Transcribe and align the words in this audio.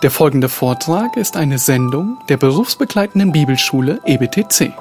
Der 0.00 0.12
folgende 0.12 0.48
Vortrag 0.48 1.16
ist 1.16 1.36
eine 1.36 1.58
Sendung 1.58 2.18
der 2.28 2.36
berufsbegleitenden 2.36 3.32
Bibelschule 3.32 3.98
EBTC. 4.06 4.72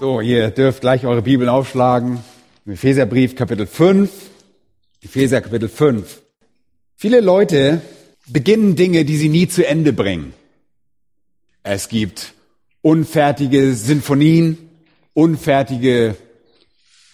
So, 0.00 0.22
ihr 0.22 0.48
dürft 0.52 0.80
gleich 0.80 1.04
eure 1.04 1.20
Bibeln 1.20 1.50
aufschlagen. 1.50 2.20
Epheserbrief 2.66 3.36
Kapitel 3.36 3.66
5. 3.66 4.10
Epheser 5.02 5.42
Kapitel 5.42 5.68
5. 5.68 6.22
Viele 6.96 7.20
Leute 7.20 7.82
beginnen 8.28 8.76
Dinge, 8.76 9.04
die 9.04 9.16
sie 9.16 9.28
nie 9.28 9.48
zu 9.48 9.66
Ende 9.66 9.92
bringen. 9.92 10.34
Es 11.62 11.88
gibt 11.88 12.34
unfertige 12.82 13.74
Sinfonien, 13.74 14.58
unfertige 15.14 16.16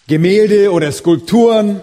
Gemälde 0.07 0.71
oder 0.71 0.91
Skulpturen, 0.91 1.81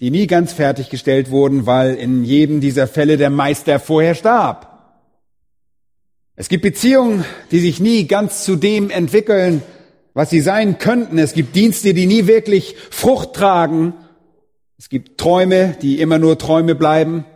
die 0.00 0.10
nie 0.10 0.26
ganz 0.26 0.52
fertiggestellt 0.52 1.30
wurden, 1.30 1.66
weil 1.66 1.94
in 1.94 2.24
jedem 2.24 2.60
dieser 2.60 2.88
Fälle 2.88 3.18
der 3.18 3.30
Meister 3.30 3.78
vorher 3.78 4.14
starb. 4.14 4.70
Es 6.36 6.48
gibt 6.48 6.62
Beziehungen, 6.62 7.24
die 7.50 7.60
sich 7.60 7.80
nie 7.80 8.06
ganz 8.06 8.44
zu 8.44 8.56
dem 8.56 8.88
entwickeln, 8.88 9.62
was 10.14 10.30
sie 10.30 10.40
sein 10.40 10.78
könnten. 10.78 11.18
Es 11.18 11.34
gibt 11.34 11.54
Dienste, 11.54 11.92
die 11.92 12.06
nie 12.06 12.26
wirklich 12.26 12.76
Frucht 12.90 13.34
tragen. 13.34 13.92
Es 14.78 14.88
gibt 14.88 15.18
Träume, 15.18 15.76
die 15.82 16.00
immer 16.00 16.18
nur 16.18 16.38
Träume 16.38 16.74
bleiben. 16.74 17.26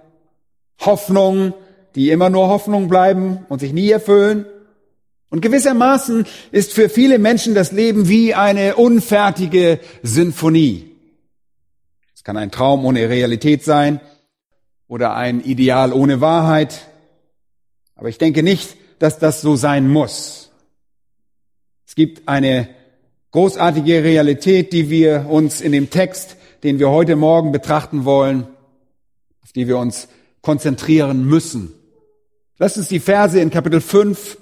Hoffnungen, 0.80 1.54
die 1.94 2.10
immer 2.10 2.30
nur 2.30 2.48
Hoffnung 2.48 2.88
bleiben 2.88 3.46
und 3.48 3.60
sich 3.60 3.72
nie 3.72 3.90
erfüllen. 3.90 4.46
Und 5.30 5.40
gewissermaßen 5.40 6.26
ist 6.52 6.72
für 6.72 6.88
viele 6.88 7.18
Menschen 7.18 7.54
das 7.54 7.72
Leben 7.72 8.08
wie 8.08 8.34
eine 8.34 8.76
unfertige 8.76 9.80
Sinfonie. 10.02 10.90
Es 12.14 12.22
kann 12.22 12.36
ein 12.36 12.50
Traum 12.50 12.84
ohne 12.84 13.08
Realität 13.08 13.64
sein 13.64 14.00
oder 14.86 15.14
ein 15.14 15.40
Ideal 15.40 15.92
ohne 15.92 16.20
Wahrheit. 16.20 16.88
Aber 17.96 18.08
ich 18.08 18.18
denke 18.18 18.42
nicht, 18.42 18.76
dass 18.98 19.18
das 19.18 19.40
so 19.40 19.56
sein 19.56 19.88
muss. 19.88 20.50
Es 21.86 21.94
gibt 21.94 22.28
eine 22.28 22.68
großartige 23.32 24.04
Realität, 24.04 24.72
die 24.72 24.90
wir 24.90 25.26
uns 25.28 25.60
in 25.60 25.72
dem 25.72 25.90
Text, 25.90 26.36
den 26.62 26.78
wir 26.78 26.90
heute 26.90 27.16
Morgen 27.16 27.52
betrachten 27.52 28.04
wollen, 28.04 28.46
auf 29.42 29.52
die 29.52 29.68
wir 29.68 29.78
uns 29.78 30.08
konzentrieren 30.44 31.24
müssen. 31.24 31.72
Lasst 32.58 32.76
uns 32.76 32.88
die 32.88 33.00
Verse 33.00 33.40
in 33.40 33.50
Kapitel 33.50 33.80
5 33.80 34.38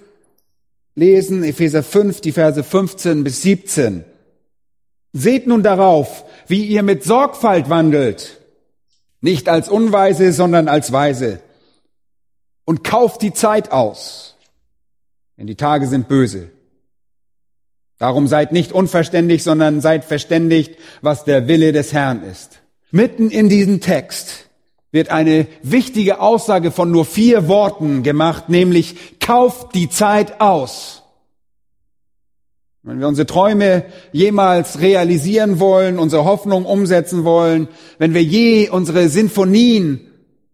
lesen, 0.95 1.43
Epheser 1.43 1.83
5, 1.83 2.21
die 2.21 2.33
Verse 2.33 2.63
15 2.63 3.25
bis 3.25 3.41
17. 3.43 4.05
Seht 5.15 5.47
nun 5.47 5.63
darauf, 5.63 6.25
wie 6.47 6.67
ihr 6.67 6.83
mit 6.83 7.05
Sorgfalt 7.05 7.71
wandelt, 7.71 8.41
nicht 9.21 9.49
als 9.49 9.69
Unweise, 9.69 10.33
sondern 10.33 10.69
als 10.69 10.93
Weise. 10.93 11.41
Und 12.65 12.85
kauft 12.85 13.23
die 13.23 13.33
Zeit 13.33 13.73
aus, 13.73 14.37
denn 15.39 15.47
die 15.47 15.57
Tage 15.57 15.87
sind 15.87 16.09
böse. 16.09 16.51
Darum 17.99 18.27
seid 18.27 18.53
nicht 18.53 18.73
unverständig, 18.73 19.43
sondern 19.43 19.81
seid 19.81 20.05
verständigt, 20.05 20.77
was 21.03 21.25
der 21.25 21.47
Wille 21.47 21.73
des 21.73 21.93
Herrn 21.93 22.25
ist. 22.25 22.61
Mitten 22.91 23.31
in 23.31 23.49
diesem 23.49 23.81
Text 23.81 24.49
wird 24.93 25.09
eine 25.09 25.47
wichtige 25.63 26.21
Aussage 26.21 26.71
von 26.71 26.91
nur 26.91 27.07
vier 27.07 27.49
Worten 27.49 28.03
gemacht, 28.03 28.49
nämlich 28.49 29.19
kauft 29.19 29.75
die 29.75 29.89
Zeit 29.89 30.41
aus. 30.41 31.03
Wenn 32.85 33.01
wir 33.01 33.09
unsere 33.09 33.27
Träume 33.27 33.85
jemals 34.13 34.81
realisieren 34.81 35.61
wollen, 35.61 35.99
unsere 35.99 36.25
Hoffnung 36.25 36.67
umsetzen 36.67 37.25
wollen, 37.25 37.69
wenn 37.99 38.13
wir 38.13 38.23
je 38.23 38.69
unsere 38.69 39.09
Sinfonien 39.09 40.01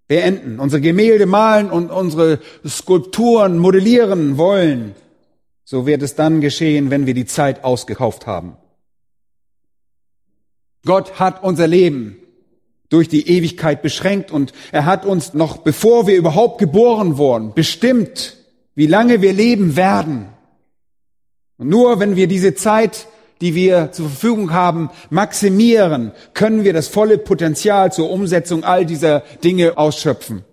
beenden, 0.06 0.60
unsere 0.60 0.80
Gemälde 0.80 1.26
malen 1.26 1.70
und 1.70 1.90
unsere 1.90 2.38
Skulpturen 2.66 3.58
modellieren 3.58 4.38
wollen, 4.38 4.94
so 5.64 5.86
wird 5.86 6.02
es 6.02 6.14
dann 6.14 6.40
geschehen, 6.40 6.90
wenn 6.90 7.06
wir 7.06 7.14
die 7.14 7.26
Zeit 7.26 7.64
ausgekauft 7.64 8.26
haben. 8.26 8.56
Gott 10.84 11.18
hat 11.18 11.42
unser 11.42 11.66
Leben 11.66 12.18
durch 12.88 13.08
die 13.08 13.28
Ewigkeit 13.28 13.82
beschränkt 13.82 14.30
und 14.30 14.52
er 14.72 14.86
hat 14.86 15.04
uns 15.04 15.34
noch 15.34 15.58
bevor 15.58 16.06
wir 16.06 16.16
überhaupt 16.16 16.58
geboren 16.58 17.18
wurden, 17.18 17.54
bestimmt, 17.54 18.36
wie 18.74 18.86
lange 18.86 19.20
wir 19.20 19.32
leben 19.32 19.76
werden. 19.76 20.28
Und 21.58 21.68
nur 21.68 22.00
wenn 22.00 22.16
wir 22.16 22.28
diese 22.28 22.54
Zeit, 22.54 23.06
die 23.40 23.54
wir 23.54 23.92
zur 23.92 24.08
Verfügung 24.08 24.52
haben, 24.52 24.90
maximieren, 25.10 26.12
können 26.34 26.64
wir 26.64 26.72
das 26.72 26.88
volle 26.88 27.18
Potenzial 27.18 27.92
zur 27.92 28.10
Umsetzung 28.10 28.64
all 28.64 28.86
dieser 28.86 29.20
Dinge 29.44 29.76
ausschöpfen. 29.76 30.44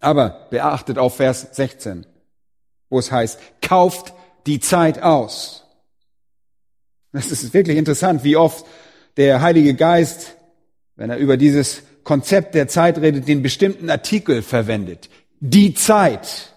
Aber 0.00 0.46
beachtet 0.50 0.98
auf 0.98 1.16
Vers 1.16 1.48
16, 1.52 2.06
wo 2.90 2.98
es 2.98 3.10
heißt, 3.10 3.38
kauft 3.62 4.12
die 4.46 4.60
Zeit 4.60 5.02
aus. 5.02 5.64
Das 7.12 7.32
ist 7.32 7.54
wirklich 7.54 7.78
interessant, 7.78 8.22
wie 8.24 8.36
oft 8.36 8.66
der 9.16 9.40
Heilige 9.40 9.74
Geist 9.74 10.35
wenn 10.96 11.10
er 11.10 11.18
über 11.18 11.36
dieses 11.36 11.82
Konzept 12.04 12.54
der 12.54 12.68
Zeit 12.68 12.98
redet, 12.98 13.28
den 13.28 13.42
bestimmten 13.42 13.90
Artikel 13.90 14.42
verwendet. 14.42 15.08
Die 15.40 15.74
Zeit. 15.74 16.54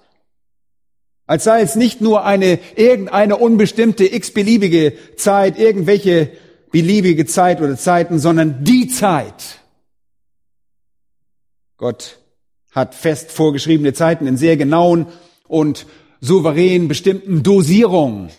Als 1.26 1.44
sei 1.44 1.62
es 1.62 1.76
nicht 1.76 2.02
nur 2.02 2.26
eine, 2.26 2.60
irgendeine 2.76 3.38
unbestimmte, 3.38 4.06
x-beliebige 4.06 4.94
Zeit, 5.16 5.60
irgendwelche 5.60 6.32
beliebige 6.72 7.26
Zeit 7.26 7.62
oder 7.62 7.78
Zeiten, 7.78 8.20
sondern 8.20 8.64
die 8.64 8.88
Zeit. 8.88 9.60
Gott 11.78 12.20
hat 12.72 12.96
fest 12.96 13.32
vorgeschriebene 13.32 13.94
Zeiten 13.94 14.28
in 14.28 14.38
sehr 14.38 14.58
genauen 14.58 15.08
und 15.48 15.86
souverän 16.22 16.88
bestimmten 16.88 17.44
Dosierungen. 17.44 18.30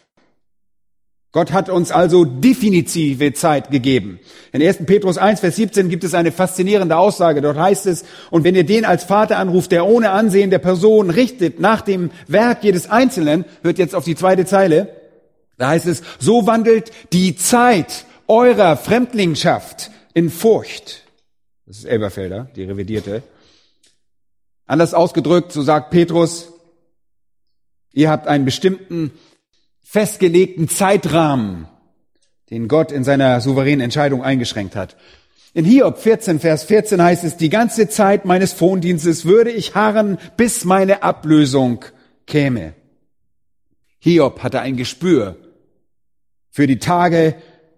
Gott 1.32 1.52
hat 1.52 1.68
uns 1.68 1.92
also 1.92 2.24
definitive 2.24 3.32
Zeit 3.34 3.70
gegeben. 3.70 4.18
In 4.52 4.62
1. 4.62 4.78
Petrus 4.84 5.16
1, 5.16 5.38
Vers 5.38 5.56
17 5.56 5.88
gibt 5.88 6.02
es 6.02 6.14
eine 6.14 6.32
faszinierende 6.32 6.96
Aussage. 6.96 7.40
Dort 7.40 7.56
heißt 7.56 7.86
es, 7.86 8.04
und 8.30 8.42
wenn 8.42 8.56
ihr 8.56 8.64
den 8.64 8.84
als 8.84 9.04
Vater 9.04 9.38
anruft, 9.38 9.70
der 9.70 9.86
ohne 9.86 10.10
Ansehen 10.10 10.50
der 10.50 10.58
Person 10.58 11.08
richtet 11.08 11.60
nach 11.60 11.82
dem 11.82 12.10
Werk 12.26 12.64
jedes 12.64 12.90
Einzelnen, 12.90 13.44
hört 13.62 13.78
jetzt 13.78 13.94
auf 13.94 14.04
die 14.04 14.16
zweite 14.16 14.44
Zeile, 14.44 14.88
da 15.56 15.68
heißt 15.68 15.86
es, 15.86 16.02
so 16.18 16.46
wandelt 16.46 16.90
die 17.12 17.36
Zeit 17.36 18.06
eurer 18.26 18.76
Fremdlingschaft 18.76 19.92
in 20.14 20.30
Furcht. 20.30 21.04
Das 21.66 21.78
ist 21.78 21.84
Elberfelder, 21.84 22.48
die 22.56 22.64
revidierte. 22.64 23.22
Anders 24.66 24.94
ausgedrückt, 24.94 25.52
so 25.52 25.62
sagt 25.62 25.90
Petrus, 25.90 26.52
ihr 27.92 28.10
habt 28.10 28.26
einen 28.26 28.44
bestimmten 28.44 29.12
festgelegten 29.90 30.68
Zeitrahmen, 30.68 31.66
den 32.48 32.68
Gott 32.68 32.92
in 32.92 33.02
seiner 33.02 33.40
souveränen 33.40 33.80
Entscheidung 33.80 34.22
eingeschränkt 34.22 34.76
hat. 34.76 34.96
In 35.52 35.64
Hiob 35.64 35.98
14, 35.98 36.38
Vers 36.38 36.62
14 36.62 37.02
heißt 37.02 37.24
es, 37.24 37.36
die 37.36 37.48
ganze 37.48 37.88
Zeit 37.88 38.24
meines 38.24 38.52
Frondienstes 38.52 39.24
würde 39.24 39.50
ich 39.50 39.74
harren, 39.74 40.18
bis 40.36 40.64
meine 40.64 41.02
Ablösung 41.02 41.84
käme. 42.28 42.74
Hiob 43.98 44.44
hatte 44.44 44.60
ein 44.60 44.76
Gespür 44.76 45.34
für 46.52 46.68
die 46.68 46.78
Tage, 46.78 47.34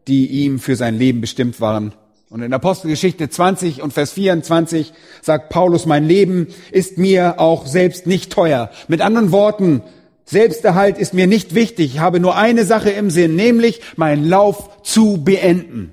die 0.07 0.27
ihm 0.27 0.59
für 0.59 0.77
sein 0.77 0.99
Leben 0.99 1.23
bestimmt 1.23 1.63
waren. 1.63 1.95
Und 2.29 2.43
in 2.43 2.53
Apostelgeschichte 2.53 3.31
20 3.31 3.81
und 3.81 3.95
Vers 3.95 4.13
24 4.13 4.93
sagt 5.23 5.49
Paulus, 5.49 5.87
mein 5.87 6.07
Leben 6.07 6.49
ist 6.73 6.99
mir 6.99 7.41
auch 7.41 7.65
selbst 7.65 8.07
nicht 8.07 8.31
teuer. 8.31 8.71
Mit 8.87 9.01
anderen 9.01 9.33
Worten, 9.33 9.83
Selbsterhalt 10.25 10.99
ist 10.99 11.15
mir 11.15 11.27
nicht 11.27 11.55
wichtig. 11.55 11.95
Ich 11.95 11.99
habe 11.99 12.21
nur 12.21 12.37
eine 12.37 12.65
Sache 12.65 12.91
im 12.91 13.11
Sinn, 13.11 13.37
nämlich 13.37 13.81
meinen 13.97 14.29
Lauf 14.29 14.83
zu 14.83 15.23
beenden. 15.23 15.93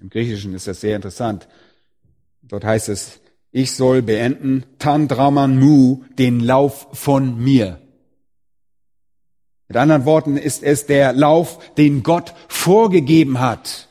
Im 0.00 0.10
Griechischen 0.10 0.54
ist 0.54 0.66
das 0.66 0.80
sehr 0.80 0.96
interessant. 0.96 1.48
Dort 2.42 2.64
heißt 2.64 2.88
es, 2.88 3.20
ich 3.52 3.72
soll 3.72 4.02
beenden, 4.02 4.64
tan 4.78 5.08
draman 5.08 5.58
mu, 5.58 6.02
den 6.18 6.40
Lauf 6.40 6.88
von 6.92 7.38
mir. 7.42 7.80
Mit 9.68 9.76
anderen 9.76 10.04
Worten 10.04 10.36
ist 10.36 10.62
es 10.62 10.86
der 10.86 11.12
Lauf, 11.12 11.74
den 11.76 12.02
Gott 12.02 12.34
vorgegeben 12.48 13.38
hat. 13.38 13.88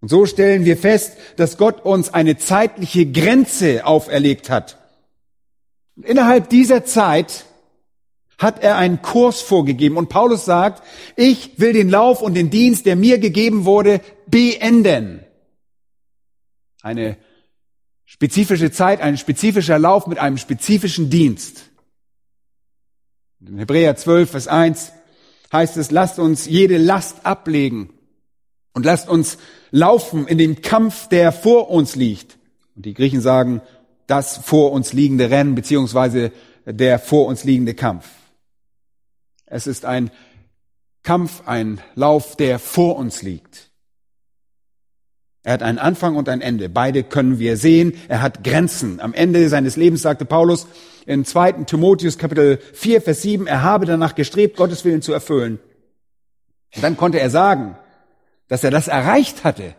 Und 0.00 0.08
so 0.08 0.26
stellen 0.26 0.64
wir 0.64 0.76
fest, 0.76 1.16
dass 1.36 1.56
Gott 1.56 1.84
uns 1.84 2.12
eine 2.12 2.36
zeitliche 2.36 3.06
Grenze 3.06 3.86
auferlegt 3.86 4.50
hat. 4.50 4.78
Und 5.96 6.06
innerhalb 6.06 6.50
dieser 6.50 6.84
Zeit 6.84 7.46
hat 8.38 8.62
er 8.62 8.76
einen 8.76 9.02
Kurs 9.02 9.40
vorgegeben. 9.40 9.96
Und 9.96 10.08
Paulus 10.08 10.44
sagt, 10.44 10.82
ich 11.16 11.58
will 11.58 11.72
den 11.72 11.88
Lauf 11.88 12.22
und 12.22 12.34
den 12.34 12.50
Dienst, 12.50 12.86
der 12.86 12.96
mir 12.96 13.18
gegeben 13.18 13.64
wurde, 13.64 14.00
beenden. 14.26 15.24
Eine 16.82 17.16
spezifische 18.04 18.70
Zeit, 18.70 19.00
ein 19.00 19.16
spezifischer 19.16 19.78
Lauf 19.78 20.06
mit 20.06 20.18
einem 20.18 20.38
spezifischen 20.38 21.10
Dienst. 21.10 21.70
In 23.40 23.58
Hebräer 23.58 23.96
12, 23.96 24.30
Vers 24.30 24.48
1 24.48 24.92
heißt 25.52 25.76
es, 25.76 25.90
lasst 25.90 26.18
uns 26.18 26.46
jede 26.46 26.78
Last 26.78 27.26
ablegen 27.26 27.90
und 28.72 28.84
lasst 28.84 29.08
uns 29.08 29.38
laufen 29.70 30.26
in 30.26 30.38
dem 30.38 30.62
Kampf, 30.62 31.08
der 31.08 31.32
vor 31.32 31.70
uns 31.70 31.94
liegt. 31.96 32.38
Und 32.74 32.86
die 32.86 32.94
Griechen 32.94 33.20
sagen, 33.20 33.60
das 34.06 34.38
vor 34.38 34.72
uns 34.72 34.92
liegende 34.92 35.30
Rennen, 35.30 35.54
beziehungsweise 35.54 36.32
der 36.66 36.98
vor 36.98 37.26
uns 37.26 37.44
liegende 37.44 37.74
Kampf. 37.74 38.06
Es 39.46 39.66
ist 39.66 39.84
ein 39.84 40.10
Kampf, 41.02 41.46
ein 41.46 41.80
Lauf, 41.94 42.36
der 42.36 42.58
vor 42.58 42.96
uns 42.96 43.22
liegt. 43.22 43.70
Er 45.42 45.52
hat 45.52 45.62
einen 45.62 45.78
Anfang 45.78 46.16
und 46.16 46.28
ein 46.30 46.40
Ende. 46.40 46.70
Beide 46.70 47.04
können 47.04 47.38
wir 47.38 47.58
sehen. 47.58 47.92
Er 48.08 48.22
hat 48.22 48.42
Grenzen. 48.42 48.98
Am 49.00 49.12
Ende 49.12 49.50
seines 49.50 49.76
Lebens 49.76 50.00
sagte 50.00 50.24
Paulus 50.24 50.66
in 51.04 51.26
2. 51.26 51.64
Timotheus 51.64 52.16
Kapitel 52.16 52.58
4, 52.72 53.02
Vers 53.02 53.20
7, 53.20 53.46
er 53.46 53.62
habe 53.62 53.84
danach 53.84 54.14
gestrebt, 54.14 54.56
Gottes 54.56 54.86
Willen 54.86 55.02
zu 55.02 55.12
erfüllen. 55.12 55.60
Und 56.74 56.82
dann 56.82 56.96
konnte 56.96 57.20
er 57.20 57.28
sagen, 57.28 57.76
dass 58.48 58.64
er 58.64 58.70
das 58.70 58.88
erreicht 58.88 59.44
hatte. 59.44 59.74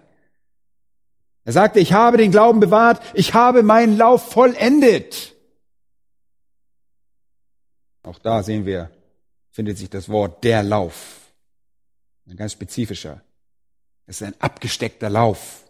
Er 1.46 1.54
sagte, 1.54 1.80
ich 1.80 1.94
habe 1.94 2.18
den 2.18 2.32
Glauben 2.32 2.60
bewahrt, 2.60 3.02
ich 3.16 3.34
habe 3.34 3.64
meinen 3.64 3.98
Lauf 3.98 4.32
vollendet. 4.32 5.36
Auch 8.04 8.20
da 8.20 8.44
sehen 8.44 8.68
wir, 8.68 8.92
findet 9.56 9.78
sich 9.78 9.90
das 9.90 10.10
Wort 10.10 10.44
der 10.44 10.64
Lauf. 10.64 11.32
Ein 12.28 12.36
ganz 12.36 12.52
spezifischer. 12.52 13.22
Es 14.06 14.20
ist 14.20 14.28
ein 14.28 14.36
abgesteckter 14.40 15.10
Lauf. 15.10 15.64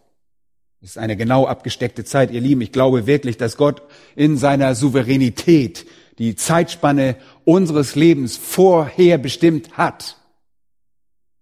Es 0.80 0.90
ist 0.90 0.98
eine 0.98 1.16
genau 1.16 1.46
abgesteckte 1.46 2.04
Zeit, 2.04 2.32
ihr 2.32 2.40
Lieben. 2.40 2.62
Ich 2.62 2.72
glaube 2.72 3.06
wirklich, 3.06 3.36
dass 3.36 3.56
Gott 3.56 3.82
in 4.16 4.38
seiner 4.38 4.74
Souveränität 4.74 5.86
die 6.18 6.34
Zeitspanne 6.34 7.14
unseres 7.44 7.94
Lebens 7.94 8.36
vorher 8.36 9.18
bestimmt 9.18 9.78
hat. 9.78 10.16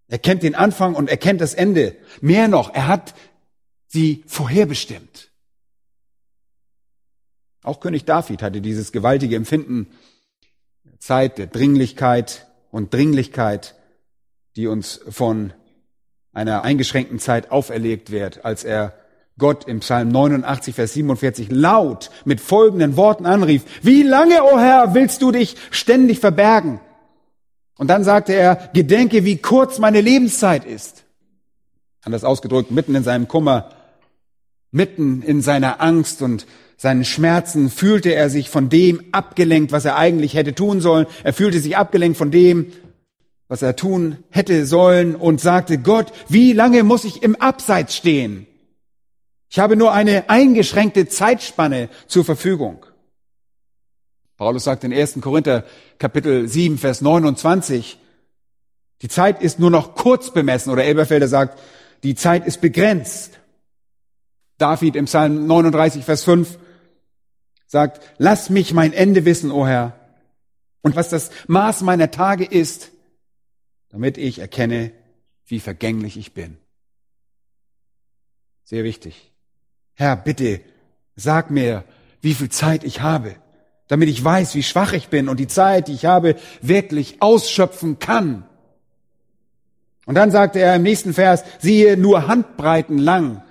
Er 0.09 0.19
kennt 0.19 0.43
den 0.43 0.55
Anfang 0.55 0.97
und 0.97 1.09
er 1.09 1.17
kennt 1.17 1.41
das 1.41 1.55
Ende. 1.55 1.97
Mehr 2.21 2.49
noch, 2.49 2.75
er 2.75 2.89
hat 2.89 3.15
sie 3.87 4.23
vorherbestimmt. 4.27 5.31
Auch 7.63 7.81
König 7.81 8.05
David 8.05 8.43
hatte 8.43 8.61
dieses 8.61 8.93
gewaltige 8.93 9.35
Empfinden 9.35 9.89
Zeit 11.05 11.37
der 11.37 11.49
Dringlichkeit 11.49 12.47
und 12.71 12.95
Dringlichkeit, 12.95 13.75
die 14.57 14.67
uns 14.67 15.01
von 15.07 15.53
einer 16.33 16.63
eingeschränkten 16.63 17.19
Zeit 17.19 17.51
auferlegt 17.51 18.11
wird, 18.11 18.47
als 18.47 18.65
er 18.65 18.95
Gott 19.37 19.69
im 19.69 19.81
Psalm 19.81 20.09
89, 20.09 20.75
Vers 20.75 20.95
47 20.95 21.51
laut 21.51 22.11
mit 22.25 22.41
folgenden 22.41 22.97
Worten 22.97 23.27
anrief, 23.27 23.65
wie 23.83 24.03
lange, 24.03 24.45
o 24.45 24.55
oh 24.55 24.59
Herr, 24.59 24.95
willst 24.95 25.21
du 25.21 25.31
dich 25.31 25.57
ständig 25.71 26.21
verbergen? 26.21 26.81
Und 27.77 27.89
dann 27.89 28.03
sagte 28.03 28.33
er, 28.33 28.71
gedenke, 28.73 29.27
wie 29.27 29.37
kurz 29.37 29.79
meine 29.79 30.01
Lebenszeit 30.01 30.65
ist. 30.65 31.05
Anders 32.03 32.25
ausgedrückt, 32.25 32.71
mitten 32.71 32.95
in 32.95 33.05
seinem 33.05 33.29
Kummer, 33.29 33.73
mitten 34.71 35.21
in 35.21 35.43
seiner 35.43 35.83
Angst 35.83 36.23
und 36.23 36.47
seinen 36.77 37.05
Schmerzen 37.05 37.71
fühlte 37.71 38.15
er 38.15 38.31
sich 38.31 38.51
von 38.51 38.69
dem 38.69 39.03
abgelenkt, 39.13 39.73
was 39.73 39.85
er 39.85 39.97
eigentlich 39.97 40.35
hätte 40.35 40.55
tun 40.55 40.81
sollen. 40.81 41.07
Er 41.23 41.33
fühlte 41.33 41.61
sich 41.61 41.77
abgelenkt 41.77 42.19
von 42.19 42.31
dem, 42.31 42.73
was 43.49 43.63
er 43.63 43.77
tun 43.77 44.19
hätte 44.31 44.67
sollen 44.67 45.15
und 45.15 45.41
sagte, 45.41 45.79
Gott, 45.79 46.13
wie 46.29 46.53
lange 46.53 46.83
muss 46.83 47.05
ich 47.05 47.23
im 47.23 47.37
Abseits 47.37 47.95
stehen? 47.95 48.47
Ich 49.49 49.59
habe 49.59 49.77
nur 49.77 49.93
eine 49.93 50.29
eingeschränkte 50.31 51.07
Zeitspanne 51.07 51.89
zur 52.07 52.25
Verfügung. 52.25 52.85
Paulus 54.37 54.65
sagt 54.65 54.83
in 54.83 54.93
1. 54.93 55.21
Korinther 55.21 55.65
Kapitel 55.99 56.49
7, 56.49 56.77
Vers 56.77 57.01
29, 57.01 57.99
die 59.03 59.09
Zeit 59.09 59.41
ist 59.43 59.61
nur 59.61 59.71
noch 59.71 59.95
kurz 59.95 60.33
bemessen, 60.33 60.73
oder 60.73 60.85
Elberfelder 60.85 61.29
sagt, 61.29 61.61
die 62.03 62.17
Zeit 62.17 62.47
ist 62.47 62.61
begrenzt. 62.61 63.39
David 64.59 64.97
im 64.97 65.05
Psalm 65.05 65.47
39, 65.47 66.05
Vers 66.05 66.25
5 66.25 66.59
sagt, 67.67 68.01
lass 68.19 68.51
mich 68.51 68.73
mein 68.73 68.93
Ende 68.93 69.25
wissen, 69.25 69.51
o 69.51 69.67
Herr, 69.67 69.99
und 70.83 70.97
was 70.97 71.09
das 71.09 71.31
Maß 71.47 71.81
meiner 71.81 72.11
Tage 72.11 72.45
ist, 72.45 72.91
damit 73.89 74.19
ich 74.19 74.39
erkenne, 74.39 74.93
wie 75.47 75.61
vergänglich 75.61 76.17
ich 76.17 76.35
bin. 76.35 76.59
Sehr 78.65 78.85
wichtig. 78.85 79.33
Herr, 79.95 80.17
bitte, 80.17 80.61
sag 81.17 81.51
mir, 81.51 81.85
wie 82.21 82.35
viel 82.35 82.51
Zeit 82.51 82.85
ich 82.85 83.01
habe, 83.01 83.37
damit 83.89 84.09
ich 84.09 84.23
weiß, 84.23 84.55
wie 84.55 84.63
schwach 84.63 84.93
ich 84.93 85.09
bin 85.09 85.29
und 85.29 85.41
die 85.41 85.47
Zeit, 85.47 85.89
die 85.89 85.93
ich 85.93 86.05
habe, 86.07 86.37
wirklich 86.61 87.21
ausschöpfen 87.21 87.99
kann. 87.99 88.45
Und 90.07 90.17
dann 90.17 90.31
sagte 90.31 90.59
er 90.61 90.77
im 90.77 90.83
nächsten 90.83 91.15
Vers, 91.15 91.45
siehe, 91.61 91.97
nur 91.97 92.27
Handbreiten 92.27 92.99
lang 92.99 93.43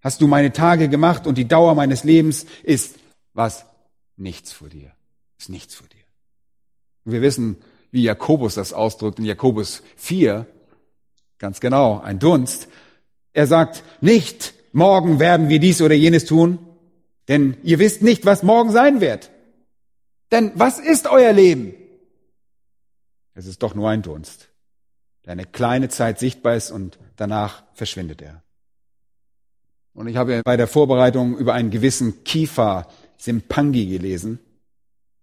hast 0.00 0.20
du 0.20 0.26
meine 0.26 0.52
Tage 0.52 0.88
gemacht 0.88 1.26
und 1.26 1.38
die 1.38 1.46
Dauer 1.46 1.74
meines 1.74 2.02
Lebens 2.02 2.46
ist 2.64 2.96
was? 3.34 3.66
Nichts 4.16 4.52
vor 4.52 4.68
dir. 4.68 4.92
Ist 5.38 5.48
nichts 5.48 5.74
vor 5.74 5.88
dir. 5.88 6.04
Und 7.04 7.12
wir 7.12 7.22
wissen, 7.22 7.56
wie 7.90 8.02
Jakobus 8.02 8.54
das 8.54 8.72
ausdrückt 8.72 9.18
in 9.18 9.24
Jakobus 9.24 9.82
4, 9.96 10.46
ganz 11.38 11.60
genau, 11.60 12.00
ein 12.00 12.18
Dunst. 12.18 12.68
Er 13.32 13.46
sagt 13.46 13.82
nicht, 14.00 14.54
morgen 14.72 15.18
werden 15.18 15.48
wir 15.48 15.58
dies 15.58 15.82
oder 15.82 15.94
jenes 15.94 16.24
tun, 16.24 16.58
denn 17.28 17.56
ihr 17.62 17.78
wisst 17.78 18.02
nicht, 18.02 18.24
was 18.24 18.42
morgen 18.42 18.70
sein 18.70 19.00
wird. 19.00 19.30
Denn 20.30 20.52
was 20.54 20.78
ist 20.78 21.06
euer 21.06 21.32
Leben? 21.32 21.74
Es 23.34 23.46
ist 23.46 23.62
doch 23.62 23.74
nur 23.74 23.88
ein 23.88 24.02
Dunst, 24.02 24.48
der 25.24 25.32
eine 25.32 25.46
kleine 25.46 25.88
Zeit 25.88 26.18
sichtbar 26.18 26.56
ist 26.56 26.70
und 26.70 26.98
danach 27.16 27.62
verschwindet 27.74 28.22
er. 28.22 28.42
Und 29.94 30.06
ich 30.06 30.16
habe 30.16 30.42
bei 30.42 30.56
der 30.56 30.66
Vorbereitung 30.66 31.36
über 31.36 31.52
einen 31.52 31.70
gewissen 31.70 32.24
Kiefer 32.24 32.88
Simpangi 33.22 33.86
gelesen. 33.86 34.40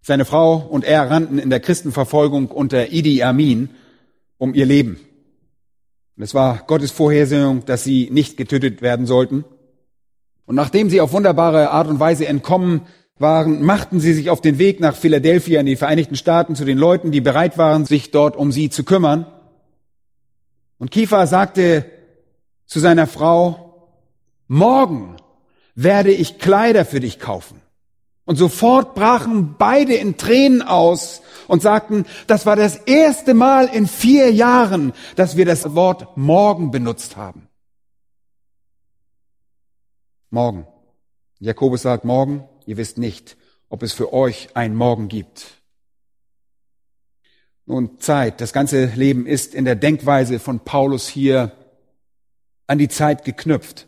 Seine 0.01 0.23
Frau 0.23 0.55
und 0.55 0.85
er 0.85 1.09
rannten 1.09 1.37
in 1.37 1.49
der 1.49 1.59
Christenverfolgung 1.59 2.47
unter 2.47 2.93
Idi 2.93 3.23
Amin 3.23 3.71
um 4.37 4.53
ihr 4.53 4.65
Leben. 4.65 4.97
Und 6.15 6.23
es 6.23 6.33
war 6.33 6.63
Gottes 6.65 6.91
Vorhersehung, 6.91 7.65
dass 7.65 7.83
sie 7.83 8.09
nicht 8.09 8.37
getötet 8.37 8.81
werden 8.81 9.05
sollten. 9.05 9.43
Und 10.45 10.55
nachdem 10.55 10.89
sie 10.89 11.01
auf 11.01 11.11
wunderbare 11.11 11.71
Art 11.71 11.87
und 11.87 11.99
Weise 11.99 12.25
entkommen 12.25 12.81
waren, 13.17 13.61
machten 13.63 13.99
sie 13.99 14.13
sich 14.13 14.29
auf 14.29 14.39
den 14.39 14.59
Weg 14.59 14.79
nach 14.79 14.95
Philadelphia 14.95 15.59
in 15.59 15.65
die 15.65 15.75
Vereinigten 15.75 16.15
Staaten 16.15 16.55
zu 16.55 16.63
den 16.63 16.77
Leuten, 16.77 17.11
die 17.11 17.19
bereit 17.19 17.57
waren, 17.57 17.85
sich 17.85 18.11
dort 18.11 18.37
um 18.37 18.53
sie 18.53 18.69
zu 18.69 18.85
kümmern. 18.85 19.27
Und 20.77 20.91
Kiefer 20.91 21.27
sagte 21.27 21.83
zu 22.65 22.79
seiner 22.79 23.07
Frau, 23.07 23.91
morgen 24.47 25.17
werde 25.75 26.11
ich 26.11 26.39
Kleider 26.39 26.85
für 26.85 27.01
dich 27.01 27.19
kaufen. 27.19 27.59
Und 28.29 28.35
sofort 28.35 28.93
brachen 28.93 29.55
beide 29.57 29.95
in 29.95 30.15
Tränen 30.15 30.61
aus 30.61 31.23
und 31.47 31.63
sagten, 31.63 32.05
das 32.27 32.45
war 32.45 32.55
das 32.55 32.75
erste 32.75 33.33
Mal 33.33 33.65
in 33.65 33.87
vier 33.87 34.31
Jahren, 34.31 34.93
dass 35.15 35.35
wir 35.35 35.45
das 35.45 35.73
Wort 35.73 36.15
morgen 36.15 36.69
benutzt 36.69 37.17
haben. 37.17 37.47
Morgen. 40.29 40.67
Jakobus 41.39 41.81
sagt 41.81 42.05
morgen, 42.05 42.47
ihr 42.67 42.77
wisst 42.77 42.99
nicht, 42.99 43.35
ob 43.67 43.81
es 43.81 43.93
für 43.93 44.13
euch 44.13 44.49
ein 44.53 44.75
Morgen 44.75 45.07
gibt. 45.07 45.47
Nun, 47.65 47.99
Zeit, 47.99 48.41
das 48.41 48.53
ganze 48.53 48.85
Leben 48.85 49.25
ist 49.25 49.55
in 49.55 49.65
der 49.65 49.75
Denkweise 49.75 50.37
von 50.37 50.59
Paulus 50.59 51.07
hier 51.07 51.51
an 52.67 52.77
die 52.77 52.89
Zeit 52.89 53.25
geknüpft. 53.25 53.87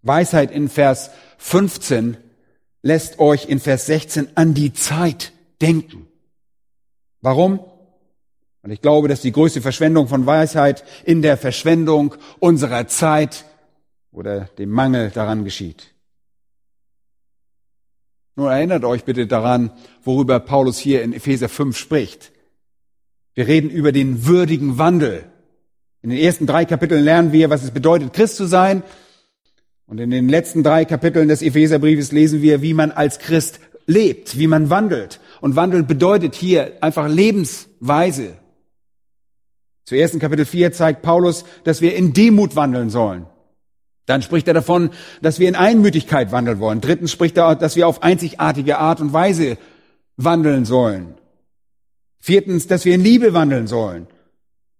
Weisheit 0.00 0.50
in 0.50 0.70
Vers 0.70 1.10
15 1.36 2.16
lässt 2.86 3.18
euch 3.18 3.48
in 3.48 3.58
Vers 3.58 3.86
16 3.86 4.28
an 4.36 4.54
die 4.54 4.72
Zeit 4.72 5.32
denken. 5.60 6.06
Warum? 7.20 7.58
Und 8.62 8.70
ich 8.70 8.80
glaube, 8.80 9.08
dass 9.08 9.20
die 9.20 9.32
größte 9.32 9.60
Verschwendung 9.60 10.06
von 10.06 10.24
Weisheit 10.24 10.84
in 11.04 11.20
der 11.20 11.36
Verschwendung 11.36 12.14
unserer 12.38 12.86
Zeit 12.86 13.44
oder 14.12 14.48
dem 14.58 14.70
Mangel 14.70 15.10
daran 15.10 15.44
geschieht. 15.44 15.94
Nun 18.36 18.50
erinnert 18.50 18.84
euch 18.84 19.04
bitte 19.04 19.26
daran, 19.26 19.72
worüber 20.04 20.38
Paulus 20.38 20.78
hier 20.78 21.02
in 21.02 21.12
Epheser 21.12 21.48
5 21.48 21.76
spricht. 21.76 22.32
Wir 23.34 23.48
reden 23.48 23.68
über 23.68 23.90
den 23.92 24.26
würdigen 24.26 24.78
Wandel. 24.78 25.24
In 26.02 26.10
den 26.10 26.18
ersten 26.20 26.46
drei 26.46 26.64
Kapiteln 26.64 27.02
lernen 27.02 27.32
wir, 27.32 27.50
was 27.50 27.64
es 27.64 27.72
bedeutet, 27.72 28.12
Christ 28.12 28.36
zu 28.36 28.46
sein. 28.46 28.84
Und 29.86 30.00
in 30.00 30.10
den 30.10 30.28
letzten 30.28 30.62
drei 30.62 30.84
Kapiteln 30.84 31.28
des 31.28 31.42
Epheserbriefes 31.42 32.12
lesen 32.12 32.42
wir, 32.42 32.60
wie 32.60 32.74
man 32.74 32.90
als 32.90 33.18
Christ 33.18 33.60
lebt, 33.86 34.38
wie 34.38 34.48
man 34.48 34.68
wandelt. 34.68 35.20
Und 35.40 35.56
wandeln 35.56 35.86
bedeutet 35.86 36.34
hier 36.34 36.72
einfach 36.80 37.08
Lebensweise. 37.08 38.34
Zu 39.84 39.94
ersten 39.94 40.18
Kapitel 40.18 40.44
4 40.44 40.72
zeigt 40.72 41.02
Paulus, 41.02 41.44
dass 41.62 41.80
wir 41.80 41.94
in 41.94 42.12
Demut 42.12 42.56
wandeln 42.56 42.90
sollen. 42.90 43.26
Dann 44.06 44.22
spricht 44.22 44.48
er 44.48 44.54
davon, 44.54 44.90
dass 45.22 45.38
wir 45.38 45.48
in 45.48 45.54
Einmütigkeit 45.54 46.32
wandeln 46.32 46.58
wollen. 46.58 46.80
Drittens 46.80 47.12
spricht 47.12 47.36
er, 47.36 47.54
dass 47.54 47.76
wir 47.76 47.86
auf 47.86 48.02
einzigartige 48.02 48.78
Art 48.78 49.00
und 49.00 49.12
Weise 49.12 49.58
wandeln 50.16 50.64
sollen. 50.64 51.14
Viertens, 52.18 52.66
dass 52.66 52.84
wir 52.84 52.94
in 52.94 53.02
Liebe 53.02 53.34
wandeln 53.34 53.66
sollen. 53.68 54.08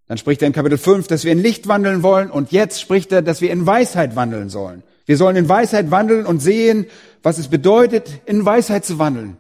Dann 0.09 0.19
spricht 0.19 0.43
er 0.43 0.47
in 0.47 0.53
Kapitel 0.53 0.79
5, 0.79 1.09
dass 1.09 1.25
wir 1.25 1.33
in 1.33 1.43
Licht 1.43 1.69
wandeln 1.69 2.03
wollen. 2.03 2.31
Und 2.31 2.53
jetzt 2.53 2.81
spricht 2.81 3.13
er, 3.13 3.23
dass 3.23 3.41
wir 3.41 3.51
in 3.51 3.67
Weisheit 3.67 4.17
wandeln 4.17 4.49
sollen. 4.49 4.83
Wir 5.07 5.17
sollen 5.17 5.37
in 5.37 5.49
Weisheit 5.49 5.91
wandeln 5.91 6.27
und 6.27 6.41
sehen, 6.41 6.87
was 7.23 7.39
es 7.39 7.49
bedeutet, 7.49 8.21
in 8.27 8.45
Weisheit 8.45 8.85
zu 8.85 8.99
wandeln. 8.99 9.39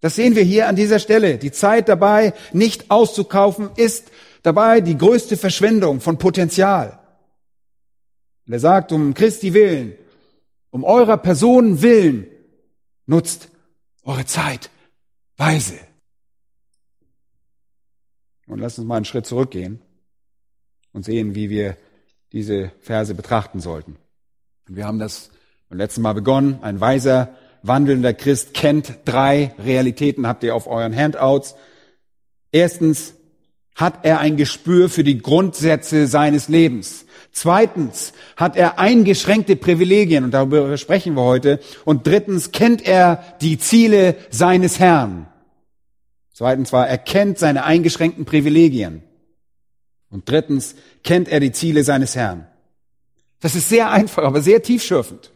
Das 0.00 0.16
sehen 0.16 0.34
wir 0.34 0.42
hier 0.42 0.68
an 0.68 0.76
dieser 0.76 0.98
Stelle. 0.98 1.38
Die 1.38 1.52
Zeit 1.52 1.88
dabei, 1.88 2.34
nicht 2.52 2.90
auszukaufen, 2.90 3.70
ist 3.76 4.10
dabei 4.42 4.80
die 4.80 4.98
größte 4.98 5.36
Verschwendung 5.36 6.00
von 6.00 6.18
Potenzial. 6.18 6.98
Und 8.46 8.52
er 8.52 8.60
sagt, 8.60 8.92
um 8.92 9.14
Christi 9.14 9.54
willen, 9.54 9.94
um 10.70 10.84
eurer 10.84 11.16
Person 11.16 11.80
willen, 11.80 12.26
nutzt 13.06 13.48
eure 14.02 14.26
Zeit 14.26 14.68
weise. 15.36 15.78
Und 18.46 18.58
lasst 18.58 18.78
uns 18.78 18.86
mal 18.86 18.96
einen 18.96 19.04
Schritt 19.06 19.26
zurückgehen 19.26 19.80
und 20.92 21.04
sehen, 21.04 21.34
wie 21.34 21.48
wir 21.48 21.76
diese 22.32 22.72
Verse 22.80 23.14
betrachten 23.14 23.60
sollten. 23.60 23.96
Wir 24.66 24.86
haben 24.86 24.98
das 24.98 25.30
beim 25.68 25.78
letzten 25.78 26.02
Mal 26.02 26.14
begonnen. 26.14 26.58
Ein 26.62 26.80
weiser, 26.80 27.34
wandelnder 27.62 28.14
Christ 28.14 28.54
kennt 28.54 28.94
drei 29.04 29.54
Realitäten, 29.58 30.26
habt 30.26 30.42
ihr 30.42 30.54
auf 30.54 30.66
euren 30.66 30.96
Handouts. 30.96 31.54
Erstens 32.50 33.14
hat 33.74 34.04
er 34.04 34.20
ein 34.20 34.36
Gespür 34.36 34.88
für 34.88 35.04
die 35.04 35.18
Grundsätze 35.18 36.06
seines 36.06 36.48
Lebens. 36.48 37.04
Zweitens 37.32 38.12
hat 38.36 38.56
er 38.56 38.78
eingeschränkte 38.78 39.56
Privilegien, 39.56 40.24
und 40.24 40.30
darüber 40.30 40.76
sprechen 40.78 41.14
wir 41.14 41.24
heute. 41.24 41.60
Und 41.84 42.06
drittens 42.06 42.52
kennt 42.52 42.86
er 42.86 43.22
die 43.40 43.58
Ziele 43.58 44.16
seines 44.30 44.78
Herrn. 44.78 45.26
Zweitens 46.32 46.72
war, 46.72 46.88
er 46.88 46.98
kennt 46.98 47.38
seine 47.38 47.64
eingeschränkten 47.64 48.24
Privilegien. 48.24 49.02
Und 50.08 50.28
drittens 50.28 50.76
kennt 51.02 51.28
er 51.28 51.40
die 51.40 51.52
Ziele 51.52 51.82
seines 51.82 52.16
Herrn. 52.16 52.46
Das 53.44 53.54
ist 53.54 53.68
sehr 53.68 53.90
einfach, 53.90 54.22
aber 54.22 54.40
sehr 54.40 54.62
tiefschürfend. 54.62 55.30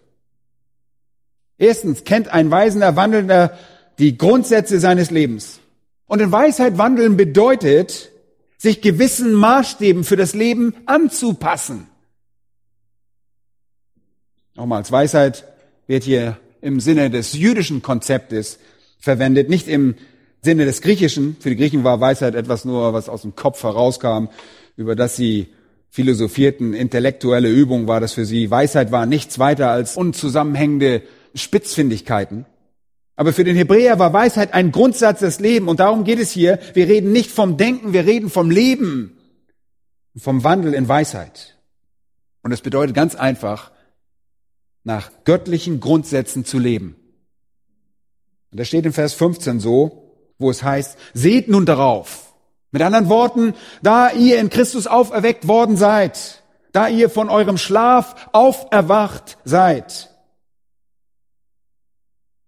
Erstens 1.58 2.04
kennt 2.04 2.28
ein 2.28 2.50
weisender 2.50 2.96
Wandelnder 2.96 3.58
die 3.98 4.16
Grundsätze 4.16 4.80
seines 4.80 5.10
Lebens. 5.10 5.60
Und 6.06 6.22
in 6.22 6.32
Weisheit 6.32 6.78
wandeln 6.78 7.18
bedeutet, 7.18 8.10
sich 8.56 8.80
gewissen 8.80 9.34
Maßstäben 9.34 10.04
für 10.04 10.16
das 10.16 10.32
Leben 10.32 10.72
anzupassen. 10.86 11.86
Nochmals, 14.54 14.90
Weisheit 14.90 15.44
wird 15.86 16.04
hier 16.04 16.38
im 16.62 16.80
Sinne 16.80 17.10
des 17.10 17.34
jüdischen 17.34 17.82
Konzeptes 17.82 18.58
verwendet, 18.98 19.50
nicht 19.50 19.68
im 19.68 19.96
Sinne 20.40 20.64
des 20.64 20.80
Griechischen. 20.80 21.36
Für 21.40 21.50
die 21.50 21.56
Griechen 21.56 21.84
war 21.84 22.00
Weisheit 22.00 22.34
etwas 22.34 22.64
nur, 22.64 22.94
was 22.94 23.10
aus 23.10 23.20
dem 23.20 23.36
Kopf 23.36 23.62
herauskam, 23.62 24.28
über 24.76 24.96
das 24.96 25.14
sie 25.14 25.48
philosophierten, 25.90 26.74
intellektuelle 26.74 27.50
Übung 27.50 27.86
war 27.86 28.00
das 28.00 28.12
für 28.12 28.24
sie. 28.24 28.50
Weisheit 28.50 28.92
war 28.92 29.06
nichts 29.06 29.38
weiter 29.38 29.70
als 29.70 29.96
unzusammenhängende 29.96 31.02
Spitzfindigkeiten. 31.34 32.46
Aber 33.16 33.32
für 33.32 33.44
den 33.44 33.56
Hebräer 33.56 33.98
war 33.98 34.12
Weisheit 34.12 34.54
ein 34.54 34.70
Grundsatz 34.70 35.20
des 35.20 35.40
Lebens. 35.40 35.68
Und 35.68 35.80
darum 35.80 36.04
geht 36.04 36.20
es 36.20 36.30
hier. 36.30 36.60
Wir 36.74 36.86
reden 36.86 37.10
nicht 37.10 37.30
vom 37.30 37.56
Denken, 37.56 37.92
wir 37.92 38.06
reden 38.06 38.30
vom 38.30 38.50
Leben, 38.50 39.18
vom 40.16 40.44
Wandel 40.44 40.74
in 40.74 40.88
Weisheit. 40.88 41.58
Und 42.42 42.52
es 42.52 42.60
bedeutet 42.60 42.94
ganz 42.94 43.14
einfach, 43.14 43.72
nach 44.84 45.10
göttlichen 45.24 45.80
Grundsätzen 45.80 46.44
zu 46.44 46.58
leben. 46.58 46.96
Und 48.50 48.60
das 48.60 48.68
steht 48.68 48.86
in 48.86 48.92
Vers 48.92 49.14
15 49.14 49.60
so, 49.60 50.14
wo 50.38 50.50
es 50.50 50.62
heißt, 50.62 50.96
seht 51.12 51.48
nun 51.48 51.66
darauf. 51.66 52.27
Mit 52.70 52.82
anderen 52.82 53.08
Worten, 53.08 53.54
da 53.82 54.10
ihr 54.10 54.38
in 54.38 54.50
Christus 54.50 54.86
auferweckt 54.86 55.48
worden 55.48 55.76
seid, 55.76 56.42
da 56.72 56.88
ihr 56.88 57.08
von 57.08 57.30
eurem 57.30 57.56
Schlaf 57.56 58.28
auferwacht 58.32 59.38
seid, 59.44 60.10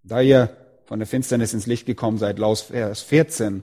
da 0.02 0.20
ihr 0.20 0.56
von 0.84 0.98
der 0.98 1.06
Finsternis 1.06 1.54
ins 1.54 1.66
Licht 1.66 1.86
gekommen 1.86 2.18
seid, 2.18 2.38
Laus 2.38 2.62
Vers 2.62 3.02
14. 3.02 3.62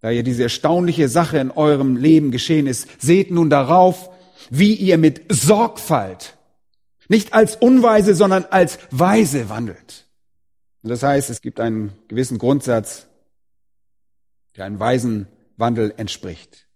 Da 0.00 0.10
ihr 0.10 0.22
diese 0.22 0.42
erstaunliche 0.42 1.08
Sache 1.08 1.38
in 1.38 1.50
eurem 1.50 1.96
Leben 1.96 2.30
geschehen 2.30 2.66
ist, 2.66 2.88
seht 3.00 3.30
nun 3.30 3.48
darauf, 3.48 4.10
wie 4.50 4.74
ihr 4.74 4.98
mit 4.98 5.22
Sorgfalt, 5.28 6.36
nicht 7.08 7.32
als 7.32 7.56
Unweise, 7.56 8.14
sondern 8.14 8.44
als 8.50 8.78
Weise 8.90 9.48
wandelt. 9.48 10.06
Und 10.82 10.90
das 10.90 11.02
heißt, 11.02 11.30
es 11.30 11.40
gibt 11.40 11.60
einen 11.60 11.92
gewissen 12.08 12.38
Grundsatz, 12.38 13.06
der 14.56 14.64
einem 14.64 14.80
weisen 14.80 15.28
Wandel 15.56 15.94
entspricht. 15.96 16.66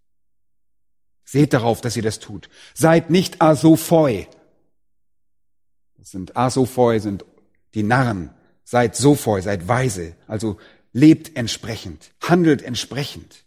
Seht 1.25 1.53
darauf, 1.53 1.81
dass 1.81 1.97
ihr 1.97 2.03
das 2.03 2.19
tut. 2.19 2.49
Seid 2.75 3.11
nicht 3.11 3.41
asophoi. 3.41 4.27
Das 5.97 6.11
sind 6.11 6.37
asophoi, 6.37 6.99
sind 6.99 7.25
die 7.75 7.83
Narren, 7.83 8.31
Seid 8.71 8.95
so 8.95 9.17
voll, 9.17 9.43
seid 9.43 9.67
weise, 9.67 10.15
also 10.29 10.57
lebt 10.93 11.37
entsprechend, 11.37 12.13
handelt 12.21 12.63
entsprechend. 12.63 13.43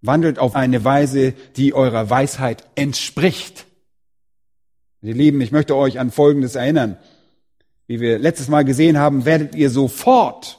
Wandelt 0.00 0.38
auf 0.38 0.54
eine 0.54 0.82
Weise, 0.82 1.34
die 1.56 1.74
eurer 1.74 2.08
Weisheit 2.08 2.64
entspricht. 2.74 3.66
Ihr 5.02 5.12
Lieben, 5.12 5.42
ich 5.42 5.52
möchte 5.52 5.76
euch 5.76 5.98
an 5.98 6.10
Folgendes 6.10 6.54
erinnern. 6.54 6.96
Wie 7.86 8.00
wir 8.00 8.18
letztes 8.18 8.48
Mal 8.48 8.64
gesehen 8.64 8.96
haben, 8.96 9.26
werdet 9.26 9.54
ihr 9.54 9.68
sofort, 9.68 10.58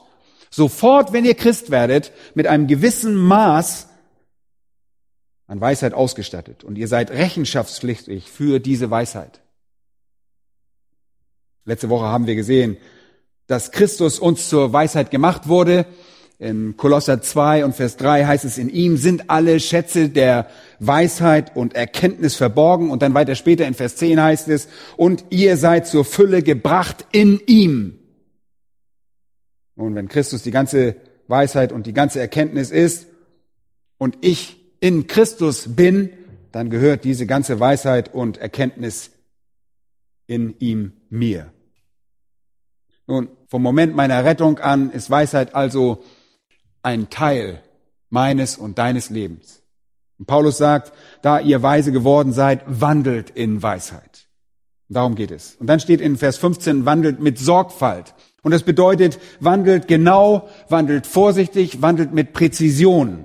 sofort, 0.58 1.14
wenn 1.14 1.24
ihr 1.24 1.34
Christ 1.34 1.70
werdet, 1.70 2.12
mit 2.34 2.46
einem 2.46 2.66
gewissen 2.66 3.14
Maß 3.14 3.88
an 5.46 5.60
Weisheit 5.62 5.94
ausgestattet. 5.94 6.62
Und 6.64 6.76
ihr 6.76 6.88
seid 6.88 7.10
rechenschaftspflichtig 7.10 8.30
für 8.30 8.58
diese 8.58 8.90
Weisheit. 8.90 9.40
Letzte 11.64 11.88
Woche 11.88 12.06
haben 12.06 12.26
wir 12.26 12.34
gesehen, 12.34 12.76
dass 13.46 13.70
Christus 13.72 14.18
uns 14.18 14.48
zur 14.50 14.74
Weisheit 14.74 15.10
gemacht 15.10 15.48
wurde. 15.48 15.86
In 16.38 16.76
Kolosser 16.76 17.22
2 17.22 17.64
und 17.64 17.74
Vers 17.74 17.96
3 17.96 18.26
heißt 18.26 18.44
es, 18.44 18.58
in 18.58 18.68
ihm 18.68 18.96
sind 18.96 19.28
alle 19.28 19.58
Schätze 19.58 20.08
der 20.08 20.48
Weisheit 20.78 21.56
und 21.56 21.74
Erkenntnis 21.74 22.36
verborgen. 22.36 22.90
Und 22.90 23.02
dann 23.02 23.14
weiter 23.14 23.34
später 23.34 23.66
in 23.66 23.74
Vers 23.74 23.96
10 23.96 24.20
heißt 24.20 24.48
es, 24.48 24.68
und 24.96 25.24
ihr 25.30 25.56
seid 25.56 25.86
zur 25.86 26.04
Fülle 26.04 26.42
gebracht 26.42 27.06
in 27.12 27.40
ihm. 27.46 27.98
Und 29.78 29.94
wenn 29.94 30.08
Christus 30.08 30.42
die 30.42 30.50
ganze 30.50 30.96
Weisheit 31.28 31.72
und 31.72 31.86
die 31.86 31.92
ganze 31.92 32.20
Erkenntnis 32.20 32.70
ist 32.70 33.06
und 33.96 34.18
ich 34.22 34.56
in 34.80 35.06
Christus 35.06 35.76
bin, 35.76 36.10
dann 36.50 36.68
gehört 36.68 37.04
diese 37.04 37.26
ganze 37.26 37.60
Weisheit 37.60 38.12
und 38.12 38.38
Erkenntnis 38.38 39.10
in 40.26 40.58
ihm 40.58 40.92
mir. 41.10 41.52
Nun, 43.06 43.28
vom 43.46 43.62
Moment 43.62 43.94
meiner 43.94 44.24
Rettung 44.24 44.58
an 44.58 44.90
ist 44.90 45.10
Weisheit 45.10 45.54
also 45.54 46.02
ein 46.82 47.08
Teil 47.08 47.62
meines 48.10 48.58
und 48.58 48.78
deines 48.78 49.10
Lebens. 49.10 49.62
Und 50.18 50.26
Paulus 50.26 50.58
sagt, 50.58 50.92
da 51.22 51.38
ihr 51.38 51.62
weise 51.62 51.92
geworden 51.92 52.32
seid, 52.32 52.62
wandelt 52.66 53.30
in 53.30 53.62
Weisheit. 53.62 54.28
Darum 54.88 55.14
geht 55.14 55.30
es. 55.30 55.54
Und 55.56 55.68
dann 55.68 55.80
steht 55.80 56.00
in 56.00 56.16
Vers 56.16 56.38
15, 56.38 56.84
wandelt 56.84 57.20
mit 57.20 57.38
Sorgfalt. 57.38 58.14
Und 58.48 58.52
das 58.52 58.62
bedeutet, 58.62 59.18
wandelt 59.40 59.88
genau, 59.88 60.48
wandelt 60.70 61.06
vorsichtig, 61.06 61.82
wandelt 61.82 62.14
mit 62.14 62.32
Präzision. 62.32 63.24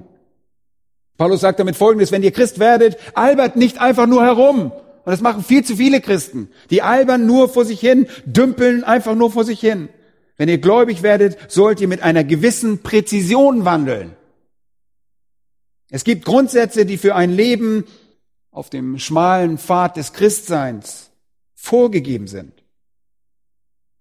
Paulus 1.18 1.40
sagt 1.40 1.62
damit 1.62 1.78
Folgendes, 1.78 2.12
wenn 2.12 2.24
ihr 2.24 2.34
Christ 2.34 2.60
werdet, 2.60 2.98
albert 3.14 3.56
nicht 3.56 3.80
einfach 3.80 4.06
nur 4.06 4.22
herum, 4.22 4.74
und 4.74 5.10
das 5.10 5.22
machen 5.22 5.42
viel 5.42 5.64
zu 5.64 5.78
viele 5.78 6.02
Christen. 6.02 6.50
Die 6.72 6.82
albern 6.82 7.26
nur 7.26 7.48
vor 7.48 7.64
sich 7.64 7.80
hin, 7.80 8.08
dümpeln 8.26 8.84
einfach 8.84 9.16
nur 9.16 9.32
vor 9.32 9.46
sich 9.46 9.62
hin. 9.62 9.88
Wenn 10.36 10.50
ihr 10.50 10.58
gläubig 10.58 11.04
werdet, 11.04 11.38
sollt 11.50 11.80
ihr 11.80 11.88
mit 11.88 12.02
einer 12.02 12.26
gewissen 12.26 12.84
Präzision 12.84 13.64
wandeln. 13.64 14.18
Es 15.90 16.04
gibt 16.04 16.26
Grundsätze, 16.26 16.86
die 16.86 16.98
für 16.98 17.16
ein 17.16 17.32
Leben 17.32 17.86
auf 18.52 18.70
dem 18.70 19.00
schmalen 19.00 19.58
Pfad 19.58 19.96
des 19.96 20.12
Christseins 20.12 21.12
vorgegeben 21.56 22.28
sind. 22.28 22.52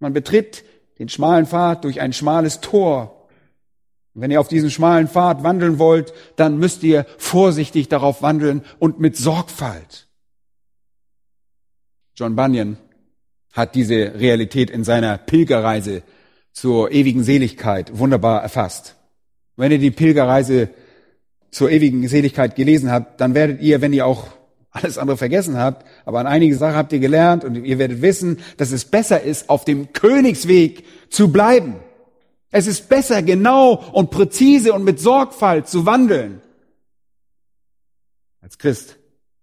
Man 0.03 0.11
betritt 0.11 0.65
den 1.03 1.09
schmalen 1.09 1.45
Pfad 1.45 1.83
durch 1.83 1.99
ein 1.99 2.13
schmales 2.13 2.61
Tor. 2.61 3.27
Und 4.13 4.21
wenn 4.21 4.31
ihr 4.31 4.39
auf 4.39 4.47
diesem 4.47 4.69
schmalen 4.69 5.09
Pfad 5.09 5.43
wandeln 5.43 5.77
wollt, 5.77 6.13
dann 6.37 6.57
müsst 6.57 6.81
ihr 6.83 7.05
vorsichtig 7.17 7.89
darauf 7.89 8.21
wandeln 8.21 8.63
und 8.79 9.01
mit 9.01 9.17
Sorgfalt. 9.17 10.07
John 12.15 12.37
Bunyan 12.37 12.77
hat 13.51 13.75
diese 13.75 14.13
Realität 14.17 14.69
in 14.69 14.85
seiner 14.85 15.17
Pilgerreise 15.17 16.03
zur 16.53 16.91
ewigen 16.91 17.23
Seligkeit 17.23 17.97
wunderbar 17.97 18.41
erfasst. 18.41 18.95
Wenn 19.57 19.73
ihr 19.73 19.79
die 19.79 19.91
Pilgerreise 19.91 20.69
zur 21.51 21.69
ewigen 21.69 22.07
Seligkeit 22.07 22.55
gelesen 22.55 22.89
habt, 22.89 23.19
dann 23.19 23.33
werdet 23.33 23.61
ihr, 23.61 23.81
wenn 23.81 23.91
ihr 23.91 24.05
auch 24.05 24.27
alles 24.71 24.97
andere 24.97 25.17
vergessen 25.17 25.57
habt, 25.57 25.85
aber 26.05 26.19
an 26.19 26.27
einige 26.27 26.55
Sachen 26.55 26.75
habt 26.75 26.93
ihr 26.93 26.99
gelernt 26.99 27.43
und 27.43 27.55
ihr 27.55 27.79
werdet 27.79 28.01
wissen, 28.01 28.39
dass 28.57 28.71
es 28.71 28.85
besser 28.85 29.21
ist, 29.21 29.49
auf 29.49 29.65
dem 29.65 29.93
Königsweg 29.93 30.83
zu 31.09 31.31
bleiben. 31.31 31.75
Es 32.51 32.67
ist 32.67 32.89
besser, 32.89 33.23
genau 33.23 33.75
und 33.93 34.11
präzise 34.11 34.73
und 34.73 34.83
mit 34.83 34.99
Sorgfalt 34.99 35.67
zu 35.67 35.85
wandeln. 35.85 36.41
Als 38.41 38.57
Christ 38.57 38.97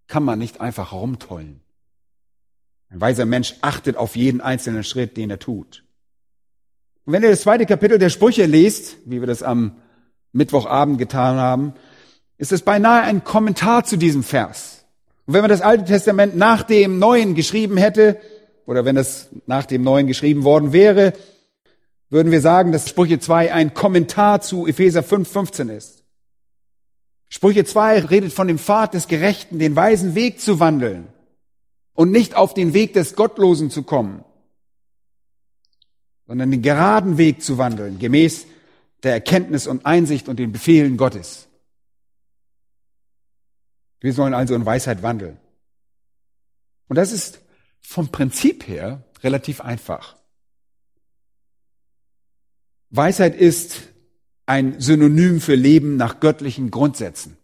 kann 0.07 0.23
man 0.23 0.39
nicht 0.39 0.61
einfach 0.61 0.93
herumtollen. 0.93 1.61
Ein 2.91 3.01
weiser 3.01 3.25
Mensch 3.25 3.55
achtet 3.63 3.97
auf 3.97 4.17
jeden 4.17 4.41
einzelnen 4.41 4.85
Schritt, 4.85 5.17
den 5.17 5.31
er 5.31 5.39
tut. 5.39 5.85
Und 7.05 7.13
wenn 7.13 7.23
ihr 7.23 7.31
das 7.31 7.43
zweite 7.43 7.67
Kapitel 7.67 7.99
der 7.99 8.11
Sprüche 8.11 8.47
lest, 8.47 8.97
wie 9.07 9.21
wir 9.21 9.27
das 9.27 9.43
am 9.43 9.77
Mittwochabend 10.33 10.99
getan 10.99 11.37
haben, 11.37 11.75
ist 12.37 12.53
es 12.53 12.63
beinahe 12.63 13.03
ein 13.03 13.25
Kommentar 13.25 13.85
zu 13.85 13.97
diesem 13.97 14.23
Vers. 14.23 14.80
Und 15.31 15.35
wenn 15.35 15.43
man 15.43 15.51
das 15.51 15.61
Alte 15.61 15.85
Testament 15.85 16.35
nach 16.35 16.65
dem 16.65 16.99
Neuen 16.99 17.37
geschrieben 17.37 17.77
hätte, 17.77 18.21
oder 18.67 18.85
wenn 18.85 18.97
es 18.97 19.29
nach 19.47 19.65
dem 19.65 19.85
Neuen 19.85 20.09
geschrieben 20.09 20.43
worden 20.43 20.73
wäre, 20.73 21.13
würden 22.09 22.33
wir 22.33 22.41
sagen, 22.41 22.73
dass 22.73 22.89
Sprüche 22.89 23.21
2 23.21 23.55
ein 23.55 23.73
Kommentar 23.73 24.41
zu 24.41 24.67
Epheser 24.67 25.05
5, 25.05 25.31
15 25.31 25.69
ist. 25.69 26.03
Sprüche 27.29 27.65
2 27.65 28.07
redet 28.07 28.33
von 28.33 28.49
dem 28.49 28.59
Pfad 28.59 28.95
des 28.95 29.07
Gerechten, 29.07 29.61
den 29.61 29.77
weisen 29.77 30.17
Weg 30.17 30.41
zu 30.41 30.59
wandeln 30.59 31.07
und 31.93 32.11
nicht 32.11 32.35
auf 32.35 32.53
den 32.53 32.75
Weg 32.75 32.95
des 32.95 33.15
Gottlosen 33.15 33.71
zu 33.71 33.85
kommen, 33.85 34.25
sondern 36.27 36.51
den 36.51 36.63
geraden 36.63 37.19
Weg 37.19 37.41
zu 37.41 37.57
wandeln, 37.57 38.01
gemäß 38.01 38.47
der 39.05 39.13
Erkenntnis 39.13 39.69
und 39.69 39.87
Einsicht 39.87 40.29
und 40.29 40.41
den 40.41 40.51
Befehlen 40.51 40.97
Gottes. 40.97 41.47
Wir 44.01 44.13
sollen 44.13 44.35
also 44.35 44.55
in 44.55 44.67
Weisheit 44.67 45.03
wandeln. 45.03 45.39
Und 46.89 46.97
das 46.97 47.13
ist 47.13 47.41
vom 47.81 48.09
Prinzip 48.09 48.67
her 48.67 49.05
relativ 49.23 49.61
einfach. 49.61 50.17
Weisheit 52.91 53.37
ist 53.37 53.83
ein 54.47 54.81
Synonym 54.81 55.41
für 55.41 55.55
Leben 55.55 55.97
nach 55.97 56.19
göttlichen 56.19 56.71
Grundsätzen. 56.71 57.37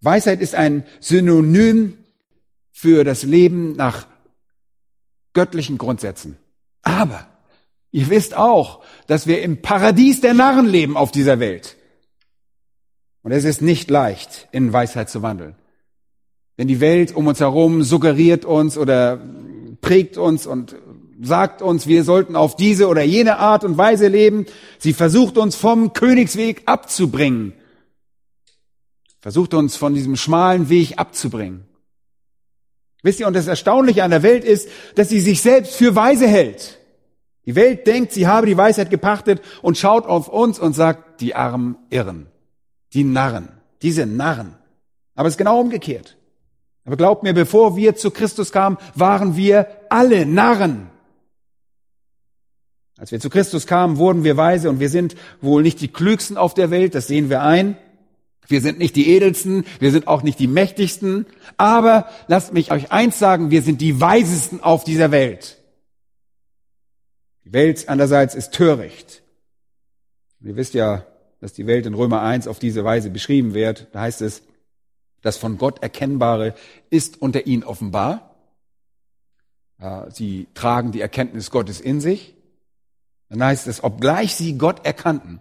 Weisheit 0.00 0.40
ist 0.40 0.54
ein 0.54 0.84
Synonym 1.00 1.98
für 2.70 3.04
das 3.04 3.22
Leben 3.22 3.74
nach 3.76 4.06
göttlichen 5.32 5.78
Grundsätzen. 5.78 6.36
Aber 6.82 7.26
ihr 7.90 8.10
wisst 8.10 8.36
auch, 8.36 8.84
dass 9.06 9.26
wir 9.26 9.42
im 9.42 9.62
Paradies 9.62 10.20
der 10.20 10.34
Narren 10.34 10.66
leben 10.66 10.96
auf 10.96 11.12
dieser 11.12 11.40
Welt. 11.40 11.76
Und 13.22 13.32
es 13.32 13.44
ist 13.44 13.62
nicht 13.62 13.90
leicht, 13.90 14.48
in 14.52 14.72
Weisheit 14.72 15.08
zu 15.08 15.22
wandeln. 15.22 15.54
Denn 16.58 16.68
die 16.68 16.80
Welt 16.80 17.14
um 17.14 17.26
uns 17.26 17.40
herum 17.40 17.82
suggeriert 17.82 18.44
uns 18.44 18.76
oder 18.76 19.20
prägt 19.80 20.16
uns 20.18 20.46
und 20.46 20.76
sagt 21.20 21.62
uns, 21.62 21.86
wir 21.86 22.04
sollten 22.04 22.36
auf 22.36 22.56
diese 22.56 22.88
oder 22.88 23.02
jene 23.02 23.38
Art 23.38 23.64
und 23.64 23.78
Weise 23.78 24.08
leben. 24.08 24.46
Sie 24.78 24.92
versucht 24.92 25.38
uns 25.38 25.56
vom 25.56 25.92
Königsweg 25.92 26.62
abzubringen. 26.66 27.54
Versucht 29.20 29.54
uns 29.54 29.76
von 29.76 29.94
diesem 29.94 30.16
schmalen 30.16 30.68
Weg 30.68 30.98
abzubringen. 30.98 31.64
Wisst 33.02 33.20
ihr, 33.20 33.26
und 33.26 33.34
das 33.34 33.46
Erstaunliche 33.46 34.04
an 34.04 34.10
der 34.10 34.22
Welt 34.22 34.44
ist, 34.44 34.68
dass 34.94 35.08
sie 35.08 35.20
sich 35.20 35.40
selbst 35.42 35.74
für 35.74 35.94
weise 35.94 36.26
hält. 36.26 36.78
Die 37.46 37.56
Welt 37.56 37.86
denkt, 37.86 38.12
sie 38.12 38.26
habe 38.26 38.46
die 38.46 38.56
Weisheit 38.56 38.90
gepachtet 38.90 39.40
und 39.62 39.76
schaut 39.76 40.06
auf 40.06 40.28
uns 40.28 40.60
und 40.60 40.74
sagt, 40.74 41.20
die 41.20 41.34
armen 41.34 41.76
Irren, 41.90 42.28
die 42.94 43.04
Narren, 43.04 43.48
diese 43.82 44.06
Narren. 44.06 44.54
Aber 45.14 45.28
es 45.28 45.34
ist 45.34 45.38
genau 45.38 45.60
umgekehrt. 45.60 46.16
Aber 46.84 46.96
glaubt 46.96 47.22
mir, 47.22 47.32
bevor 47.32 47.76
wir 47.76 47.94
zu 47.94 48.10
Christus 48.10 48.50
kamen, 48.50 48.78
waren 48.94 49.36
wir 49.36 49.68
alle 49.88 50.26
Narren. 50.26 50.90
Als 52.98 53.12
wir 53.12 53.20
zu 53.20 53.30
Christus 53.30 53.66
kamen, 53.66 53.96
wurden 53.96 54.24
wir 54.24 54.36
weise 54.36 54.70
und 54.70 54.80
wir 54.80 54.88
sind 54.88 55.16
wohl 55.40 55.62
nicht 55.62 55.80
die 55.80 55.88
klügsten 55.88 56.36
auf 56.36 56.54
der 56.54 56.70
Welt, 56.70 56.94
das 56.94 57.06
sehen 57.06 57.30
wir 57.30 57.42
ein. 57.42 57.76
Wir 58.48 58.60
sind 58.60 58.78
nicht 58.78 58.96
die 58.96 59.08
edelsten, 59.08 59.64
wir 59.78 59.92
sind 59.92 60.08
auch 60.08 60.22
nicht 60.22 60.38
die 60.38 60.48
mächtigsten, 60.48 61.26
aber 61.56 62.08
lasst 62.26 62.52
mich 62.52 62.72
euch 62.72 62.90
eins 62.90 63.18
sagen, 63.18 63.50
wir 63.50 63.62
sind 63.62 63.80
die 63.80 64.00
weisesten 64.00 64.60
auf 64.60 64.84
dieser 64.84 65.10
Welt. 65.10 65.58
Die 67.44 67.52
Welt 67.52 67.88
andererseits 67.88 68.34
ist 68.34 68.52
töricht. 68.52 69.22
Ihr 70.40 70.56
wisst 70.56 70.74
ja, 70.74 71.06
dass 71.42 71.52
die 71.52 71.66
Welt 71.66 71.86
in 71.86 71.94
Römer 71.94 72.22
1 72.22 72.46
auf 72.46 72.60
diese 72.60 72.84
Weise 72.84 73.10
beschrieben 73.10 73.52
wird. 73.52 73.88
Da 73.90 74.02
heißt 74.02 74.22
es, 74.22 74.42
das 75.22 75.36
von 75.36 75.58
Gott 75.58 75.82
Erkennbare 75.82 76.54
ist 76.88 77.20
unter 77.20 77.48
ihnen 77.48 77.64
offenbar. 77.64 78.36
Sie 80.10 80.46
tragen 80.54 80.92
die 80.92 81.00
Erkenntnis 81.00 81.50
Gottes 81.50 81.80
in 81.80 82.00
sich. 82.00 82.36
Dann 83.28 83.42
heißt 83.42 83.66
es, 83.66 83.82
obgleich 83.82 84.36
sie 84.36 84.56
Gott 84.56 84.86
erkannten, 84.86 85.40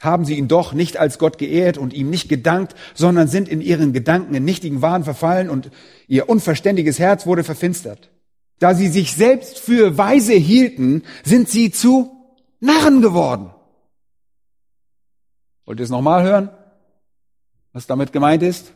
haben 0.00 0.26
sie 0.26 0.36
ihn 0.36 0.48
doch 0.48 0.74
nicht 0.74 0.98
als 0.98 1.18
Gott 1.18 1.38
geehrt 1.38 1.78
und 1.78 1.94
ihm 1.94 2.10
nicht 2.10 2.28
gedankt, 2.28 2.74
sondern 2.92 3.26
sind 3.26 3.48
in 3.48 3.62
ihren 3.62 3.94
Gedanken 3.94 4.34
in 4.34 4.44
nichtigen 4.44 4.82
Wahn 4.82 5.04
verfallen 5.04 5.48
und 5.48 5.70
ihr 6.08 6.28
unverständiges 6.28 6.98
Herz 6.98 7.24
wurde 7.24 7.42
verfinstert. 7.42 8.10
Da 8.58 8.74
sie 8.74 8.88
sich 8.88 9.14
selbst 9.14 9.60
für 9.60 9.96
weise 9.96 10.34
hielten, 10.34 11.04
sind 11.24 11.48
sie 11.48 11.70
zu 11.70 12.10
Narren 12.60 13.00
geworden. 13.00 13.53
Wollt 15.66 15.80
ihr 15.80 15.84
es 15.84 15.90
nochmal 15.90 16.22
hören? 16.22 16.50
Was 17.72 17.86
damit 17.86 18.12
gemeint 18.12 18.42
ist? 18.42 18.72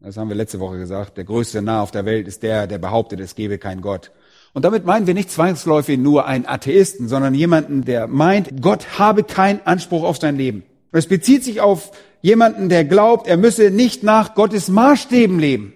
Das 0.00 0.16
haben 0.16 0.28
wir 0.28 0.36
letzte 0.36 0.60
Woche 0.60 0.78
gesagt. 0.78 1.16
Der 1.16 1.24
größte 1.24 1.62
Narr 1.62 1.82
auf 1.82 1.90
der 1.90 2.04
Welt 2.04 2.28
ist 2.28 2.42
der, 2.42 2.66
der 2.66 2.78
behauptet, 2.78 3.20
es 3.20 3.34
gebe 3.34 3.58
keinen 3.58 3.80
Gott. 3.80 4.10
Und 4.52 4.64
damit 4.64 4.84
meinen 4.84 5.06
wir 5.06 5.14
nicht 5.14 5.30
zwangsläufig 5.30 5.98
nur 5.98 6.26
einen 6.26 6.46
Atheisten, 6.46 7.08
sondern 7.08 7.34
jemanden, 7.34 7.84
der 7.84 8.06
meint, 8.06 8.62
Gott 8.62 8.98
habe 8.98 9.24
keinen 9.24 9.60
Anspruch 9.64 10.04
auf 10.04 10.18
sein 10.18 10.36
Leben. 10.36 10.64
Es 10.92 11.06
bezieht 11.06 11.44
sich 11.44 11.60
auf 11.60 11.92
jemanden, 12.22 12.68
der 12.68 12.84
glaubt, 12.84 13.26
er 13.26 13.36
müsse 13.36 13.70
nicht 13.70 14.02
nach 14.02 14.34
Gottes 14.34 14.68
Maßstäben 14.68 15.38
leben. 15.38 15.74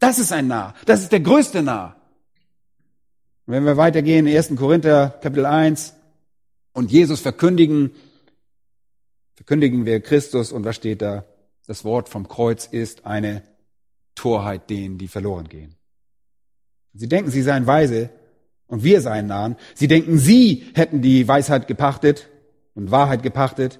Das 0.00 0.18
ist 0.18 0.32
ein 0.32 0.48
Narr. 0.48 0.74
Das 0.86 1.02
ist 1.02 1.12
der 1.12 1.20
größte 1.20 1.62
Narr. 1.62 1.96
Wenn 3.46 3.64
wir 3.64 3.76
weitergehen, 3.76 4.26
1. 4.26 4.56
Korinther, 4.56 5.18
Kapitel 5.22 5.46
1, 5.46 5.94
und 6.72 6.92
Jesus 6.92 7.20
verkündigen, 7.20 7.92
verkündigen 9.38 9.86
wir 9.86 10.00
Christus, 10.00 10.50
und 10.50 10.64
was 10.64 10.74
steht 10.74 11.00
da? 11.00 11.24
Das 11.68 11.84
Wort 11.84 12.08
vom 12.08 12.26
Kreuz 12.26 12.66
ist 12.66 13.06
eine 13.06 13.44
Torheit 14.16 14.68
denen, 14.68 14.98
die 14.98 15.06
verloren 15.06 15.48
gehen. 15.48 15.76
Sie 16.92 17.08
denken, 17.08 17.30
sie 17.30 17.42
seien 17.42 17.64
weise 17.64 18.10
und 18.66 18.82
wir 18.82 19.00
seien 19.00 19.28
Narren. 19.28 19.54
Sie 19.76 19.86
denken, 19.86 20.18
sie 20.18 20.66
hätten 20.74 21.02
die 21.02 21.28
Weisheit 21.28 21.68
gepachtet 21.68 22.28
und 22.74 22.90
Wahrheit 22.90 23.22
gepachtet. 23.22 23.78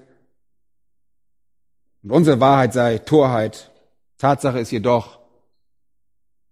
Und 2.03 2.11
unsere 2.11 2.39
Wahrheit 2.39 2.71
sei 2.71 2.97
Torheit. 2.99 3.69
Tatsache 4.17 4.59
ist 4.59 4.71
jedoch, 4.71 5.19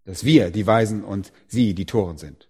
dass 0.03 0.25
wir 0.25 0.51
die 0.51 0.67
Weisen 0.67 1.05
und 1.05 1.31
sie 1.47 1.73
die 1.73 1.85
Toren 1.85 2.17
sind. 2.17 2.49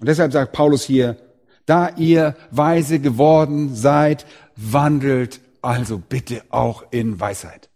Und 0.00 0.08
deshalb 0.08 0.32
sagt 0.32 0.52
Paulus 0.52 0.82
hier, 0.82 1.18
da 1.66 1.90
ihr 1.90 2.34
weise 2.50 2.98
geworden 2.98 3.76
seid, 3.76 4.26
wandelt 4.56 5.40
also 5.62 5.98
bitte 5.98 6.42
auch 6.50 6.84
in 6.90 7.18
Weisheit. 7.20 7.70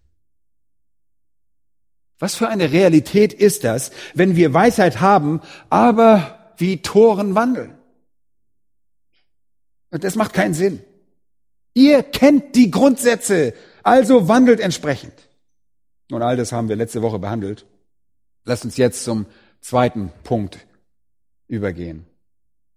Was 2.19 2.35
für 2.37 2.49
eine 2.49 2.71
Realität 2.71 3.33
ist 3.33 3.65
das, 3.65 3.91
wenn 4.15 4.37
wir 4.37 4.55
Weisheit 4.55 5.01
haben, 5.01 5.41
aber 5.71 6.55
wie 6.57 6.83
Toren 6.83 7.35
wandeln? 7.35 7.77
Das 9.91 10.15
macht 10.15 10.33
keinen 10.33 10.55
Sinn. 10.55 10.85
Ihr 11.75 12.03
kennt 12.03 12.55
die 12.55 12.71
Grundsätze, 12.71 13.55
also 13.83 14.29
wandelt 14.29 14.61
entsprechend. 14.61 15.15
Und 16.11 16.23
all 16.23 16.37
das 16.37 16.53
haben 16.53 16.69
wir 16.69 16.77
letzte 16.77 17.03
Woche 17.03 17.19
behandelt. 17.19 17.67
Lasst 18.45 18.65
uns 18.65 18.77
jetzt 18.77 19.05
zum 19.05 19.27
zweiten 19.61 20.13
Punkt 20.25 20.67
übergehen. 21.49 22.07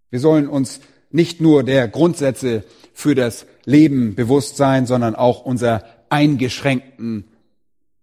Wir 0.10 0.20
sollen 0.20 0.48
uns 0.48 0.80
nicht 1.16 1.40
nur 1.42 1.64
der 1.64 1.88
Grundsätze 1.88 2.64
für 2.94 3.16
das 3.16 3.46
Leben 3.64 4.16
bewusst 4.16 4.58
sein, 4.58 4.86
sondern 4.86 5.16
auch 5.16 5.46
unserer 5.46 5.84
eingeschränkten 6.10 7.26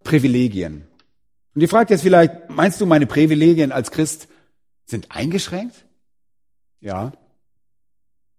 Privilegien. 0.02 0.86
Und 1.54 1.60
ihr 1.60 1.68
fragt 1.68 1.90
jetzt 1.90 2.02
vielleicht, 2.02 2.50
meinst 2.50 2.80
du, 2.80 2.86
meine 2.86 3.06
Privilegien 3.06 3.70
als 3.70 3.90
Christ 3.90 4.28
sind 4.86 5.10
eingeschränkt? 5.10 5.84
Ja. 6.80 7.12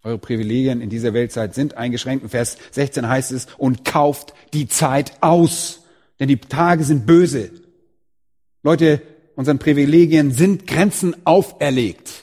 Eure 0.02 0.18
Privilegien 0.18 0.82
in 0.82 0.90
dieser 0.90 1.14
Weltzeit 1.14 1.54
sind 1.54 1.78
eingeschränkt. 1.78 2.24
In 2.24 2.30
Vers 2.30 2.58
16 2.72 3.08
heißt 3.08 3.32
es, 3.32 3.48
und 3.58 3.86
kauft 3.86 4.34
die 4.54 4.68
Zeit 4.68 5.14
aus, 5.22 5.84
denn 6.20 6.28
die 6.28 6.38
Tage 6.38 6.84
sind 6.84 7.06
böse. 7.06 7.52
Leute, 8.64 9.02
unseren 9.36 9.60
Privilegien 9.60 10.32
sind 10.32 10.68
Grenzen 10.68 11.16
auferlegt. 11.26 12.23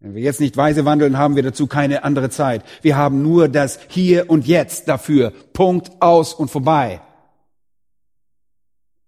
Wenn 0.00 0.14
wir 0.14 0.22
jetzt 0.22 0.40
nicht 0.40 0.56
weise 0.56 0.84
wandeln, 0.84 1.18
haben 1.18 1.34
wir 1.34 1.42
dazu 1.42 1.66
keine 1.66 2.04
andere 2.04 2.30
Zeit. 2.30 2.64
Wir 2.82 2.96
haben 2.96 3.22
nur 3.22 3.48
das 3.48 3.80
Hier 3.88 4.30
und 4.30 4.46
Jetzt 4.46 4.86
dafür. 4.86 5.32
Punkt 5.52 5.90
aus 6.00 6.34
und 6.34 6.50
vorbei. 6.50 7.00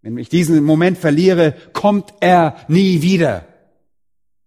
Wenn 0.02 0.18
ich 0.18 0.28
diesen 0.28 0.64
Moment 0.64 0.98
verliere, 0.98 1.54
kommt 1.72 2.14
er 2.20 2.56
nie 2.66 3.02
wieder. 3.02 3.44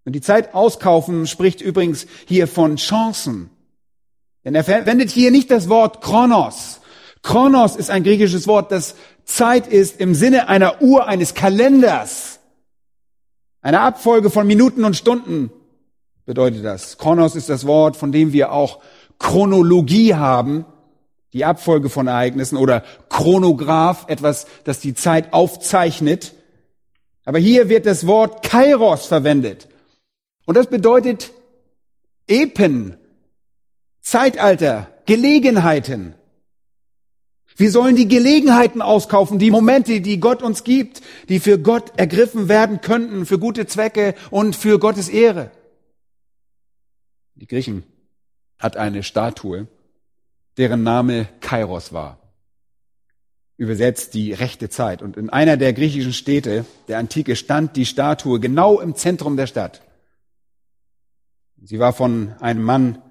Und 0.03 0.13
die 0.13 0.21
Zeit 0.21 0.53
auskaufen 0.53 1.27
spricht 1.27 1.61
übrigens 1.61 2.07
hier 2.25 2.47
von 2.47 2.75
Chancen. 2.75 3.49
Denn 4.43 4.55
er 4.55 4.65
verwendet 4.65 5.11
hier 5.11 5.31
nicht 5.31 5.49
das 5.49 5.69
Wort 5.69 6.01
Chronos. 6.01 6.81
Chronos 7.21 7.77
ist 7.77 7.89
ein 7.89 8.03
griechisches 8.03 8.47
Wort, 8.47 8.69
das 8.73 8.95
Zeit 9.23 9.67
ist 9.67 10.01
im 10.01 10.13
Sinne 10.13 10.49
einer 10.49 10.81
Uhr, 10.81 11.07
eines 11.07 11.35
Kalenders. 11.35 12.41
Eine 13.61 13.79
Abfolge 13.79 14.29
von 14.29 14.45
Minuten 14.45 14.83
und 14.83 14.97
Stunden 14.97 15.49
bedeutet 16.25 16.63
das. 16.63 16.97
Chronos 16.97 17.35
ist 17.35 17.49
das 17.49 17.65
Wort, 17.65 17.97
von 17.97 18.11
dem 18.11 18.33
wir 18.33 18.51
auch 18.51 18.79
Chronologie 19.19 20.15
haben, 20.15 20.65
die 21.33 21.45
Abfolge 21.45 21.89
von 21.89 22.07
Ereignissen 22.07 22.57
oder 22.57 22.83
Chronograph, 23.09 24.05
etwas, 24.07 24.45
das 24.63 24.79
die 24.79 24.93
Zeit 24.93 25.33
aufzeichnet. 25.33 26.33
Aber 27.25 27.39
hier 27.39 27.69
wird 27.69 27.85
das 27.85 28.05
Wort 28.05 28.43
Kairos 28.43 29.07
verwendet. 29.07 29.67
Und 30.45 30.55
das 30.55 30.67
bedeutet 30.67 31.31
Epen, 32.27 32.97
Zeitalter, 34.01 34.87
Gelegenheiten. 35.05 36.15
Wir 37.55 37.71
sollen 37.71 37.95
die 37.95 38.07
Gelegenheiten 38.07 38.81
auskaufen, 38.81 39.39
die 39.39 39.51
Momente, 39.51 40.01
die 40.01 40.19
Gott 40.19 40.41
uns 40.41 40.63
gibt, 40.63 41.01
die 41.29 41.39
für 41.39 41.59
Gott 41.59 41.93
ergriffen 41.97 42.49
werden 42.49 42.81
könnten, 42.81 43.25
für 43.25 43.37
gute 43.37 43.67
Zwecke 43.67 44.15
und 44.31 44.55
für 44.55 44.79
Gottes 44.79 45.07
Ehre. 45.07 45.51
Die 47.35 47.47
Griechen 47.47 47.83
hat 48.59 48.77
eine 48.77 49.03
Statue, 49.03 49.67
deren 50.57 50.83
Name 50.83 51.27
Kairos 51.41 51.93
war. 51.93 52.19
Übersetzt 53.57 54.13
die 54.13 54.33
rechte 54.33 54.69
Zeit. 54.69 55.01
Und 55.01 55.17
in 55.17 55.29
einer 55.29 55.57
der 55.57 55.73
griechischen 55.73 56.13
Städte 56.13 56.65
der 56.87 56.97
Antike 56.97 57.35
stand 57.35 57.75
die 57.75 57.85
Statue 57.85 58.39
genau 58.39 58.79
im 58.79 58.95
Zentrum 58.95 59.37
der 59.37 59.47
Stadt. 59.47 59.81
Sie 61.61 61.79
war 61.79 61.93
von 61.93 62.33
einem 62.39 62.63
Mann 62.63 63.01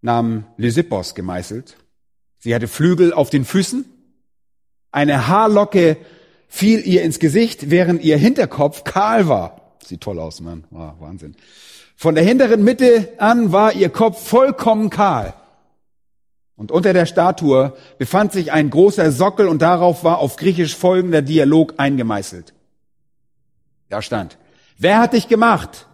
namens 0.00 0.44
Lysippos 0.56 1.14
gemeißelt. 1.14 1.76
Sie 2.38 2.54
hatte 2.54 2.68
Flügel 2.68 3.12
auf 3.12 3.30
den 3.30 3.44
Füßen. 3.44 3.84
Eine 4.90 5.28
Haarlocke 5.28 5.98
fiel 6.48 6.80
ihr 6.86 7.02
ins 7.02 7.18
Gesicht, 7.18 7.70
während 7.70 8.02
ihr 8.02 8.16
Hinterkopf 8.16 8.84
kahl 8.84 9.28
war. 9.28 9.76
Sieht 9.84 10.00
toll 10.00 10.18
aus, 10.18 10.40
Mann. 10.40 10.64
Wow, 10.70 10.94
Wahnsinn. 11.00 11.36
Von 12.00 12.14
der 12.14 12.24
hinteren 12.24 12.64
Mitte 12.64 13.12
an 13.18 13.52
war 13.52 13.74
ihr 13.74 13.90
Kopf 13.90 14.26
vollkommen 14.26 14.88
kahl. 14.88 15.34
Und 16.56 16.72
unter 16.72 16.94
der 16.94 17.04
Statue 17.04 17.74
befand 17.98 18.32
sich 18.32 18.52
ein 18.52 18.70
großer 18.70 19.12
Sockel 19.12 19.46
und 19.46 19.60
darauf 19.60 20.02
war 20.02 20.16
auf 20.16 20.36
Griechisch 20.36 20.74
folgender 20.74 21.20
Dialog 21.20 21.74
eingemeißelt. 21.76 22.54
Da 23.90 24.00
stand, 24.00 24.38
wer 24.78 24.98
hat 24.98 25.12
dich 25.12 25.28
gemacht? 25.28 25.88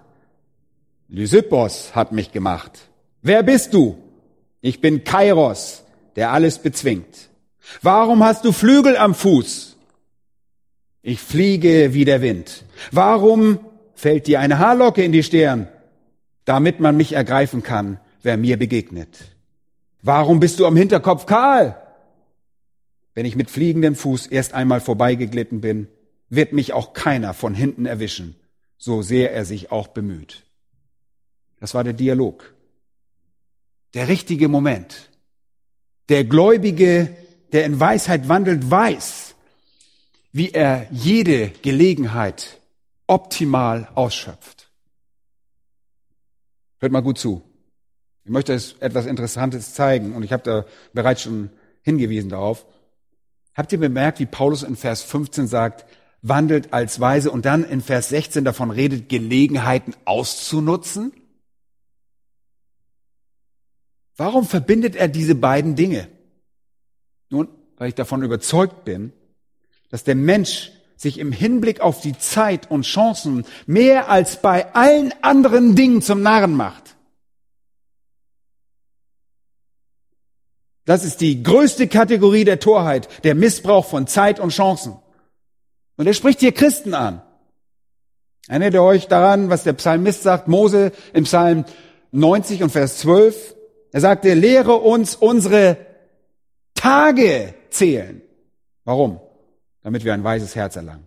Lysippos 1.09 1.97
hat 1.97 2.13
mich 2.13 2.31
gemacht. 2.31 2.83
Wer 3.23 3.43
bist 3.43 3.75
du? 3.75 3.99
Ich 4.61 4.81
bin 4.81 5.03
Kairos, 5.03 5.83
der 6.15 6.31
alles 6.31 6.61
bezwingt. 6.61 7.31
Warum 7.83 8.23
hast 8.23 8.45
du 8.45 8.53
Flügel 8.53 8.97
am 8.97 9.13
Fuß? 9.13 9.77
Ich 11.03 11.19
fliege 11.19 11.95
wie 11.95 12.05
der 12.05 12.23
Wind. 12.23 12.63
Warum 12.93 13.59
fällt 13.97 14.29
dir 14.29 14.39
eine 14.39 14.61
Haarlocke 14.61 15.03
in 15.03 15.11
die 15.11 15.25
Stirn? 15.25 15.67
Damit 16.47 16.81
man 16.81 16.97
mich 16.97 17.13
ergreifen 17.13 17.63
kann, 17.63 18.01
wer 18.23 18.39
mir 18.39 18.57
begegnet. 18.57 19.37
Warum 20.01 20.41
bist 20.41 20.59
du 20.59 20.67
am 20.67 20.77
Hinterkopf 20.77 21.27
kahl? 21.27 21.83
Wenn 23.15 23.27
ich 23.27 23.37
mit 23.37 23.51
fliegendem 23.51 23.95
Fuß 23.95 24.29
erst 24.29 24.55
einmal 24.55 24.81
vorbeigeglitten 24.81 25.61
bin, 25.61 25.89
wird 26.29 26.53
mich 26.53 26.73
auch 26.73 26.93
keiner 26.93 27.35
von 27.35 27.55
hinten 27.55 27.85
erwischen, 27.85 28.37
so 28.79 29.03
sehr 29.03 29.33
er 29.33 29.45
sich 29.45 29.71
auch 29.71 29.89
bemüht. 29.89 30.45
Das 31.61 31.75
war 31.75 31.85
der 31.85 31.93
Dialog. 31.93 32.55
Der 33.95 34.09
richtige 34.09 34.49
Moment. 34.49 35.11
Der 36.09 36.25
Gläubige, 36.25 37.17
der 37.53 37.65
in 37.65 37.81
Weisheit 37.81 38.29
wandelt, 38.29 38.71
weiß, 38.71 39.35
wie 40.33 40.51
er 40.53 40.87
jede 40.91 41.49
Gelegenheit 41.63 42.61
optimal 43.07 43.89
ausschöpft. 43.95 44.56
Hört 46.79 46.93
mal 46.93 47.01
gut 47.01 47.19
zu. 47.19 47.43
Ich 48.25 48.31
möchte 48.31 48.53
etwas 48.53 49.07
Interessantes 49.07 49.75
zeigen 49.75 50.15
und 50.15 50.23
ich 50.23 50.33
habe 50.33 50.43
da 50.43 50.65
bereits 50.93 51.23
schon 51.23 51.51
hingewiesen 51.83 52.31
darauf. 52.31 52.67
Habt 53.55 53.73
ihr 53.73 53.79
bemerkt, 53.79 54.19
wie 54.19 54.27
Paulus 54.27 54.63
in 54.63 54.77
Vers 54.77 55.03
15 55.03 55.47
sagt, 55.47 55.87
wandelt 56.23 56.73
als 56.73 57.01
Weise 57.01 57.31
und 57.31 57.45
dann 57.47 57.65
in 57.65 57.81
Vers 57.81 58.09
16 58.09 58.45
davon 58.45 58.71
redet, 58.71 59.09
Gelegenheiten 59.09 59.95
auszunutzen? 60.05 61.13
Warum 64.17 64.45
verbindet 64.45 64.97
er 64.97 65.09
diese 65.09 65.35
beiden 65.35 65.77
Dinge? 65.77 66.09
Nun, 67.31 67.49
weil 67.77 67.89
ich 67.89 67.95
davon 67.95 68.23
überzeugt 68.23 68.85
bin, 68.85 69.13
dass 69.91 70.05
der 70.05 70.15
Mensch 70.15 70.73
sich 70.97 71.19
im 71.19 71.33
Hinblick 71.33 71.81
auf 71.81 72.01
die 72.01 72.19
Zeit 72.19 72.71
und 72.71 72.83
Chancen 72.83 73.45
mehr 73.67 74.09
als 74.09 74.41
bei 74.41 74.75
allen 74.75 75.13
anderen 75.23 75.77
Dingen 75.77 76.03
zum 76.03 76.23
Narren 76.23 76.55
macht. 76.55 76.97
Das 80.87 81.05
ist 81.05 81.21
die 81.21 81.43
größte 81.43 81.89
Kategorie 81.89 82.45
der 82.45 82.61
Torheit, 82.61 83.09
der 83.25 83.35
Missbrauch 83.35 83.85
von 83.85 84.07
Zeit 84.07 84.41
und 84.41 84.51
Chancen. 84.51 84.97
Und 85.97 86.07
er 86.07 86.15
spricht 86.15 86.41
hier 86.41 86.53
Christen 86.53 86.95
an. 86.95 87.23
Erinnert 88.49 88.75
ihr 88.75 88.83
euch 88.83 89.09
daran, 89.09 89.51
was 89.51 89.65
der 89.65 89.73
Psalmist 89.73 90.23
sagt, 90.23 90.47
Mose 90.47 90.93
im 91.13 91.25
Psalm 91.25 91.65
90 92.13 92.63
und 92.63 92.71
Vers 92.71 92.99
12? 92.99 93.57
Er 93.93 94.01
sagte, 94.01 94.35
lehre 94.35 94.75
uns 94.75 95.17
unsere 95.17 95.77
Tage 96.75 97.55
zählen. 97.71 98.23
Warum? 98.85 99.21
Damit 99.87 100.03
wir 100.03 100.15
ein 100.15 100.25
weises 100.25 100.57
Herz 100.57 100.75
erlangen. 100.75 101.07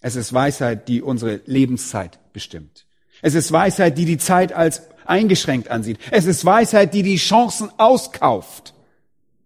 Es 0.00 0.16
ist 0.16 0.32
Weisheit, 0.32 0.88
die 0.88 1.02
unsere 1.02 1.40
Lebenszeit 1.46 2.18
bestimmt. 2.32 2.84
Es 3.22 3.36
ist 3.36 3.52
Weisheit, 3.52 3.96
die 3.96 4.06
die 4.06 4.18
Zeit 4.18 4.52
als 4.52 4.82
eingeschränkt 5.04 5.70
ansieht. 5.70 6.00
Es 6.10 6.24
ist 6.24 6.44
Weisheit, 6.44 6.94
die 6.94 7.04
die 7.04 7.14
Chancen 7.14 7.70
auskauft. 7.78 8.74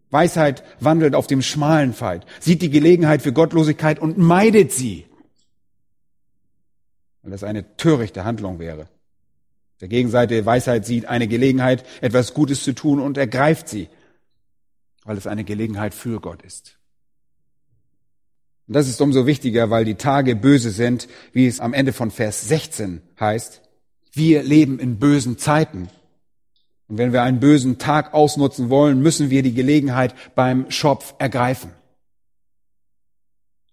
Weisheit 0.09 0.65
wandelt 0.81 1.15
auf 1.15 1.27
dem 1.27 1.43
schmalen 1.43 1.93
Pfad, 1.93 2.25
sieht 2.41 2.63
die 2.63 2.71
Gelegenheit 2.71 3.21
für 3.21 3.35
Gottlosigkeit 3.35 3.99
und 3.99 4.17
meidet 4.17 4.73
sie. 4.73 5.05
Weil 7.21 7.33
das 7.33 7.45
eine 7.45 7.77
törichte 7.77 8.25
Handlung 8.25 8.59
wäre. 8.59 8.89
Der 9.83 9.89
Gegenseite 9.89 10.47
Weisheit 10.47 10.87
sieht 10.87 11.05
eine 11.05 11.29
Gelegenheit, 11.29 11.85
etwas 12.01 12.33
Gutes 12.33 12.65
zu 12.65 12.73
tun 12.73 13.01
und 13.01 13.19
ergreift 13.19 13.69
sie, 13.69 13.91
weil 15.05 15.19
es 15.19 15.27
eine 15.27 15.45
Gelegenheit 15.45 15.93
für 15.93 16.21
Gott 16.23 16.41
ist. 16.41 16.80
Und 18.71 18.75
das 18.75 18.87
ist 18.87 19.01
umso 19.01 19.27
wichtiger, 19.27 19.69
weil 19.71 19.85
die 19.85 19.97
Tage 19.97 20.37
böse 20.37 20.71
sind, 20.71 21.09
wie 21.33 21.49
es 21.49 21.59
am 21.59 21.75
Ende 21.75 21.93
von 21.93 22.13
Vers 22.13 22.47
16 22.47 23.03
heißt. 23.19 23.63
Wir 24.13 24.45
leben 24.45 24.79
in 24.79 25.01
bösen 25.01 25.39
Zeiten. 25.39 25.89
Und 26.87 26.97
wenn 26.97 27.13
wir 27.13 27.25
einen 27.25 27.41
bösen 27.41 27.79
Tag 27.79 28.15
ausnutzen 28.15 28.71
wollen, 28.71 29.03
müssen 29.03 29.29
wir 29.29 29.43
die 29.43 29.55
Gelegenheit 29.55 30.15
beim 30.37 30.71
Schopf 30.71 31.15
ergreifen. 31.19 31.73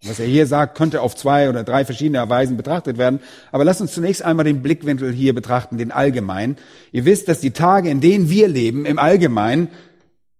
Was 0.02 0.18
er 0.18 0.26
hier 0.26 0.48
sagt, 0.48 0.76
könnte 0.76 1.00
auf 1.00 1.14
zwei 1.14 1.48
oder 1.48 1.62
drei 1.62 1.84
verschiedene 1.84 2.28
Weisen 2.28 2.56
betrachtet 2.56 2.98
werden. 2.98 3.20
Aber 3.52 3.64
lasst 3.64 3.80
uns 3.80 3.92
zunächst 3.92 4.22
einmal 4.22 4.46
den 4.46 4.62
Blickwinkel 4.62 5.12
hier 5.12 5.32
betrachten, 5.32 5.78
den 5.78 5.92
allgemeinen. 5.92 6.56
Ihr 6.90 7.04
wisst, 7.04 7.28
dass 7.28 7.38
die 7.38 7.52
Tage, 7.52 7.88
in 7.88 8.00
denen 8.00 8.30
wir 8.30 8.48
leben, 8.48 8.84
im 8.84 8.98
Allgemeinen 8.98 9.68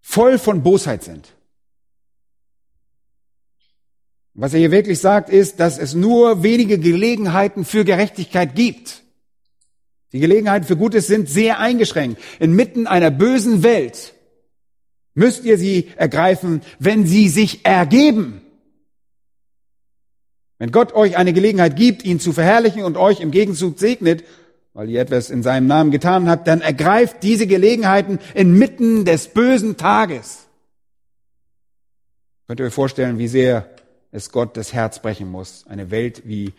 voll 0.00 0.36
von 0.36 0.64
Bosheit 0.64 1.04
sind. 1.04 1.28
Was 4.40 4.54
er 4.54 4.60
hier 4.60 4.70
wirklich 4.70 5.00
sagt, 5.00 5.30
ist, 5.30 5.58
dass 5.58 5.78
es 5.78 5.94
nur 5.94 6.44
wenige 6.44 6.78
Gelegenheiten 6.78 7.64
für 7.64 7.84
Gerechtigkeit 7.84 8.54
gibt. 8.54 9.02
Die 10.12 10.20
Gelegenheiten 10.20 10.64
für 10.64 10.76
Gutes 10.76 11.08
sind 11.08 11.28
sehr 11.28 11.58
eingeschränkt. 11.58 12.22
Inmitten 12.38 12.86
einer 12.86 13.10
bösen 13.10 13.64
Welt 13.64 14.14
müsst 15.14 15.44
ihr 15.44 15.58
sie 15.58 15.88
ergreifen, 15.96 16.62
wenn 16.78 17.04
sie 17.04 17.28
sich 17.28 17.66
ergeben. 17.66 18.40
Wenn 20.58 20.70
Gott 20.70 20.92
euch 20.92 21.16
eine 21.16 21.32
Gelegenheit 21.32 21.74
gibt, 21.74 22.04
ihn 22.04 22.20
zu 22.20 22.32
verherrlichen 22.32 22.84
und 22.84 22.96
euch 22.96 23.18
im 23.18 23.32
Gegenzug 23.32 23.80
segnet, 23.80 24.22
weil 24.72 24.88
ihr 24.88 25.00
etwas 25.00 25.30
in 25.30 25.42
seinem 25.42 25.66
Namen 25.66 25.90
getan 25.90 26.30
habt, 26.30 26.46
dann 26.46 26.60
ergreift 26.60 27.24
diese 27.24 27.48
Gelegenheiten 27.48 28.20
inmitten 28.34 29.04
des 29.04 29.26
bösen 29.26 29.76
Tages. 29.76 30.46
Könnt 32.46 32.60
ihr 32.60 32.66
euch 32.66 32.72
vorstellen, 32.72 33.18
wie 33.18 33.26
sehr 33.26 33.68
es 34.10 34.30
Gott 34.30 34.56
das 34.56 34.72
Herz 34.72 35.02
brechen 35.02 35.30
muss, 35.30 35.66
eine 35.66 35.90
Welt 35.90 36.22
wie 36.26 36.52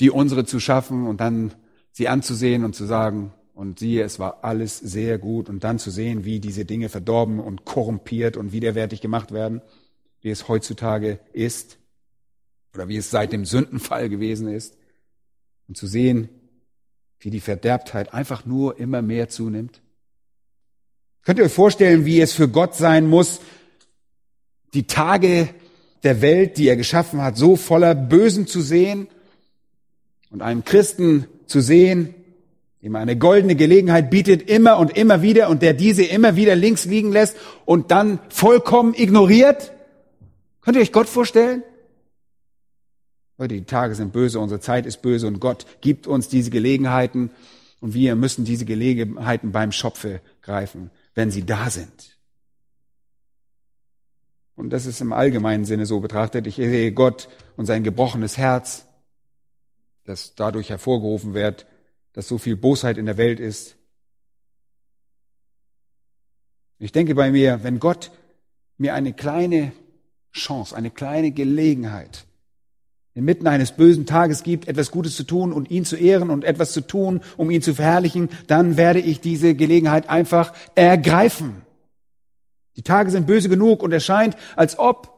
die 0.00 0.10
unsere 0.10 0.44
zu 0.44 0.60
schaffen 0.60 1.06
und 1.06 1.20
dann 1.20 1.54
sie 1.92 2.08
anzusehen 2.08 2.64
und 2.64 2.74
zu 2.74 2.84
sagen, 2.84 3.32
und 3.54 3.78
siehe, 3.78 4.02
es 4.02 4.18
war 4.18 4.42
alles 4.42 4.78
sehr 4.78 5.18
gut, 5.18 5.48
und 5.48 5.62
dann 5.62 5.78
zu 5.78 5.90
sehen, 5.90 6.24
wie 6.24 6.40
diese 6.40 6.64
Dinge 6.64 6.88
verdorben 6.88 7.38
und 7.38 7.64
korrumpiert 7.64 8.36
und 8.36 8.52
widerwärtig 8.52 9.00
gemacht 9.00 9.32
werden, 9.32 9.62
wie 10.20 10.30
es 10.30 10.48
heutzutage 10.48 11.20
ist, 11.32 11.78
oder 12.74 12.88
wie 12.88 12.96
es 12.96 13.10
seit 13.10 13.32
dem 13.32 13.44
Sündenfall 13.44 14.08
gewesen 14.08 14.48
ist, 14.48 14.76
und 15.68 15.76
zu 15.76 15.86
sehen, 15.86 16.28
wie 17.20 17.30
die 17.30 17.40
Verderbtheit 17.40 18.12
einfach 18.12 18.44
nur 18.44 18.78
immer 18.78 19.00
mehr 19.00 19.28
zunimmt. 19.28 19.80
Könnt 21.22 21.38
ihr 21.38 21.44
euch 21.44 21.52
vorstellen, 21.52 22.04
wie 22.04 22.20
es 22.20 22.32
für 22.32 22.48
Gott 22.48 22.74
sein 22.74 23.06
muss, 23.06 23.40
die 24.74 24.86
Tage 24.86 25.48
der 26.02 26.20
Welt, 26.20 26.58
die 26.58 26.68
er 26.68 26.76
geschaffen 26.76 27.22
hat, 27.22 27.36
so 27.36 27.56
voller 27.56 27.94
Bösen 27.94 28.46
zu 28.46 28.60
sehen 28.60 29.08
und 30.30 30.42
einen 30.42 30.64
Christen 30.64 31.26
zu 31.46 31.60
sehen, 31.60 32.14
dem 32.82 32.96
eine 32.96 33.16
goldene 33.16 33.56
Gelegenheit 33.56 34.10
bietet, 34.10 34.50
immer 34.50 34.78
und 34.78 34.96
immer 34.96 35.22
wieder 35.22 35.48
und 35.48 35.62
der 35.62 35.72
diese 35.72 36.04
immer 36.04 36.36
wieder 36.36 36.54
links 36.54 36.84
liegen 36.84 37.12
lässt 37.12 37.36
und 37.64 37.90
dann 37.90 38.18
vollkommen 38.28 38.94
ignoriert? 38.94 39.72
Könnt 40.60 40.76
ihr 40.76 40.82
euch 40.82 40.92
Gott 40.92 41.08
vorstellen? 41.08 41.62
Heute, 43.38 43.54
die 43.54 43.64
Tage 43.64 43.94
sind 43.94 44.12
böse, 44.12 44.38
unsere 44.38 44.60
Zeit 44.60 44.86
ist 44.86 45.02
böse 45.02 45.26
und 45.26 45.40
Gott 45.40 45.66
gibt 45.80 46.06
uns 46.06 46.28
diese 46.28 46.50
Gelegenheiten 46.50 47.30
und 47.80 47.94
wir 47.94 48.14
müssen 48.14 48.44
diese 48.44 48.64
Gelegenheiten 48.64 49.50
beim 49.50 49.72
Schopfe 49.72 50.20
greifen, 50.42 50.90
wenn 51.14 51.30
sie 51.30 51.44
da 51.44 51.70
sind. 51.70 52.13
Und 54.56 54.70
das 54.70 54.86
ist 54.86 55.00
im 55.00 55.12
allgemeinen 55.12 55.64
Sinne 55.64 55.86
so 55.86 56.00
betrachtet. 56.00 56.46
Ich 56.46 56.56
sehe 56.56 56.92
Gott 56.92 57.28
und 57.56 57.66
sein 57.66 57.82
gebrochenes 57.82 58.38
Herz, 58.38 58.86
das 60.04 60.34
dadurch 60.34 60.70
hervorgerufen 60.70 61.34
wird, 61.34 61.66
dass 62.12 62.28
so 62.28 62.38
viel 62.38 62.56
Bosheit 62.56 62.98
in 62.98 63.06
der 63.06 63.16
Welt 63.16 63.40
ist. 63.40 63.76
Ich 66.78 66.92
denke 66.92 67.14
bei 67.14 67.30
mir, 67.30 67.62
wenn 67.62 67.78
Gott 67.80 68.12
mir 68.78 68.94
eine 68.94 69.12
kleine 69.12 69.72
Chance, 70.32 70.76
eine 70.76 70.90
kleine 70.90 71.30
Gelegenheit 71.30 72.26
inmitten 73.14 73.46
eines 73.46 73.72
bösen 73.72 74.06
Tages 74.06 74.42
gibt, 74.42 74.66
etwas 74.66 74.90
Gutes 74.90 75.14
zu 75.14 75.22
tun 75.22 75.52
und 75.52 75.70
ihn 75.70 75.84
zu 75.84 75.96
ehren 75.96 76.30
und 76.30 76.44
etwas 76.44 76.72
zu 76.72 76.80
tun, 76.80 77.20
um 77.36 77.50
ihn 77.50 77.62
zu 77.62 77.74
verherrlichen, 77.74 78.28
dann 78.48 78.76
werde 78.76 78.98
ich 78.98 79.20
diese 79.20 79.54
Gelegenheit 79.54 80.10
einfach 80.10 80.52
ergreifen. 80.74 81.63
Die 82.76 82.82
Tage 82.82 83.10
sind 83.10 83.26
böse 83.26 83.48
genug 83.48 83.82
und 83.82 83.92
es 83.92 84.04
scheint, 84.04 84.36
als 84.56 84.78
ob 84.78 85.12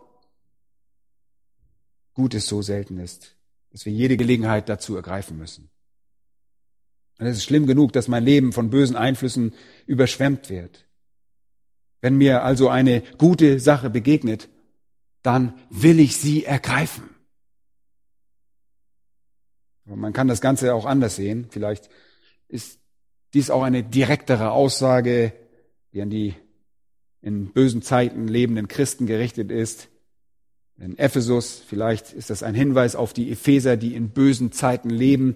Gutes 2.14 2.46
so 2.46 2.62
selten 2.62 2.98
ist, 2.98 3.36
dass 3.70 3.84
wir 3.84 3.92
jede 3.92 4.16
Gelegenheit 4.16 4.68
dazu 4.68 4.96
ergreifen 4.96 5.36
müssen. 5.36 5.70
Und 7.18 7.26
es 7.26 7.38
ist 7.38 7.44
schlimm 7.44 7.66
genug, 7.66 7.92
dass 7.92 8.08
mein 8.08 8.24
Leben 8.24 8.52
von 8.52 8.70
bösen 8.70 8.96
Einflüssen 8.96 9.54
überschwemmt 9.86 10.50
wird. 10.50 10.86
Wenn 12.00 12.16
mir 12.16 12.42
also 12.42 12.68
eine 12.68 13.02
gute 13.18 13.58
Sache 13.58 13.90
begegnet, 13.90 14.48
dann 15.22 15.54
will 15.70 15.98
ich 15.98 16.16
sie 16.16 16.44
ergreifen. 16.44 17.10
Aber 19.86 19.96
man 19.96 20.12
kann 20.12 20.28
das 20.28 20.40
Ganze 20.40 20.74
auch 20.74 20.84
anders 20.84 21.16
sehen. 21.16 21.48
Vielleicht 21.50 21.88
ist 22.48 22.80
dies 23.34 23.50
auch 23.50 23.62
eine 23.62 23.82
direktere 23.82 24.50
Aussage, 24.50 25.32
die 25.92 26.02
an 26.02 26.10
die 26.10 26.34
in 27.26 27.48
bösen 27.48 27.82
Zeiten 27.82 28.28
lebenden 28.28 28.68
Christen 28.68 29.06
gerichtet 29.06 29.50
ist. 29.50 29.88
In 30.78 30.96
Ephesus, 30.96 31.60
vielleicht 31.66 32.12
ist 32.12 32.30
das 32.30 32.44
ein 32.44 32.54
Hinweis 32.54 32.94
auf 32.94 33.12
die 33.12 33.32
Epheser, 33.32 33.76
die 33.76 33.96
in 33.96 34.10
bösen 34.10 34.52
Zeiten 34.52 34.90
leben. 34.90 35.34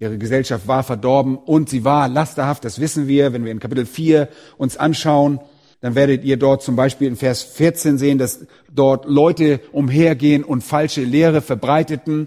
Ihre 0.00 0.18
Gesellschaft 0.18 0.66
war 0.66 0.82
verdorben 0.82 1.36
und 1.36 1.68
sie 1.68 1.84
war 1.84 2.08
lasterhaft, 2.08 2.64
das 2.64 2.80
wissen 2.80 3.06
wir. 3.06 3.32
Wenn 3.32 3.44
wir 3.44 3.52
in 3.52 3.60
Kapitel 3.60 3.86
4 3.86 4.28
uns 4.56 4.76
anschauen, 4.76 5.38
dann 5.80 5.94
werdet 5.94 6.24
ihr 6.24 6.38
dort 6.38 6.64
zum 6.64 6.74
Beispiel 6.74 7.06
in 7.06 7.14
Vers 7.14 7.44
14 7.44 7.98
sehen, 7.98 8.18
dass 8.18 8.44
dort 8.72 9.04
Leute 9.04 9.60
umhergehen 9.70 10.42
und 10.42 10.64
falsche 10.64 11.04
Lehre 11.04 11.40
verbreiteten. 11.40 12.26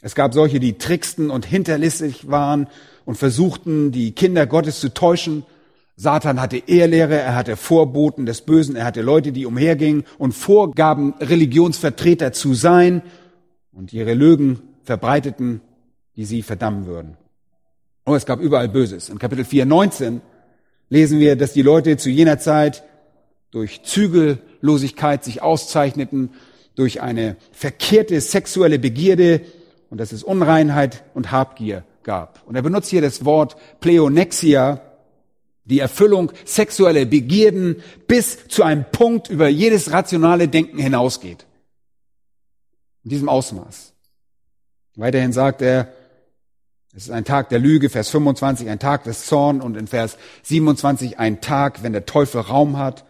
Es 0.00 0.14
gab 0.14 0.32
solche, 0.32 0.60
die 0.60 0.78
tricksten 0.78 1.30
und 1.30 1.44
hinterlistig 1.44 2.30
waren 2.30 2.68
und 3.04 3.18
versuchten, 3.18 3.92
die 3.92 4.12
Kinder 4.12 4.46
Gottes 4.46 4.80
zu 4.80 4.94
täuschen. 4.94 5.44
Satan 6.02 6.40
hatte 6.40 6.60
Ehrlehre, 6.66 7.14
er 7.14 7.36
hatte 7.36 7.56
Vorboten 7.56 8.26
des 8.26 8.40
Bösen, 8.40 8.74
er 8.74 8.84
hatte 8.84 9.02
Leute, 9.02 9.30
die 9.30 9.46
umhergingen 9.46 10.02
und 10.18 10.32
vorgaben, 10.32 11.14
Religionsvertreter 11.20 12.32
zu 12.32 12.54
sein 12.54 13.02
und 13.72 13.92
ihre 13.92 14.14
Lügen 14.14 14.62
verbreiteten, 14.82 15.60
die 16.16 16.24
sie 16.24 16.42
verdammen 16.42 16.86
würden. 16.86 17.16
Oh, 18.04 18.16
es 18.16 18.26
gab 18.26 18.40
überall 18.40 18.68
Böses. 18.68 19.10
In 19.10 19.20
Kapitel 19.20 19.44
4, 19.44 19.64
19 19.64 20.22
lesen 20.88 21.20
wir, 21.20 21.36
dass 21.36 21.52
die 21.52 21.62
Leute 21.62 21.96
zu 21.96 22.10
jener 22.10 22.40
Zeit 22.40 22.82
durch 23.52 23.84
Zügellosigkeit 23.84 25.22
sich 25.22 25.40
auszeichneten, 25.40 26.30
durch 26.74 27.00
eine 27.00 27.36
verkehrte 27.52 28.20
sexuelle 28.20 28.80
Begierde 28.80 29.42
und 29.88 29.98
dass 30.00 30.10
es 30.10 30.24
Unreinheit 30.24 31.04
und 31.14 31.30
Habgier 31.30 31.84
gab. 32.02 32.42
Und 32.44 32.56
er 32.56 32.62
benutzt 32.62 32.90
hier 32.90 33.02
das 33.02 33.24
Wort 33.24 33.54
Pleonexia, 33.78 34.80
die 35.64 35.78
Erfüllung 35.78 36.32
sexueller 36.44 37.04
Begierden 37.04 37.82
bis 38.08 38.48
zu 38.48 38.62
einem 38.62 38.84
Punkt 38.90 39.30
über 39.30 39.48
jedes 39.48 39.92
rationale 39.92 40.48
Denken 40.48 40.78
hinausgeht. 40.78 41.46
In 43.04 43.10
diesem 43.10 43.28
Ausmaß. 43.28 43.92
Weiterhin 44.96 45.32
sagt 45.32 45.62
er, 45.62 45.92
es 46.94 47.04
ist 47.04 47.10
ein 47.10 47.24
Tag 47.24 47.48
der 47.48 47.58
Lüge, 47.58 47.88
Vers 47.88 48.10
25, 48.10 48.68
ein 48.68 48.78
Tag 48.78 49.04
des 49.04 49.24
Zorn 49.24 49.62
und 49.62 49.76
in 49.76 49.86
Vers 49.86 50.18
27 50.42 51.18
ein 51.18 51.40
Tag, 51.40 51.82
wenn 51.82 51.94
der 51.94 52.04
Teufel 52.04 52.42
Raum 52.42 52.76
hat, 52.76 53.04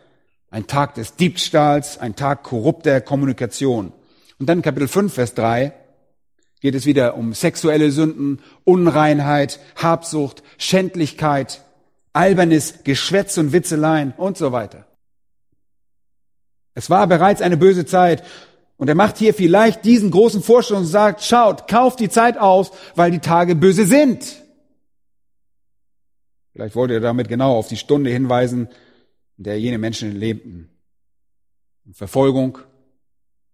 ein 0.50 0.68
Tag 0.68 0.94
des 0.94 1.16
Diebstahls, 1.16 1.98
ein 1.98 2.14
Tag 2.14 2.44
korrupter 2.44 3.00
Kommunikation. 3.00 3.92
Und 4.38 4.48
dann 4.48 4.62
Kapitel 4.62 4.86
5, 4.86 5.12
Vers 5.12 5.34
3 5.34 5.72
geht 6.60 6.76
es 6.76 6.86
wieder 6.86 7.16
um 7.16 7.34
sexuelle 7.34 7.90
Sünden, 7.90 8.40
Unreinheit, 8.62 9.58
Habsucht, 9.74 10.44
Schändlichkeit, 10.58 11.62
albernes 12.12 12.84
Geschwätz 12.84 13.38
und 13.38 13.52
Witzeleien 13.52 14.12
und 14.16 14.36
so 14.36 14.52
weiter. 14.52 14.86
Es 16.74 16.90
war 16.90 17.06
bereits 17.06 17.42
eine 17.42 17.56
böse 17.56 17.84
Zeit 17.86 18.24
und 18.76 18.88
er 18.88 18.94
macht 18.94 19.18
hier 19.18 19.34
vielleicht 19.34 19.84
diesen 19.84 20.10
großen 20.10 20.42
Vorschlag 20.42 20.78
und 20.78 20.86
sagt, 20.86 21.22
schaut, 21.22 21.68
kauft 21.68 22.00
die 22.00 22.08
Zeit 22.08 22.38
aus, 22.38 22.72
weil 22.94 23.10
die 23.10 23.18
Tage 23.18 23.54
böse 23.54 23.86
sind. 23.86 24.42
Vielleicht 26.52 26.74
wollte 26.74 26.94
er 26.94 27.00
damit 27.00 27.28
genau 27.28 27.56
auf 27.56 27.68
die 27.68 27.76
Stunde 27.76 28.10
hinweisen, 28.10 28.68
in 29.38 29.44
der 29.44 29.58
jene 29.58 29.78
Menschen 29.78 30.12
lebten. 30.12 30.68
Und 31.84 31.96
Verfolgung 31.96 32.58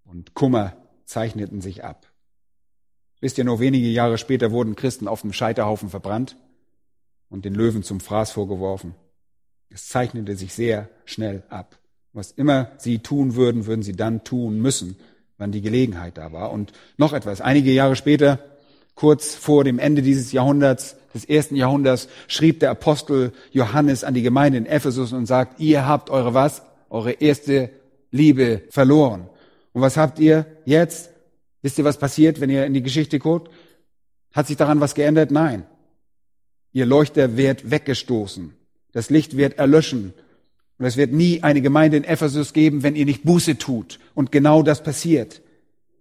und 0.04 0.34
Kummer 0.34 0.76
zeichneten 1.04 1.60
sich 1.60 1.84
ab. 1.84 2.06
Wisst 3.20 3.38
ihr, 3.38 3.44
nur 3.44 3.60
wenige 3.60 3.88
Jahre 3.88 4.18
später 4.18 4.50
wurden 4.50 4.76
Christen 4.76 5.08
auf 5.08 5.22
dem 5.22 5.32
Scheiterhaufen 5.32 5.90
verbrannt 5.90 6.36
und 7.30 7.44
den 7.44 7.54
Löwen 7.54 7.82
zum 7.82 8.00
Fraß 8.00 8.32
vorgeworfen. 8.32 8.94
Es 9.70 9.88
zeichnete 9.88 10.36
sich 10.36 10.54
sehr 10.54 10.88
schnell 11.04 11.42
ab. 11.50 11.78
Was 12.12 12.32
immer 12.32 12.72
sie 12.78 13.00
tun 13.00 13.34
würden, 13.34 13.66
würden 13.66 13.82
sie 13.82 13.92
dann 13.92 14.24
tun 14.24 14.60
müssen, 14.60 14.96
wann 15.36 15.52
die 15.52 15.60
Gelegenheit 15.60 16.16
da 16.16 16.32
war. 16.32 16.50
Und 16.52 16.72
noch 16.96 17.12
etwas. 17.12 17.40
Einige 17.40 17.70
Jahre 17.70 17.96
später, 17.96 18.38
kurz 18.94 19.34
vor 19.34 19.64
dem 19.64 19.78
Ende 19.78 20.02
dieses 20.02 20.32
Jahrhunderts, 20.32 20.96
des 21.14 21.24
ersten 21.24 21.54
Jahrhunderts, 21.54 22.08
schrieb 22.26 22.60
der 22.60 22.70
Apostel 22.70 23.32
Johannes 23.52 24.04
an 24.04 24.14
die 24.14 24.22
Gemeinde 24.22 24.58
in 24.58 24.66
Ephesus 24.66 25.12
und 25.12 25.26
sagt, 25.26 25.60
ihr 25.60 25.86
habt 25.86 26.10
eure 26.10 26.34
was? 26.34 26.62
Eure 26.90 27.12
erste 27.12 27.70
Liebe 28.10 28.62
verloren. 28.70 29.28
Und 29.72 29.82
was 29.82 29.96
habt 29.96 30.18
ihr 30.18 30.46
jetzt? 30.64 31.10
Wisst 31.62 31.78
ihr, 31.78 31.84
was 31.84 31.98
passiert, 31.98 32.40
wenn 32.40 32.50
ihr 32.50 32.64
in 32.64 32.74
die 32.74 32.82
Geschichte 32.82 33.18
guckt? 33.18 33.52
Hat 34.32 34.46
sich 34.46 34.56
daran 34.56 34.80
was 34.80 34.94
geändert? 34.94 35.30
Nein. 35.30 35.66
Ihr 36.78 36.86
Leuchter 36.86 37.36
wird 37.36 37.72
weggestoßen. 37.72 38.54
Das 38.92 39.10
Licht 39.10 39.36
wird 39.36 39.58
erlöschen. 39.58 40.14
Und 40.78 40.86
es 40.86 40.96
wird 40.96 41.12
nie 41.12 41.42
eine 41.42 41.60
Gemeinde 41.60 41.96
in 41.96 42.04
Ephesus 42.04 42.52
geben, 42.52 42.84
wenn 42.84 42.94
ihr 42.94 43.04
nicht 43.04 43.24
Buße 43.24 43.58
tut. 43.58 43.98
Und 44.14 44.30
genau 44.30 44.62
das 44.62 44.84
passiert. 44.84 45.42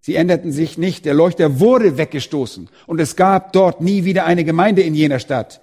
Sie 0.01 0.13
änderten 0.13 0.51
sich 0.51 0.77
nicht. 0.77 1.05
Der 1.05 1.15
Leuchter 1.15 1.59
wurde 1.59 1.97
weggestoßen. 1.97 2.69
Und 2.85 3.01
es 3.01 3.15
gab 3.15 3.53
dort 3.53 3.81
nie 3.81 4.05
wieder 4.05 4.25
eine 4.25 4.43
Gemeinde 4.43 4.83
in 4.83 4.93
jener 4.93 5.17
Stadt. 5.17 5.61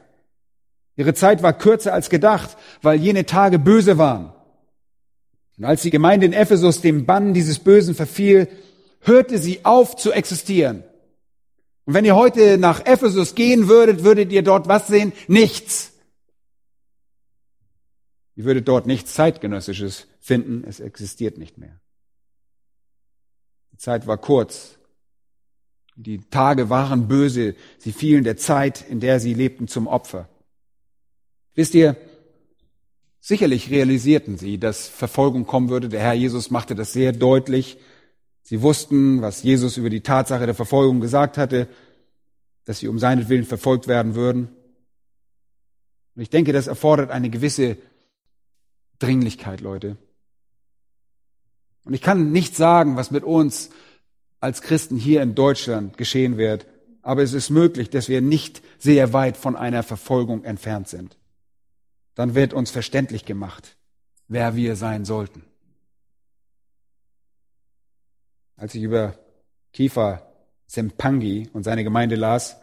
Ihre 0.97 1.15
Zeit 1.15 1.45
war 1.45 1.53
kürzer 1.53 1.93
als 1.93 2.11
gedacht, 2.11 2.57
weil 2.83 2.99
jene 2.99 3.25
Tage 3.25 3.61
böse 3.61 3.99
waren. 3.99 4.33
Und 5.57 5.65
als 5.65 5.83
die 5.83 5.91
Gemeinde 5.91 6.27
in 6.27 6.33
Ephesus 6.33 6.81
dem 6.81 7.07
Bann 7.07 7.35
dieses 7.35 7.61
Bösen 7.61 7.95
verfiel, 7.95 8.49
hörte 8.99 9.39
sie 9.39 9.61
auf 9.65 9.95
zu 9.95 10.11
existieren. 10.11 10.83
Und 11.87 11.95
wenn 11.95 12.05
ihr 12.05 12.17
heute 12.17 12.57
nach 12.59 12.85
Ephesus 12.87 13.35
gehen 13.35 13.69
würdet, 13.69 14.05
würdet 14.05 14.33
ihr 14.33 14.43
dort 14.43 14.69
was 14.69 14.87
sehen? 14.87 15.13
Nichts. 15.29 15.93
Ihr 18.37 18.45
würdet 18.45 18.67
dort 18.67 18.87
nichts 18.87 19.15
zeitgenössisches 19.15 20.07
finden. 20.21 20.65
Es 20.67 20.81
existiert 20.81 21.39
nicht 21.39 21.59
mehr. 21.59 21.81
Die 23.73 23.79
Zeit 23.79 24.07
war 24.07 24.19
kurz 24.19 24.79
Die 25.97 26.19
Tage 26.29 26.71
waren 26.71 27.07
böse, 27.07 27.55
sie 27.79 27.93
fielen 27.93 28.25
der 28.25 28.37
Zeit, 28.37 28.85
in 28.89 28.99
der 28.99 29.21
sie 29.21 29.33
lebten, 29.33 29.69
zum 29.69 29.87
Opfer. 29.87 30.29
Wisst 31.55 31.75
ihr, 31.75 31.97
sicherlich 33.21 33.71
realisierten 33.71 34.37
sie, 34.37 34.59
dass 34.59 34.89
Verfolgung 34.89 35.47
kommen 35.47 35.69
würde. 35.69 35.89
Der 35.89 36.01
Herr 36.01 36.15
Jesus 36.15 36.51
machte 36.51 36.75
das 36.75 36.93
sehr 36.93 37.13
deutlich. 37.13 37.79
Sie 38.45 38.61
wussten, 38.61 39.23
was 39.23 39.43
Jesus 39.43 39.79
über 39.79 39.91
die 39.91 40.03
Tatsache 40.03 40.45
der 40.45 40.55
Verfolgung 40.55 41.01
gesagt 41.01 41.39
hatte, 41.39 41.67
dass 42.67 42.79
sie 42.79 42.89
um 42.89 42.99
seinetwillen 42.99 43.47
verfolgt 43.47 43.89
werden 43.89 44.15
würden. 44.15 44.49
Und 46.15 46.23
ich 46.23 46.31
denke, 46.31 46.53
das 46.53 46.67
erfordert 46.67 47.11
eine 47.11 47.31
gewisse 47.31 47.79
Dringlichkeit, 48.99 49.61
Leute. 49.61 49.97
Und 51.85 51.95
ich 51.95 52.03
kann 52.03 52.33
nicht 52.33 52.55
sagen, 52.55 52.97
was 52.97 53.11
mit 53.11 53.25
uns 53.25 53.71
als 54.41 54.61
Christen 54.61 54.97
hier 54.97 55.23
in 55.23 55.35
Deutschland 55.35 55.97
geschehen 55.97 56.37
wird, 56.37 56.67
aber 57.01 57.23
es 57.23 57.33
ist 57.33 57.49
möglich, 57.49 57.89
dass 57.89 58.09
wir 58.09 58.21
nicht 58.21 58.63
sehr 58.79 59.15
weit 59.15 59.39
von 59.39 59.57
einer 59.57 59.83
Verfolgung 59.83 60.45
entfernt 60.45 60.89
sind. 60.89 61.17
Dann 62.15 62.35
wird 62.35 62.53
uns 62.53 62.71
verständlich 62.71 63.25
gemacht, 63.25 63.77
wer 64.29 64.55
wir 64.55 64.77
sein 64.77 65.07
sollten. 65.07 65.45
Als 68.57 68.75
ich 68.75 68.83
über 68.83 69.15
Kiefer 69.73 70.23
Sempangi 70.67 71.49
und 71.53 71.65
seine 71.65 71.85
Gemeinde 71.85 72.17
las, 72.17 72.61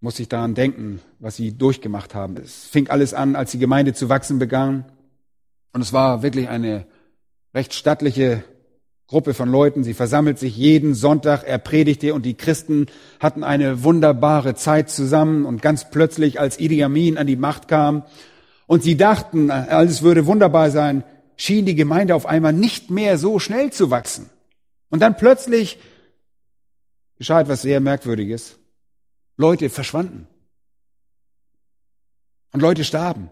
musste 0.00 0.22
ich 0.22 0.28
daran 0.28 0.54
denken, 0.54 1.00
was 1.18 1.36
sie 1.36 1.56
durchgemacht 1.56 2.14
haben. 2.14 2.36
Es 2.36 2.66
fing 2.66 2.88
alles 2.88 3.14
an, 3.14 3.36
als 3.36 3.50
die 3.50 3.58
Gemeinde 3.58 3.94
zu 3.94 4.08
wachsen 4.08 4.38
begann. 4.38 4.84
Und 5.72 5.80
es 5.80 5.92
war 5.92 6.22
wirklich 6.22 6.48
eine 6.48 6.86
recht 7.54 7.74
stattliche 7.74 8.44
Gruppe 9.08 9.34
von 9.34 9.50
Leuten. 9.50 9.82
Sie 9.82 9.94
versammelt 9.94 10.38
sich 10.38 10.56
jeden 10.56 10.94
Sonntag, 10.94 11.42
er 11.44 11.58
predigte 11.58 12.14
und 12.14 12.24
die 12.24 12.34
Christen 12.34 12.86
hatten 13.18 13.42
eine 13.42 13.82
wunderbare 13.82 14.54
Zeit 14.54 14.90
zusammen. 14.90 15.46
Und 15.46 15.62
ganz 15.62 15.90
plötzlich, 15.90 16.38
als 16.38 16.60
Idi 16.60 16.84
Amin 16.84 17.18
an 17.18 17.26
die 17.26 17.36
Macht 17.36 17.66
kam 17.66 18.04
und 18.66 18.82
sie 18.82 18.96
dachten, 18.96 19.50
alles 19.50 20.02
würde 20.02 20.26
wunderbar 20.26 20.70
sein, 20.70 21.02
schien 21.38 21.64
die 21.64 21.76
Gemeinde 21.76 22.14
auf 22.14 22.26
einmal 22.26 22.52
nicht 22.52 22.90
mehr 22.90 23.16
so 23.16 23.38
schnell 23.38 23.72
zu 23.72 23.90
wachsen. 23.90 24.28
Und 24.90 25.00
dann 25.00 25.16
plötzlich 25.16 25.78
geschah 27.16 27.40
etwas 27.40 27.62
sehr 27.62 27.80
Merkwürdiges. 27.80 28.58
Leute 29.36 29.70
verschwanden. 29.70 30.26
Und 32.52 32.60
Leute 32.60 32.84
starben. 32.84 33.30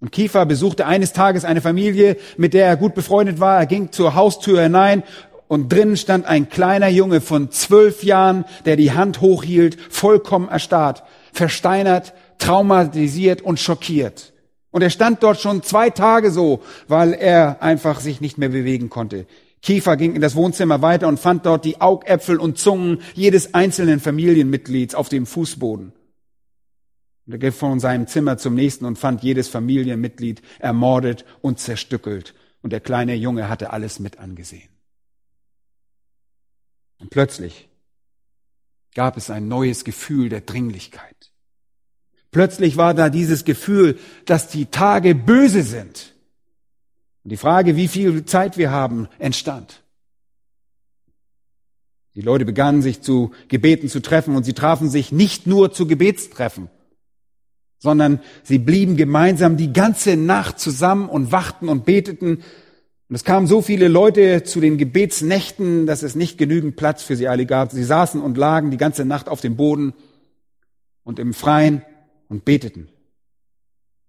Und 0.00 0.10
Kiefer 0.10 0.46
besuchte 0.46 0.86
eines 0.86 1.12
Tages 1.12 1.44
eine 1.44 1.60
Familie, 1.60 2.16
mit 2.36 2.54
der 2.54 2.66
er 2.66 2.76
gut 2.76 2.94
befreundet 2.94 3.38
war. 3.38 3.58
Er 3.58 3.66
ging 3.66 3.92
zur 3.92 4.14
Haustür 4.14 4.62
hinein 4.62 5.04
und 5.46 5.70
drinnen 5.70 5.96
stand 5.96 6.24
ein 6.26 6.48
kleiner 6.48 6.88
Junge 6.88 7.20
von 7.20 7.50
zwölf 7.50 8.02
Jahren, 8.02 8.46
der 8.64 8.76
die 8.76 8.92
Hand 8.92 9.20
hochhielt, 9.20 9.78
vollkommen 9.90 10.48
erstarrt, 10.48 11.04
versteinert, 11.32 12.14
traumatisiert 12.38 13.42
und 13.42 13.60
schockiert. 13.60 14.31
Und 14.72 14.82
er 14.82 14.90
stand 14.90 15.22
dort 15.22 15.38
schon 15.38 15.62
zwei 15.62 15.90
Tage 15.90 16.32
so, 16.32 16.62
weil 16.88 17.12
er 17.12 17.62
einfach 17.62 18.00
sich 18.00 18.20
nicht 18.20 18.38
mehr 18.38 18.48
bewegen 18.48 18.90
konnte. 18.90 19.26
Kiefer 19.60 19.96
ging 19.96 20.16
in 20.16 20.20
das 20.20 20.34
Wohnzimmer 20.34 20.82
weiter 20.82 21.06
und 21.06 21.20
fand 21.20 21.46
dort 21.46 21.64
die 21.64 21.80
Augäpfel 21.80 22.38
und 22.38 22.58
Zungen 22.58 23.00
jedes 23.14 23.54
einzelnen 23.54 24.00
Familienmitglieds 24.00 24.96
auf 24.96 25.08
dem 25.08 25.24
Fußboden. 25.24 25.92
Und 27.26 27.32
er 27.32 27.38
ging 27.38 27.52
von 27.52 27.78
seinem 27.78 28.08
Zimmer 28.08 28.38
zum 28.38 28.54
nächsten 28.54 28.84
und 28.84 28.98
fand 28.98 29.22
jedes 29.22 29.46
Familienmitglied 29.48 30.42
ermordet 30.58 31.24
und 31.42 31.60
zerstückelt. 31.60 32.34
Und 32.62 32.72
der 32.72 32.80
kleine 32.80 33.14
Junge 33.14 33.48
hatte 33.48 33.72
alles 33.72 34.00
mit 34.00 34.18
angesehen. 34.18 34.68
Und 36.98 37.10
plötzlich 37.10 37.68
gab 38.94 39.16
es 39.16 39.30
ein 39.30 39.48
neues 39.48 39.84
Gefühl 39.84 40.28
der 40.28 40.40
Dringlichkeit. 40.40 41.31
Plötzlich 42.32 42.78
war 42.78 42.94
da 42.94 43.10
dieses 43.10 43.44
Gefühl, 43.44 43.98
dass 44.24 44.48
die 44.48 44.66
Tage 44.66 45.14
böse 45.14 45.62
sind. 45.62 46.14
Und 47.22 47.30
die 47.30 47.36
Frage, 47.36 47.76
wie 47.76 47.88
viel 47.88 48.24
Zeit 48.24 48.56
wir 48.56 48.70
haben, 48.70 49.06
entstand. 49.18 49.82
Die 52.14 52.22
Leute 52.22 52.46
begannen 52.46 52.82
sich 52.82 53.02
zu 53.02 53.32
Gebeten 53.48 53.88
zu 53.88 54.00
treffen 54.00 54.34
und 54.34 54.44
sie 54.44 54.54
trafen 54.54 54.88
sich 54.88 55.12
nicht 55.12 55.46
nur 55.46 55.72
zu 55.72 55.86
Gebetstreffen, 55.86 56.68
sondern 57.78 58.20
sie 58.42 58.58
blieben 58.58 58.96
gemeinsam 58.96 59.56
die 59.56 59.72
ganze 59.72 60.16
Nacht 60.16 60.58
zusammen 60.58 61.08
und 61.08 61.32
wachten 61.32 61.68
und 61.68 61.84
beteten. 61.84 62.42
Und 63.08 63.14
es 63.14 63.24
kamen 63.24 63.46
so 63.46 63.60
viele 63.60 63.88
Leute 63.88 64.42
zu 64.42 64.60
den 64.60 64.78
Gebetsnächten, 64.78 65.86
dass 65.86 66.02
es 66.02 66.14
nicht 66.14 66.38
genügend 66.38 66.76
Platz 66.76 67.02
für 67.02 67.16
sie 67.16 67.28
alle 67.28 67.44
gab. 67.44 67.72
Sie 67.72 67.84
saßen 67.84 68.22
und 68.22 68.38
lagen 68.38 68.70
die 68.70 68.78
ganze 68.78 69.04
Nacht 69.04 69.28
auf 69.28 69.42
dem 69.42 69.56
Boden 69.56 69.92
und 71.04 71.18
im 71.18 71.34
Freien 71.34 71.82
und 72.32 72.44
beteten. 72.44 72.88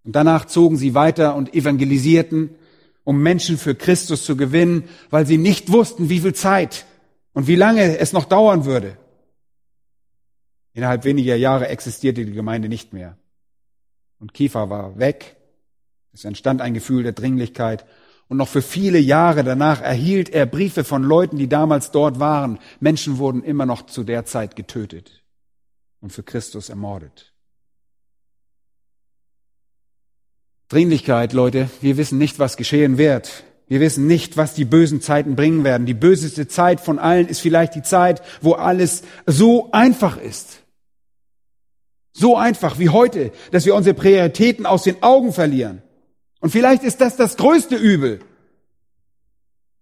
Und 0.04 0.16
danach 0.16 0.46
zogen 0.46 0.78
sie 0.78 0.96
weiter 0.96 1.36
und 1.36 1.54
evangelisierten 1.54 2.56
um 3.04 3.22
Menschen 3.22 3.58
für 3.58 3.76
Christus 3.76 4.24
zu 4.26 4.38
gewinnen, 4.38 4.86
weil 5.10 5.26
sie 5.26 5.38
nicht 5.38 5.72
wussten, 5.72 6.10
wie 6.10 6.20
viel 6.20 6.34
Zeit 6.34 6.86
und 7.34 7.48
wie 7.48 7.56
lange 7.56 7.98
es 7.98 8.14
noch 8.14 8.26
dauern 8.26 8.66
würde. 8.66 8.98
Innerhalb 10.74 11.04
weniger 11.04 11.36
Jahre 11.36 11.68
existierte 11.68 12.26
die 12.26 12.32
Gemeinde 12.32 12.70
nicht 12.70 12.94
mehr. 12.94 13.18
Und 14.20 14.34
Kiefer 14.34 14.70
war 14.70 14.98
weg. 14.98 15.36
Es 16.14 16.26
entstand 16.26 16.62
ein 16.62 16.74
Gefühl 16.74 17.04
der 17.04 17.12
Dringlichkeit. 17.12 17.86
Und 18.30 18.38
noch 18.38 18.48
für 18.48 18.62
viele 18.62 19.00
Jahre 19.00 19.44
danach 19.44 19.82
erhielt 19.82 20.30
er 20.30 20.46
Briefe 20.46 20.84
von 20.84 21.04
Leuten, 21.04 21.38
die 21.38 21.50
damals 21.50 21.92
dort 21.92 22.20
waren. 22.20 22.58
Menschen 22.80 23.18
wurden 23.18 23.44
immer 23.44 23.66
noch 23.66 23.86
zu 23.86 24.04
der 24.04 24.26
Zeit 24.26 24.56
getötet 24.56 25.24
und 26.00 26.12
für 26.12 26.24
Christus 26.24 26.70
ermordet. 26.70 27.33
Dringlichkeit, 30.74 31.34
Leute. 31.34 31.70
Wir 31.82 31.98
wissen 31.98 32.18
nicht, 32.18 32.40
was 32.40 32.58
geschehen 32.58 32.98
wird. 32.98 33.44
Wir 33.68 33.80
wissen 33.80 34.08
nicht, 34.08 34.38
was 34.38 34.56
die 34.56 34.66
bösen 34.66 35.02
Zeiten 35.02 35.36
bringen 35.36 35.64
werden. 35.64 35.86
Die 35.86 35.94
böseste 35.94 36.48
Zeit 36.48 36.82
von 36.82 36.98
allen 36.98 37.28
ist 37.28 37.42
vielleicht 37.42 37.76
die 37.76 37.84
Zeit, 37.84 38.24
wo 38.42 38.54
alles 38.54 39.04
so 39.28 39.72
einfach 39.72 40.18
ist. 40.18 40.64
So 42.12 42.38
einfach 42.38 42.80
wie 42.80 42.90
heute, 42.90 43.32
dass 43.52 43.68
wir 43.68 43.76
unsere 43.76 43.94
Prioritäten 43.94 44.66
aus 44.66 44.82
den 44.82 45.04
Augen 45.04 45.32
verlieren. 45.32 45.84
Und 46.40 46.50
vielleicht 46.50 46.84
ist 46.84 47.02
das 47.02 47.18
das 47.18 47.38
größte 47.38 47.76
Übel. 47.76 48.20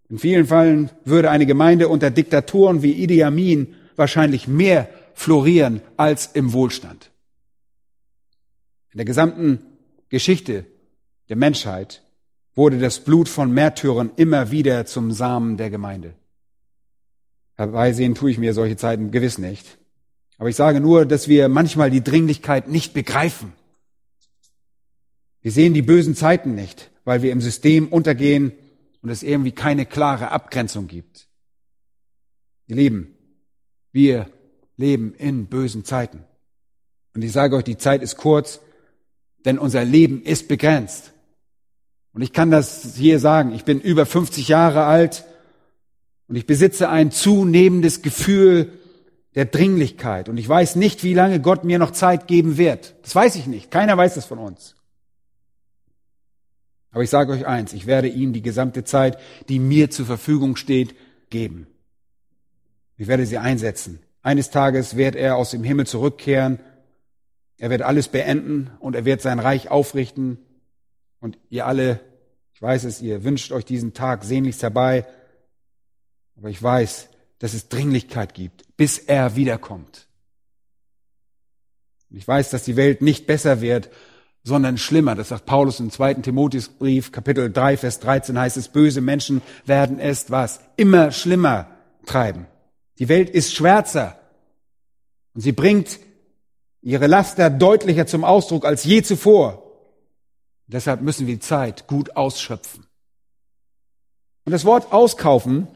In 0.10 0.20
vielen 0.20 0.46
Fällen 0.46 0.92
würde 1.06 1.30
eine 1.30 1.46
Gemeinde 1.46 1.88
unter 1.88 2.12
Diktatoren 2.12 2.84
wie 2.84 2.92
Idi 2.92 3.24
Amin 3.24 3.76
wahrscheinlich 3.96 4.46
mehr 4.46 4.90
florieren 5.14 5.82
als 5.96 6.32
im 6.34 6.52
Wohlstand. 6.52 7.12
In 8.92 8.98
der 8.98 9.06
gesamten 9.06 9.60
Geschichte 10.10 10.66
der 11.32 11.38
Menschheit 11.38 12.04
wurde 12.56 12.78
das 12.78 13.00
Blut 13.00 13.30
von 13.30 13.54
Märtyrern 13.54 14.12
immer 14.18 14.52
wieder 14.52 14.86
zum 14.86 15.14
Samen 15.14 15.56
der 15.56 15.70
Gemeinde. 15.70 16.14
Herbeisehen 17.56 18.16
tue 18.16 18.32
ich 18.32 18.38
mir 18.38 18.54
solche 18.54 18.76
Zeiten 18.76 19.12
gewiss 19.12 19.38
nicht. 19.38 19.78
Aber 20.38 20.50
ich 20.50 20.58
sage 20.58 20.82
nur, 20.82 21.06
dass 21.06 21.30
wir 21.30 21.48
manchmal 21.48 21.90
die 21.90 22.04
Dringlichkeit 22.04 22.68
nicht 22.68 22.94
begreifen. 22.94 23.54
Wir 25.42 25.54
sehen 25.54 25.74
die 25.74 25.82
bösen 25.82 26.16
Zeiten 26.16 26.54
nicht, 26.54 26.92
weil 27.06 27.22
wir 27.22 27.32
im 27.32 27.40
System 27.40 27.88
untergehen 27.88 28.52
und 29.02 29.10
es 29.10 29.24
irgendwie 29.24 29.54
keine 29.54 29.86
klare 29.86 30.32
Abgrenzung 30.32 30.88
gibt. 30.88 31.30
Wir 32.68 32.76
leben, 32.76 33.16
wir 33.94 34.30
leben 34.76 35.14
in 35.14 35.46
bösen 35.46 35.86
Zeiten. 35.86 36.26
Und 37.16 37.22
ich 37.22 37.32
sage 37.32 37.56
euch, 37.56 37.64
die 37.64 37.78
Zeit 37.78 38.02
ist 38.02 38.18
kurz, 38.18 38.60
denn 39.46 39.58
unser 39.58 39.86
Leben 39.86 40.24
ist 40.24 40.50
begrenzt. 40.50 41.14
Und 42.14 42.22
ich 42.22 42.34
kann 42.34 42.52
das 42.52 42.96
hier 42.96 43.20
sagen, 43.20 43.54
ich 43.54 43.64
bin 43.64 43.80
über 43.80 44.06
50 44.06 44.48
Jahre 44.48 44.84
alt 44.84 45.26
und 46.28 46.36
ich 46.36 46.46
besitze 46.46 46.90
ein 46.90 47.12
zunehmendes 47.12 48.02
Gefühl 48.02 48.74
der 49.36 49.46
Dringlichkeit. 49.46 50.28
Und 50.28 50.38
ich 50.38 50.48
weiß 50.48 50.76
nicht, 50.76 51.04
wie 51.04 51.14
lange 51.14 51.40
Gott 51.40 51.64
mir 51.64 51.80
noch 51.80 51.92
Zeit 51.92 52.28
geben 52.28 52.58
wird. 52.58 52.96
Das 53.04 53.16
weiß 53.16 53.36
ich 53.38 53.48
nicht. 53.48 53.72
Keiner 53.72 53.98
weiß 53.98 54.16
das 54.16 54.26
von 54.26 54.40
uns. 54.40 54.76
Aber 56.92 57.04
ich 57.04 57.10
sage 57.10 57.32
euch 57.32 57.48
eins, 57.48 57.72
ich 57.72 57.88
werde 57.88 58.10
ihm 58.10 58.34
die 58.34 58.42
gesamte 58.42 58.84
Zeit, 58.84 59.18
die 59.48 59.60
mir 59.60 59.90
zur 59.90 60.06
Verfügung 60.06 60.58
steht, 60.58 60.94
geben. 61.30 61.68
Ich 62.98 63.08
werde 63.08 63.26
sie 63.26 63.38
einsetzen. 63.38 64.00
Eines 64.22 64.50
Tages 64.52 64.98
wird 64.98 65.16
er 65.16 65.38
aus 65.38 65.52
dem 65.52 65.64
Himmel 65.64 65.88
zurückkehren. 65.88 66.60
Er 67.58 67.70
wird 67.70 67.82
alles 67.82 68.10
beenden 68.10 68.70
und 68.80 68.96
er 68.96 69.06
wird 69.06 69.22
sein 69.22 69.40
Reich 69.40 69.72
aufrichten 69.72 70.40
und 71.22 71.38
ihr 71.50 71.66
alle, 71.66 72.02
ich 72.54 72.62
weiß 72.62 72.84
es, 72.84 73.02
ihr 73.02 73.24
wünscht 73.24 73.52
euch 73.54 73.64
diesen 73.64 73.94
Tag 73.94 74.26
sehnlichst 74.26 74.64
herbei. 74.64 75.06
Aber 76.36 76.50
ich 76.50 76.62
weiß, 76.62 77.08
dass 77.40 77.54
es 77.54 77.70
Dringlichkeit 77.70 78.34
gibt, 78.34 78.66
bis 78.76 78.98
er 78.98 79.36
wiederkommt. 79.36 80.08
Und 82.10 82.18
ich 82.18 82.28
weiß, 82.28 82.50
dass 82.50 82.64
die 82.64 82.76
Welt 82.76 83.02
nicht 83.02 83.26
besser 83.26 83.62
wird, 83.62 83.90
sondern 84.44 84.78
schlimmer. 84.78 85.16
Das 85.16 85.30
sagt 85.30 85.46
Paulus 85.46 85.80
im 85.80 85.92
zweiten 85.92 86.24
Timotheusbrief, 86.24 87.12
Kapitel 87.12 87.52
3, 87.52 87.78
Vers 87.78 88.00
13 88.00 88.38
heißt 88.38 88.58
es, 88.58 88.68
böse 88.70 89.02
Menschen 89.02 89.42
werden 89.66 90.00
es 90.00 90.32
was? 90.32 90.60
Immer 90.76 91.12
schlimmer 91.12 91.68
treiben. 92.06 92.48
Die 92.98 93.08
Welt 93.08 93.30
ist 93.30 93.54
schwärzer 93.54 94.20
und 95.34 95.42
sie 95.42 95.52
bringt 95.52 96.00
ihre 96.82 97.08
Laster 97.08 97.52
deutlicher 97.52 98.08
zum 98.08 98.24
Ausdruck 98.24 98.66
als 98.66 98.84
je 98.84 99.04
zuvor. 99.04 99.71
Deshalb 100.72 101.02
müssen 101.02 101.28
wir 101.28 101.36
die 101.36 101.40
Zeit 101.40 101.88
gut 101.88 102.16
ausschöpfen. 102.16 102.86
Und 104.46 104.52
das 104.52 104.66
Wort 104.66 104.94
auskaufen 104.94 105.68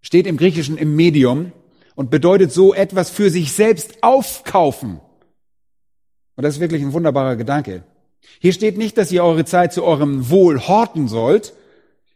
steht 0.00 0.26
im 0.26 0.36
Griechischen 0.36 0.78
im 0.78 0.96
Medium 0.96 1.52
und 1.94 2.10
bedeutet 2.10 2.52
so 2.52 2.74
etwas 2.74 3.10
für 3.10 3.30
sich 3.30 3.52
selbst 3.52 4.02
aufkaufen. 4.02 5.00
Und 6.36 6.42
das 6.42 6.54
ist 6.54 6.60
wirklich 6.60 6.82
ein 6.82 6.92
wunderbarer 6.92 7.36
Gedanke. 7.36 7.84
Hier 8.40 8.52
steht 8.52 8.78
nicht, 8.78 8.96
dass 8.98 9.12
ihr 9.12 9.22
eure 9.22 9.44
Zeit 9.44 9.72
zu 9.72 9.84
eurem 9.84 10.30
Wohl 10.30 10.66
horten 10.66 11.06
sollt. 11.06 11.52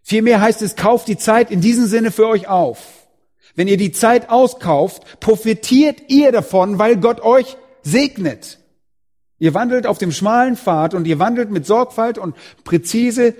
Vielmehr 0.02 0.40
heißt 0.40 0.62
es, 0.62 0.76
kauft 0.76 1.08
die 1.08 1.18
Zeit 1.18 1.50
in 1.50 1.60
diesem 1.60 1.86
Sinne 1.86 2.10
für 2.10 2.26
euch 2.26 2.48
auf. 2.48 3.06
Wenn 3.54 3.68
ihr 3.68 3.76
die 3.76 3.92
Zeit 3.92 4.30
auskauft, 4.30 5.20
profitiert 5.20 6.02
ihr 6.08 6.32
davon, 6.32 6.78
weil 6.78 6.96
Gott 6.96 7.20
euch 7.20 7.56
segnet. 7.82 8.58
Ihr 9.38 9.54
wandelt 9.54 9.86
auf 9.86 9.98
dem 9.98 10.12
schmalen 10.12 10.56
Pfad 10.56 10.94
und 10.94 11.06
ihr 11.06 11.18
wandelt 11.18 11.50
mit 11.50 11.66
Sorgfalt 11.66 12.18
und 12.18 12.36
präzise. 12.64 13.34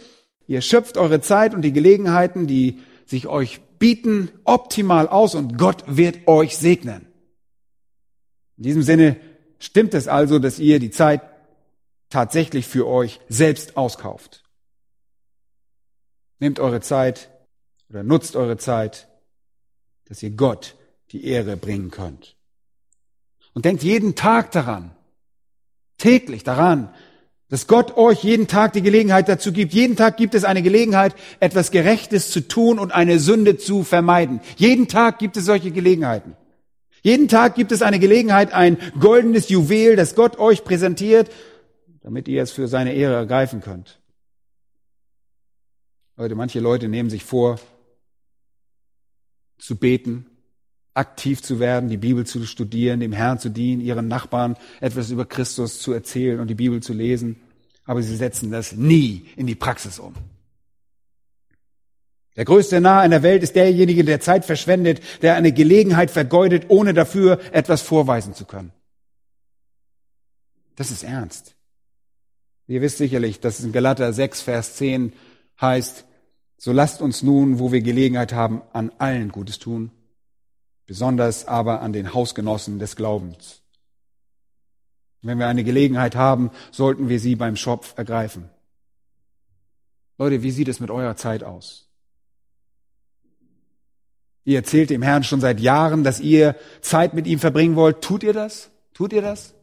Ihr 0.46 0.60
schöpft 0.60 0.96
eure 0.96 1.20
Zeit 1.20 1.54
und 1.54 1.62
die 1.62 1.72
Gelegenheiten, 1.72 2.46
die 2.46 2.80
sich 3.04 3.26
euch 3.26 3.60
bieten, 3.78 4.30
optimal 4.44 5.08
aus 5.08 5.34
und 5.34 5.58
Gott 5.58 5.84
wird 5.86 6.26
euch 6.28 6.56
segnen. 6.56 7.06
In 8.56 8.64
diesem 8.64 8.82
Sinne 8.82 9.16
stimmt 9.58 9.94
es 9.94 10.08
also, 10.08 10.38
dass 10.38 10.58
ihr 10.58 10.78
die 10.78 10.90
Zeit 10.90 11.22
tatsächlich 12.10 12.66
für 12.66 12.86
euch 12.86 13.20
selbst 13.28 13.76
auskauft. 13.76 14.44
Nehmt 16.38 16.60
eure 16.60 16.80
Zeit 16.80 17.30
oder 17.88 18.02
nutzt 18.02 18.36
eure 18.36 18.56
Zeit, 18.56 19.08
dass 20.06 20.22
ihr 20.22 20.30
Gott 20.30 20.76
die 21.10 21.24
Ehre 21.24 21.56
bringen 21.56 21.90
könnt. 21.90 22.36
Und 23.54 23.64
denkt 23.64 23.82
jeden 23.82 24.14
Tag 24.14 24.52
daran, 24.52 24.94
täglich 25.98 26.44
daran, 26.44 26.88
dass 27.48 27.66
Gott 27.66 27.96
euch 27.96 28.22
jeden 28.24 28.46
Tag 28.46 28.74
die 28.74 28.82
Gelegenheit 28.82 29.28
dazu 29.28 29.52
gibt. 29.52 29.72
Jeden 29.72 29.96
Tag 29.96 30.16
gibt 30.16 30.34
es 30.34 30.44
eine 30.44 30.62
Gelegenheit, 30.62 31.14
etwas 31.40 31.70
Gerechtes 31.70 32.30
zu 32.30 32.46
tun 32.46 32.78
und 32.78 32.92
eine 32.92 33.18
Sünde 33.18 33.56
zu 33.56 33.84
vermeiden. 33.84 34.40
Jeden 34.56 34.88
Tag 34.88 35.18
gibt 35.18 35.36
es 35.36 35.46
solche 35.46 35.70
Gelegenheiten. 35.70 36.36
Jeden 37.02 37.28
Tag 37.28 37.54
gibt 37.54 37.72
es 37.72 37.80
eine 37.80 37.98
Gelegenheit, 37.98 38.52
ein 38.52 38.76
goldenes 39.00 39.48
Juwel, 39.48 39.96
das 39.96 40.14
Gott 40.14 40.38
euch 40.38 40.64
präsentiert, 40.64 41.30
damit 42.02 42.28
ihr 42.28 42.42
es 42.42 42.50
für 42.50 42.68
seine 42.68 42.92
Ehre 42.92 43.14
ergreifen 43.14 43.60
könnt. 43.60 44.00
Leute, 46.16 46.34
manche 46.34 46.60
Leute 46.60 46.88
nehmen 46.88 47.10
sich 47.10 47.24
vor, 47.24 47.60
zu 49.58 49.76
beten, 49.76 50.26
aktiv 50.94 51.42
zu 51.42 51.60
werden, 51.60 51.88
die 51.88 51.96
Bibel 51.96 52.26
zu 52.26 52.44
studieren, 52.44 53.00
dem 53.00 53.12
Herrn 53.12 53.38
zu 53.38 53.50
dienen, 53.50 53.80
ihren 53.80 54.08
Nachbarn 54.08 54.56
etwas 54.80 55.10
über 55.10 55.26
Christus 55.26 55.80
zu 55.80 55.92
erzählen 55.92 56.40
und 56.40 56.48
die 56.48 56.54
Bibel 56.54 56.82
zu 56.82 56.92
lesen. 56.92 57.36
Aber 57.84 58.02
sie 58.02 58.16
setzen 58.16 58.50
das 58.50 58.72
nie 58.72 59.26
in 59.36 59.46
die 59.46 59.54
Praxis 59.54 59.98
um. 59.98 60.14
Der 62.36 62.44
größte 62.44 62.80
Narr 62.80 63.04
in 63.04 63.10
der 63.10 63.24
Welt 63.24 63.42
ist 63.42 63.56
derjenige, 63.56 64.04
der 64.04 64.20
Zeit 64.20 64.44
verschwendet, 64.44 65.00
der 65.22 65.34
eine 65.34 65.52
Gelegenheit 65.52 66.10
vergeudet, 66.10 66.66
ohne 66.68 66.94
dafür 66.94 67.40
etwas 67.52 67.82
vorweisen 67.82 68.34
zu 68.34 68.44
können. 68.44 68.72
Das 70.76 70.92
ist 70.92 71.02
ernst. 71.02 71.56
Ihr 72.68 72.80
wisst 72.80 72.98
sicherlich, 72.98 73.40
dass 73.40 73.58
es 73.58 73.64
in 73.64 73.72
Galater 73.72 74.12
6, 74.12 74.42
Vers 74.42 74.76
10 74.76 75.12
heißt, 75.60 76.04
so 76.58 76.72
lasst 76.72 77.02
uns 77.02 77.22
nun, 77.22 77.58
wo 77.58 77.72
wir 77.72 77.80
Gelegenheit 77.80 78.32
haben, 78.32 78.62
an 78.72 78.92
allen 78.98 79.30
Gutes 79.30 79.58
tun, 79.58 79.90
besonders 80.88 81.46
aber 81.46 81.82
an 81.82 81.92
den 81.92 82.14
Hausgenossen 82.14 82.78
des 82.80 82.96
Glaubens. 82.96 83.62
Wenn 85.20 85.38
wir 85.38 85.46
eine 85.46 85.62
Gelegenheit 85.62 86.16
haben, 86.16 86.50
sollten 86.72 87.10
wir 87.10 87.20
sie 87.20 87.36
beim 87.36 87.56
Schopf 87.56 87.96
ergreifen. 87.96 88.48
Leute, 90.16 90.42
wie 90.42 90.50
sieht 90.50 90.66
es 90.66 90.80
mit 90.80 90.90
eurer 90.90 91.14
Zeit 91.14 91.44
aus? 91.44 91.90
Ihr 94.44 94.56
erzählt 94.56 94.88
dem 94.88 95.02
Herrn 95.02 95.24
schon 95.24 95.42
seit 95.42 95.60
Jahren, 95.60 96.04
dass 96.04 96.20
ihr 96.20 96.56
Zeit 96.80 97.12
mit 97.12 97.26
ihm 97.26 97.38
verbringen 97.38 97.76
wollt. 97.76 98.00
Tut 98.00 98.22
ihr 98.22 98.32
das? 98.32 98.70
Tut 98.94 99.12
ihr 99.12 99.20
das? 99.20 99.54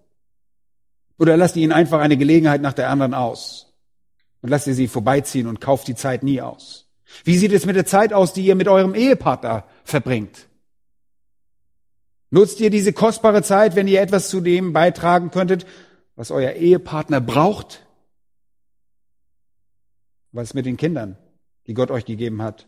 Oder 1.18 1.38
lasst 1.38 1.56
ihr 1.56 1.64
ihn 1.64 1.72
einfach 1.72 2.02
eine 2.02 2.18
Gelegenheit 2.18 2.62
nach 2.62 2.74
der 2.74 2.92
anderen 2.92 3.16
aus? 3.16 3.74
Und 4.42 4.50
lasst 4.50 4.68
ihr 4.68 4.76
sie 4.76 4.88
vorbeiziehen 4.88 5.48
und 5.48 5.60
kauft 5.60 5.88
die 5.88 5.96
Zeit 5.96 6.22
nie 6.22 6.40
aus? 6.40 6.88
Wie 7.24 7.38
sieht 7.38 7.52
es 7.52 7.66
mit 7.66 7.76
der 7.76 7.88
Zeit 7.88 8.14
aus, 8.14 8.34
die 8.34 8.46
ihr 8.46 8.56
mit 8.56 8.68
eurem 8.68 8.94
Ehepartner 8.94 9.66
verbringt? 9.84 10.48
Nutzt 12.30 12.60
ihr 12.60 12.70
diese 12.70 12.94
kostbare 12.94 13.44
Zeit, 13.44 13.76
wenn 13.76 13.88
ihr 13.88 14.02
etwas 14.02 14.30
zu 14.30 14.42
dem 14.42 14.74
beitragen 14.74 15.32
könntet, 15.32 15.66
was 16.16 16.32
euer 16.32 16.54
Ehepartner 16.54 17.22
braucht? 17.22 17.86
Was 20.32 20.54
mit 20.54 20.66
den 20.66 20.78
Kindern, 20.78 21.18
die 21.68 21.74
Gott 21.74 21.92
euch 21.92 22.06
gegeben 22.06 22.42
hat? 22.42 22.68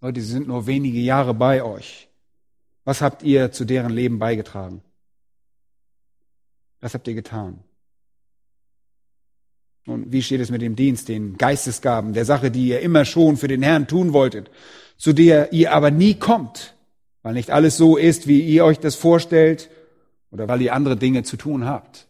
Leute, 0.00 0.20
sie 0.20 0.30
sind 0.30 0.48
nur 0.48 0.66
wenige 0.66 1.00
Jahre 1.00 1.34
bei 1.34 1.62
euch. 1.62 2.08
Was 2.84 3.00
habt 3.00 3.22
ihr 3.22 3.50
zu 3.52 3.64
deren 3.64 3.90
Leben 3.90 4.18
beigetragen? 4.18 4.82
Was 6.80 6.94
habt 6.94 7.08
ihr 7.08 7.14
getan? 7.14 7.64
Und 9.86 10.12
wie 10.12 10.22
steht 10.22 10.40
es 10.40 10.50
mit 10.50 10.62
dem 10.62 10.76
Dienst, 10.76 11.08
den 11.08 11.36
Geistesgaben, 11.36 12.12
der 12.12 12.24
Sache, 12.24 12.50
die 12.50 12.68
ihr 12.68 12.80
immer 12.80 13.04
schon 13.04 13.36
für 13.36 13.48
den 13.48 13.62
Herrn 13.62 13.88
tun 13.88 14.12
wolltet, 14.12 14.50
zu 14.96 15.12
der 15.12 15.52
ihr 15.52 15.72
aber 15.72 15.90
nie 15.90 16.14
kommt? 16.14 16.75
Weil 17.26 17.34
nicht 17.34 17.50
alles 17.50 17.76
so 17.76 17.96
ist, 17.96 18.28
wie 18.28 18.40
ihr 18.40 18.64
euch 18.64 18.78
das 18.78 18.94
vorstellt 18.94 19.68
oder 20.30 20.46
weil 20.46 20.62
ihr 20.62 20.72
andere 20.72 20.96
Dinge 20.96 21.24
zu 21.24 21.36
tun 21.36 21.64
habt. 21.64 22.06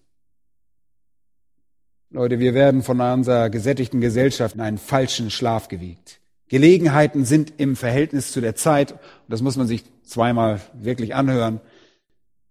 Leute, 2.10 2.38
wir 2.38 2.52
werden 2.52 2.82
von 2.82 3.00
unserer 3.00 3.48
gesättigten 3.48 4.02
Gesellschaft 4.02 4.56
in 4.56 4.60
einen 4.60 4.76
falschen 4.76 5.30
Schlaf 5.30 5.68
gewiegt. 5.68 6.20
Gelegenheiten 6.48 7.24
sind 7.24 7.54
im 7.56 7.76
Verhältnis 7.76 8.30
zu 8.30 8.42
der 8.42 8.56
Zeit, 8.56 8.92
und 8.92 9.00
das 9.28 9.40
muss 9.40 9.56
man 9.56 9.66
sich 9.66 9.84
zweimal 10.04 10.60
wirklich 10.74 11.14
anhören, 11.14 11.62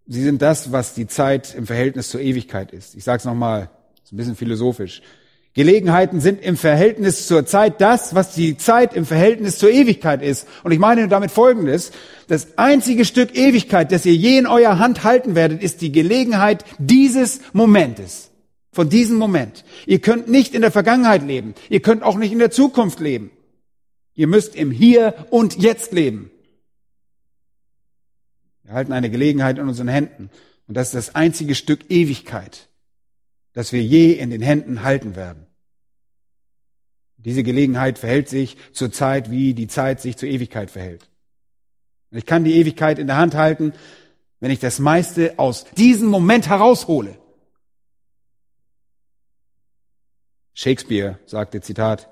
sie 0.07 0.23
sind 0.23 0.41
das, 0.41 0.71
was 0.71 0.95
die 0.95 1.05
Zeit 1.05 1.53
im 1.53 1.67
Verhältnis 1.67 2.09
zur 2.09 2.21
Ewigkeit 2.21 2.71
ist. 2.71 2.95
Ich 2.95 3.03
sage 3.03 3.19
es 3.19 3.25
nochmal, 3.25 3.69
ist 4.03 4.11
ein 4.11 4.17
bisschen 4.17 4.35
philosophisch. 4.35 5.03
Gelegenheiten 5.55 6.19
sind 6.19 6.41
im 6.41 6.57
Verhältnis 6.57 7.27
zur 7.27 7.45
Zeit 7.45 7.79
das, 7.79 8.13
was 8.13 8.35
die 8.35 8.57
Zeit 8.57 8.93
im 8.93 9.05
Verhältnis 9.05 9.57
zur 9.57 9.71
Ewigkeit 9.71 10.21
ist. 10.21 10.47
Und 10.63 10.73
ich 10.73 10.79
meine 10.79 11.07
damit 11.07 11.31
Folgendes. 11.31 11.93
Das 12.27 12.57
einzige 12.57 13.05
Stück 13.05 13.37
Ewigkeit, 13.37 13.93
das 13.93 14.05
ihr 14.05 14.15
je 14.15 14.37
in 14.37 14.47
eurer 14.47 14.79
Hand 14.79 15.05
halten 15.05 15.33
werdet, 15.33 15.63
ist 15.63 15.79
die 15.79 15.93
Gelegenheit 15.93 16.65
dieses 16.77 17.39
Momentes. 17.53 18.31
Von 18.73 18.89
diesem 18.89 19.15
Moment. 19.15 19.63
Ihr 19.85 19.99
könnt 19.99 20.27
nicht 20.27 20.53
in 20.53 20.61
der 20.61 20.71
Vergangenheit 20.71 21.23
leben. 21.23 21.55
Ihr 21.69 21.81
könnt 21.81 22.03
auch 22.03 22.17
nicht 22.17 22.33
in 22.33 22.39
der 22.39 22.51
Zukunft 22.51 22.99
leben. 22.99 23.31
Ihr 24.13 24.27
müsst 24.27 24.57
im 24.57 24.71
Hier 24.71 25.13
und 25.29 25.55
Jetzt 25.55 25.93
leben. 25.93 26.31
Wir 28.63 28.73
halten 28.73 28.91
eine 28.91 29.09
Gelegenheit 29.09 29.57
in 29.57 29.69
unseren 29.69 29.87
Händen. 29.87 30.29
Und 30.67 30.75
das 30.75 30.87
ist 30.87 30.95
das 30.95 31.15
einzige 31.15 31.55
Stück 31.55 31.89
Ewigkeit, 31.89 32.67
das 33.53 33.71
wir 33.71 33.81
je 33.81 34.11
in 34.11 34.31
den 34.31 34.41
Händen 34.41 34.83
halten 34.83 35.15
werden. 35.15 35.44
Diese 37.25 37.43
Gelegenheit 37.43 37.97
verhält 37.97 38.29
sich 38.29 38.55
zur 38.71 38.91
Zeit, 38.91 39.31
wie 39.31 39.55
die 39.55 39.67
Zeit 39.67 39.99
sich 39.99 40.15
zur 40.15 40.29
Ewigkeit 40.29 40.69
verhält. 40.69 41.09
Ich 42.11 42.25
kann 42.25 42.43
die 42.43 42.53
Ewigkeit 42.53 42.99
in 42.99 43.07
der 43.07 43.17
Hand 43.17 43.33
halten, 43.35 43.73
wenn 44.39 44.51
ich 44.51 44.59
das 44.59 44.79
meiste 44.79 45.37
aus 45.37 45.65
diesem 45.75 46.07
Moment 46.07 46.47
heraushole. 46.47 47.17
Shakespeare 50.53 51.19
sagte, 51.25 51.61
Zitat, 51.61 52.09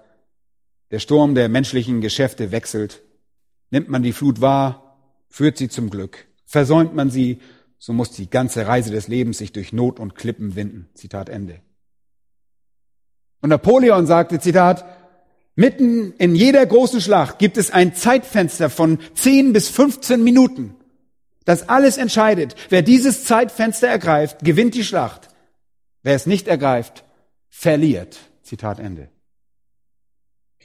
der 0.92 1.00
Sturm 1.00 1.36
der 1.36 1.48
menschlichen 1.48 2.02
Geschäfte 2.02 2.52
wechselt. 2.52 3.02
Nimmt 3.70 3.90
man 3.90 4.04
die 4.04 4.14
Flut 4.14 4.42
wahr, 4.42 4.98
führt 5.30 5.58
sie 5.58 5.70
zum 5.70 5.90
Glück. 5.90 6.26
Versäumt 6.46 6.94
man 6.94 7.10
sie, 7.10 7.40
so 7.78 7.94
muss 7.94 8.12
die 8.12 8.30
ganze 8.30 8.68
Reise 8.68 8.92
des 8.92 9.08
Lebens 9.08 9.38
sich 9.38 9.52
durch 9.54 9.74
Not 9.74 10.00
und 10.00 10.16
Klippen 10.16 10.56
winden. 10.56 10.90
Zitat 10.96 11.30
Ende. 11.30 11.62
Und 13.42 13.50
Napoleon 13.50 14.06
sagte, 14.06 14.40
Zitat, 14.40 15.03
Mitten 15.56 16.14
in 16.14 16.36
jeder 16.36 16.66
großen 16.66 17.00
Schlacht 17.00 17.38
gibt 17.38 17.58
es 17.58 17.70
ein 17.70 17.96
Zeitfenster 17.96 18.70
von 18.70 19.00
10 19.14 19.54
bis 19.54 19.70
15 19.70 20.24
Minuten. 20.24 20.76
Das 21.46 21.70
alles 21.70 21.98
entscheidet. 21.98 22.56
Wer 22.70 22.82
dieses 22.82 23.26
Zeitfenster 23.26 23.88
ergreift, 23.88 24.40
gewinnt 24.40 24.74
die 24.74 24.84
Schlacht. 24.84 25.30
Wer 26.02 26.16
es 26.16 26.26
nicht 26.26 26.48
ergreift, 26.48 27.04
verliert. 27.50 28.18
Zitat 28.42 28.80
Ende. 28.80 29.10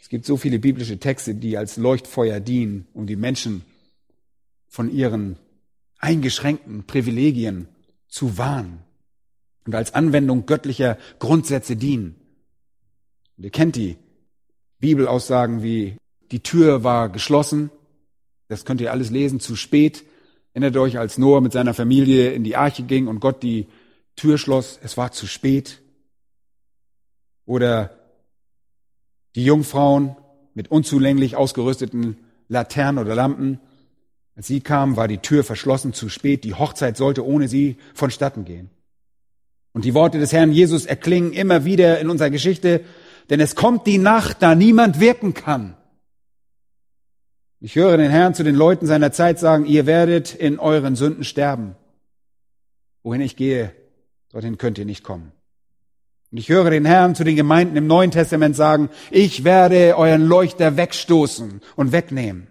Es 0.01 0.09
gibt 0.09 0.24
so 0.24 0.39
viele 0.39 0.59
biblische 0.59 0.99
Texte, 0.99 1.34
die 1.34 1.59
als 1.59 1.76
Leuchtfeuer 1.76 2.41
dienen, 2.41 2.86
um 2.95 3.07
die 3.07 3.16
Menschen 3.16 3.62
von 4.68 4.91
ihren 4.91 5.36
eingeschränkten 5.99 6.84
Privilegien 6.84 7.68
zu 8.09 8.39
warnen 8.39 8.82
und 9.66 9.74
als 9.74 9.95
Anwendung 9.95 10.47
göttlicher 10.47 10.97
Grundsätze 11.18 11.76
dienen. 11.76 12.14
Und 13.36 13.45
ihr 13.45 13.51
kennt 13.51 13.76
die 13.76 13.97
Bibelaussagen 14.81 15.62
wie 15.62 15.97
die 16.31 16.43
Tür 16.43 16.85
war 16.85 17.09
geschlossen, 17.09 17.70
Das 18.49 18.64
könnt 18.64 18.81
ihr 18.81 18.93
alles 18.93 19.11
lesen, 19.11 19.41
zu 19.41 19.57
spät. 19.57 20.05
Erinnert 20.55 20.76
euch, 20.79 20.99
als 20.99 21.18
Noah 21.18 21.43
mit 21.43 21.53
seiner 21.53 21.74
Familie 21.74 22.33
in 22.33 22.45
die 22.45 22.57
Arche 22.57 22.83
ging 22.83 23.07
und 23.07 23.20
Gott 23.20 23.43
die 23.43 23.66
Tür 24.16 24.39
schloss, 24.39 24.79
es 24.83 24.97
war 24.97 25.12
zu 25.12 25.26
spät. 25.26 25.81
Oder 27.45 27.97
die 29.37 29.45
Jungfrauen 29.45 30.16
mit 30.55 30.70
unzulänglich 30.70 31.37
ausgerüsteten 31.37 32.16
Laternen 32.49 33.05
oder 33.05 33.14
Lampen. 33.14 33.61
Als 34.35 34.47
sie 34.47 34.61
kamen, 34.61 34.97
war 34.97 35.09
die 35.09 35.18
Tür 35.18 35.45
verschlossen, 35.45 35.93
zu 35.93 36.09
spät. 36.09 36.45
Die 36.45 36.55
Hochzeit 36.55 36.97
sollte 36.97 37.24
ohne 37.24 37.49
sie 37.49 37.76
vonstatten 37.95 38.45
gehen. 38.45 38.70
Und 39.72 39.85
die 39.85 39.95
Worte 39.95 40.18
des 40.18 40.33
Herrn 40.33 40.53
Jesus 40.53 40.87
erklingen 40.87 41.33
immer 41.33 41.64
wieder 41.64 42.01
in 42.01 42.09
unserer 42.09 42.31
Geschichte, 42.31 42.81
denn 43.31 43.41
es 43.41 43.55
kommt 43.55 43.87
die 43.87 43.99
Nacht, 43.99 44.39
da 44.41 44.55
niemand 44.55 45.01
wirken 45.01 45.35
kann. 45.35 45.76
Ich 47.61 47.74
höre 47.74 47.97
den 47.97 48.11
Herrn 48.11 48.35
zu 48.35 48.45
den 48.45 48.55
Leuten 48.55 48.87
seiner 48.87 49.11
Zeit 49.11 49.39
sagen, 49.39 49.66
ihr 49.66 49.87
werdet 49.87 50.35
in 50.35 50.59
euren 50.59 50.95
Sünden 50.95 51.24
sterben. 51.24 51.74
Wohin 53.03 53.20
ich 53.20 53.37
gehe, 53.37 53.72
dorthin 54.31 54.59
könnt 54.59 54.79
ihr 54.79 54.85
nicht 54.85 55.03
kommen. 55.03 55.33
Und 56.31 56.39
ich 56.39 56.49
höre 56.49 56.70
den 56.70 56.85
Herrn 56.85 57.14
zu 57.14 57.24
den 57.24 57.37
Gemeinden 57.37 57.76
im 57.76 57.87
Neuen 57.87 58.11
Testament 58.11 58.55
sagen, 58.55 58.91
ich 59.11 59.45
werde 59.45 59.97
euren 59.97 60.26
Leuchter 60.26 60.76
wegstoßen 60.76 61.61
und 61.74 61.93
wegnehmen. 61.93 62.49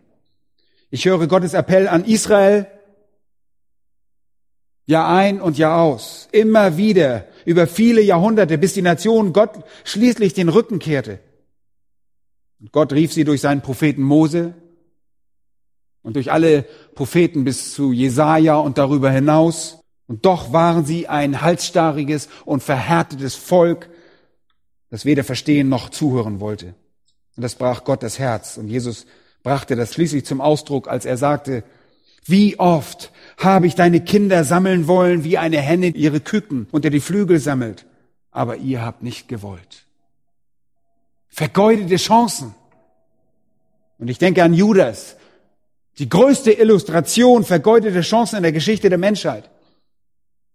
Ich 0.89 1.05
höre 1.05 1.27
Gottes 1.27 1.53
Appell 1.53 1.87
an 1.87 2.03
Israel, 2.03 2.67
Jahr 4.85 5.09
ein 5.09 5.39
und 5.41 5.57
Jahr 5.57 5.81
aus, 5.81 6.27
immer 6.31 6.77
wieder, 6.77 7.25
über 7.47 7.65
viele 7.65 8.01
Jahrhunderte, 8.01 8.57
bis 8.57 8.73
die 8.73 8.81
Nation 8.81 9.31
Gott 9.31 9.63
schließlich 9.85 10.33
den 10.33 10.49
Rücken 10.49 10.79
kehrte. 10.79 11.19
Und 12.59 12.71
Gott 12.71 12.91
rief 12.91 13.13
sie 13.13 13.23
durch 13.23 13.41
seinen 13.41 13.61
Propheten 13.61 14.01
Mose, 14.03 14.53
und 16.07 16.15
durch 16.15 16.31
alle 16.31 16.63
Propheten 16.95 17.43
bis 17.43 17.73
zu 17.73 17.91
Jesaja 17.91 18.55
und 18.55 18.77
darüber 18.77 19.11
hinaus. 19.11 19.79
Und 20.07 20.25
doch 20.25 20.53
waren 20.53 20.85
sie 20.85 21.09
ein 21.09 21.41
halsstarriges 21.41 22.29
und 22.45 22.63
verhärtetes 22.63 23.35
Volk, 23.35 23.89
das 24.89 25.03
weder 25.03 25.25
verstehen 25.25 25.67
noch 25.67 25.89
zuhören 25.89 26.39
wollte. 26.39 26.75
Und 27.35 27.43
das 27.43 27.55
brach 27.55 27.83
Gott 27.83 28.03
das 28.03 28.19
Herz. 28.19 28.55
Und 28.55 28.69
Jesus 28.69 29.05
brachte 29.43 29.75
das 29.75 29.93
schließlich 29.93 30.25
zum 30.25 30.39
Ausdruck, 30.39 30.87
als 30.87 31.05
er 31.05 31.17
sagte, 31.17 31.65
wie 32.27 32.59
oft 32.59 33.11
habe 33.37 33.67
ich 33.67 33.75
deine 33.75 34.01
Kinder 34.01 34.43
sammeln 34.43 34.87
wollen, 34.87 35.23
wie 35.23 35.37
eine 35.37 35.59
Henne 35.59 35.87
ihre 35.87 36.19
Küken 36.19 36.67
unter 36.71 36.89
die 36.89 36.99
Flügel 36.99 37.39
sammelt, 37.39 37.85
aber 38.31 38.57
ihr 38.57 38.81
habt 38.81 39.03
nicht 39.03 39.27
gewollt. 39.27 39.85
Vergeudete 41.29 41.97
Chancen. 41.97 42.55
Und 43.99 44.09
ich 44.09 44.17
denke 44.17 44.43
an 44.43 44.53
Judas, 44.53 45.17
die 45.99 46.09
größte 46.09 46.51
Illustration 46.51 47.43
vergeudete 47.43 48.01
Chancen 48.01 48.37
in 48.37 48.43
der 48.43 48.51
Geschichte 48.51 48.89
der 48.89 48.97
Menschheit. 48.97 49.49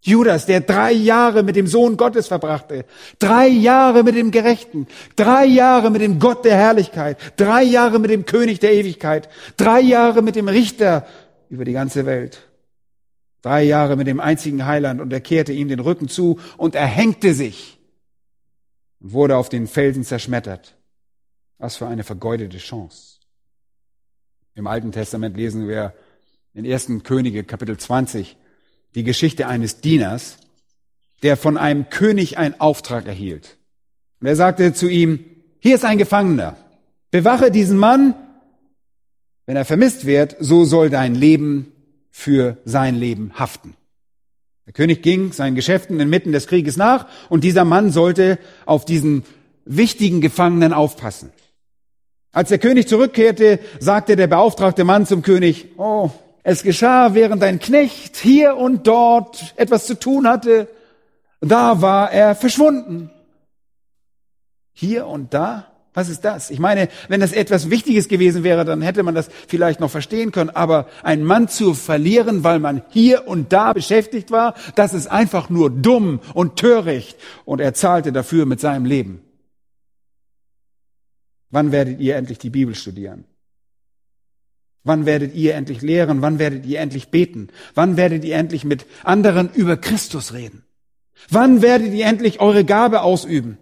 Judas, 0.05 0.45
der 0.45 0.59
drei 0.59 0.91
Jahre 0.91 1.43
mit 1.43 1.55
dem 1.55 1.65
Sohn 1.65 1.95
Gottes 1.95 2.27
verbrachte, 2.27 2.85
drei 3.19 3.47
Jahre 3.47 4.03
mit 4.03 4.15
dem 4.15 4.31
Gerechten, 4.31 4.87
drei 5.15 5.45
Jahre 5.45 5.91
mit 5.91 6.01
dem 6.01 6.19
Gott 6.19 6.43
der 6.43 6.57
Herrlichkeit, 6.57 7.17
drei 7.37 7.63
Jahre 7.63 7.99
mit 7.99 8.11
dem 8.11 8.25
König 8.25 8.59
der 8.59 8.73
Ewigkeit, 8.73 9.29
drei 9.55 9.79
Jahre 9.79 10.21
mit 10.21 10.35
dem 10.35 10.49
Richter 10.49 11.05
über 11.53 11.65
die 11.65 11.73
ganze 11.73 12.07
Welt, 12.07 12.49
drei 13.43 13.61
Jahre 13.61 13.95
mit 13.95 14.07
dem 14.07 14.19
einzigen 14.19 14.65
Heiland 14.65 14.99
und 14.99 15.13
er 15.13 15.21
kehrte 15.21 15.53
ihm 15.53 15.67
den 15.67 15.79
Rücken 15.79 16.07
zu 16.07 16.39
und 16.57 16.73
erhängte 16.73 17.35
sich 17.35 17.77
und 18.99 19.13
wurde 19.13 19.37
auf 19.37 19.49
den 19.49 19.67
Felsen 19.67 20.03
zerschmettert. 20.03 20.75
Was 21.59 21.75
für 21.75 21.85
eine 21.85 22.03
vergeudete 22.03 22.57
Chance. 22.57 23.19
Im 24.55 24.65
Alten 24.65 24.91
Testament 24.91 25.37
lesen 25.37 25.67
wir 25.67 25.93
in 26.55 26.65
1. 26.65 27.03
Könige 27.03 27.43
Kapitel 27.43 27.77
20 27.77 28.35
die 28.95 29.03
Geschichte 29.03 29.45
eines 29.45 29.79
Dieners, 29.79 30.37
der 31.21 31.37
von 31.37 31.57
einem 31.57 31.87
König 31.91 32.39
einen 32.39 32.59
Auftrag 32.59 33.05
erhielt. 33.05 33.57
Und 34.19 34.25
er 34.25 34.35
sagte 34.35 34.73
zu 34.73 34.89
ihm, 34.89 35.23
hier 35.59 35.75
ist 35.75 35.85
ein 35.85 35.99
Gefangener, 35.99 36.57
bewache 37.11 37.51
diesen 37.51 37.77
Mann, 37.77 38.15
wenn 39.45 39.55
er 39.55 39.65
vermisst 39.65 40.05
wird, 40.05 40.35
so 40.39 40.65
soll 40.65 40.89
dein 40.89 41.15
Leben 41.15 41.71
für 42.11 42.57
sein 42.65 42.95
Leben 42.95 43.37
haften. 43.37 43.75
Der 44.65 44.73
König 44.73 45.01
ging 45.01 45.33
seinen 45.33 45.55
Geschäften 45.55 45.99
inmitten 45.99 46.31
des 46.31 46.47
Krieges 46.47 46.77
nach 46.77 47.07
und 47.29 47.43
dieser 47.43 47.65
Mann 47.65 47.91
sollte 47.91 48.39
auf 48.65 48.85
diesen 48.85 49.23
wichtigen 49.65 50.21
Gefangenen 50.21 50.73
aufpassen. 50.73 51.31
Als 52.31 52.49
der 52.49 52.59
König 52.59 52.87
zurückkehrte, 52.87 53.59
sagte 53.79 54.15
der 54.15 54.27
beauftragte 54.27 54.83
Mann 54.83 55.05
zum 55.05 55.21
König, 55.21 55.67
oh, 55.77 56.09
es 56.43 56.63
geschah, 56.63 57.13
während 57.13 57.41
dein 57.41 57.59
Knecht 57.59 58.17
hier 58.17 58.57
und 58.57 58.87
dort 58.87 59.53
etwas 59.55 59.85
zu 59.85 59.99
tun 59.99 60.27
hatte, 60.27 60.67
da 61.41 61.81
war 61.81 62.11
er 62.11 62.35
verschwunden. 62.35 63.11
Hier 64.71 65.07
und 65.07 65.33
da? 65.33 65.72
Was 65.93 66.09
ist 66.09 66.21
das? 66.21 66.49
Ich 66.49 66.59
meine, 66.59 66.89
wenn 67.07 67.19
das 67.19 67.33
etwas 67.33 67.69
Wichtiges 67.69 68.07
gewesen 68.07 68.43
wäre, 68.43 68.65
dann 68.65 68.81
hätte 68.81 69.03
man 69.03 69.13
das 69.13 69.29
vielleicht 69.47 69.79
noch 69.79 69.91
verstehen 69.91 70.31
können. 70.31 70.49
Aber 70.49 70.87
einen 71.03 71.23
Mann 71.23 71.47
zu 71.47 71.75
verlieren, 71.75 72.43
weil 72.43 72.59
man 72.59 72.81
hier 72.89 73.27
und 73.27 73.53
da 73.53 73.73
beschäftigt 73.73 74.31
war, 74.31 74.55
das 74.75 74.95
ist 74.95 75.07
einfach 75.07 75.49
nur 75.49 75.69
dumm 75.69 76.19
und 76.33 76.57
töricht. 76.57 77.17
Und 77.45 77.61
er 77.61 77.75
zahlte 77.75 78.11
dafür 78.11 78.45
mit 78.47 78.59
seinem 78.59 78.85
Leben. 78.85 79.21
Wann 81.51 81.71
werdet 81.71 81.99
ihr 81.99 82.15
endlich 82.15 82.39
die 82.39 82.49
Bibel 82.49 82.73
studieren? 82.73 83.25
Wann 84.83 85.05
werdet 85.05 85.35
ihr 85.35 85.53
endlich 85.53 85.83
lehren? 85.83 86.23
Wann 86.23 86.39
werdet 86.39 86.65
ihr 86.65 86.79
endlich 86.79 87.09
beten? 87.09 87.49
Wann 87.75 87.97
werdet 87.97 88.25
ihr 88.25 88.35
endlich 88.35 88.65
mit 88.65 88.87
anderen 89.03 89.53
über 89.53 89.77
Christus 89.77 90.33
reden? 90.33 90.63
Wann 91.29 91.61
werdet 91.61 91.93
ihr 91.93 92.07
endlich 92.07 92.41
eure 92.41 92.65
Gabe 92.65 93.01
ausüben? 93.01 93.59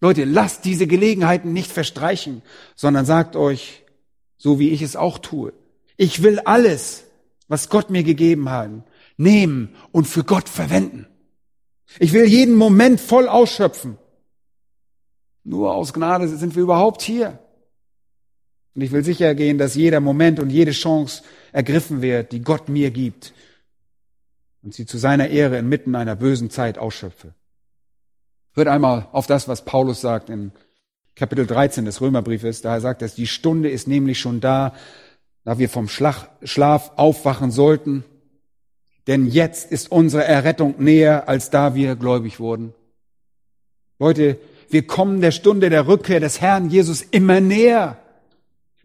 Leute, 0.00 0.24
lasst 0.24 0.64
diese 0.64 0.86
Gelegenheiten 0.86 1.52
nicht 1.52 1.70
verstreichen, 1.70 2.42
sondern 2.74 3.04
sagt 3.04 3.36
euch, 3.36 3.84
so 4.38 4.58
wie 4.58 4.70
ich 4.70 4.82
es 4.82 4.96
auch 4.96 5.18
tue, 5.18 5.52
ich 5.96 6.22
will 6.22 6.38
alles, 6.40 7.04
was 7.48 7.68
Gott 7.68 7.90
mir 7.90 8.02
gegeben 8.02 8.48
hat, 8.48 8.70
nehmen 9.18 9.74
und 9.92 10.06
für 10.06 10.24
Gott 10.24 10.48
verwenden. 10.48 11.06
Ich 11.98 12.12
will 12.12 12.24
jeden 12.24 12.54
Moment 12.54 13.00
voll 13.00 13.28
ausschöpfen. 13.28 13.98
Nur 15.44 15.74
aus 15.74 15.92
Gnade 15.92 16.28
sind 16.28 16.54
wir 16.54 16.62
überhaupt 16.62 17.02
hier. 17.02 17.38
Und 18.74 18.82
ich 18.82 18.92
will 18.92 19.04
sicher 19.04 19.34
gehen, 19.34 19.58
dass 19.58 19.74
jeder 19.74 20.00
Moment 20.00 20.38
und 20.38 20.50
jede 20.50 20.70
Chance 20.70 21.22
ergriffen 21.52 22.02
wird, 22.02 22.32
die 22.32 22.40
Gott 22.40 22.68
mir 22.68 22.90
gibt 22.90 23.34
und 24.62 24.74
sie 24.74 24.86
zu 24.86 24.98
seiner 24.98 25.28
Ehre 25.28 25.58
inmitten 25.58 25.94
einer 25.94 26.16
bösen 26.16 26.50
Zeit 26.50 26.78
ausschöpfe. 26.78 27.34
Hört 28.54 28.68
einmal 28.68 29.06
auf 29.12 29.26
das, 29.26 29.48
was 29.48 29.64
Paulus 29.64 30.00
sagt 30.00 30.28
in 30.28 30.52
Kapitel 31.14 31.46
13 31.46 31.84
des 31.84 32.00
Römerbriefes. 32.00 32.62
Da 32.62 32.74
er 32.74 32.80
sagt, 32.80 33.02
dass 33.02 33.14
die 33.14 33.26
Stunde 33.26 33.70
ist 33.70 33.86
nämlich 33.86 34.18
schon 34.18 34.40
da, 34.40 34.74
da 35.44 35.58
wir 35.58 35.68
vom 35.68 35.88
Schlaf 35.88 36.92
aufwachen 36.96 37.50
sollten. 37.50 38.04
Denn 39.06 39.26
jetzt 39.26 39.70
ist 39.70 39.90
unsere 39.90 40.24
Errettung 40.24 40.74
näher, 40.78 41.28
als 41.28 41.50
da 41.50 41.74
wir 41.74 41.96
gläubig 41.96 42.40
wurden. 42.40 42.74
Leute, 43.98 44.38
wir 44.68 44.86
kommen 44.86 45.20
der 45.20 45.32
Stunde 45.32 45.68
der 45.68 45.86
Rückkehr 45.86 46.20
des 46.20 46.40
Herrn 46.40 46.70
Jesus 46.70 47.02
immer 47.02 47.40
näher. 47.40 47.96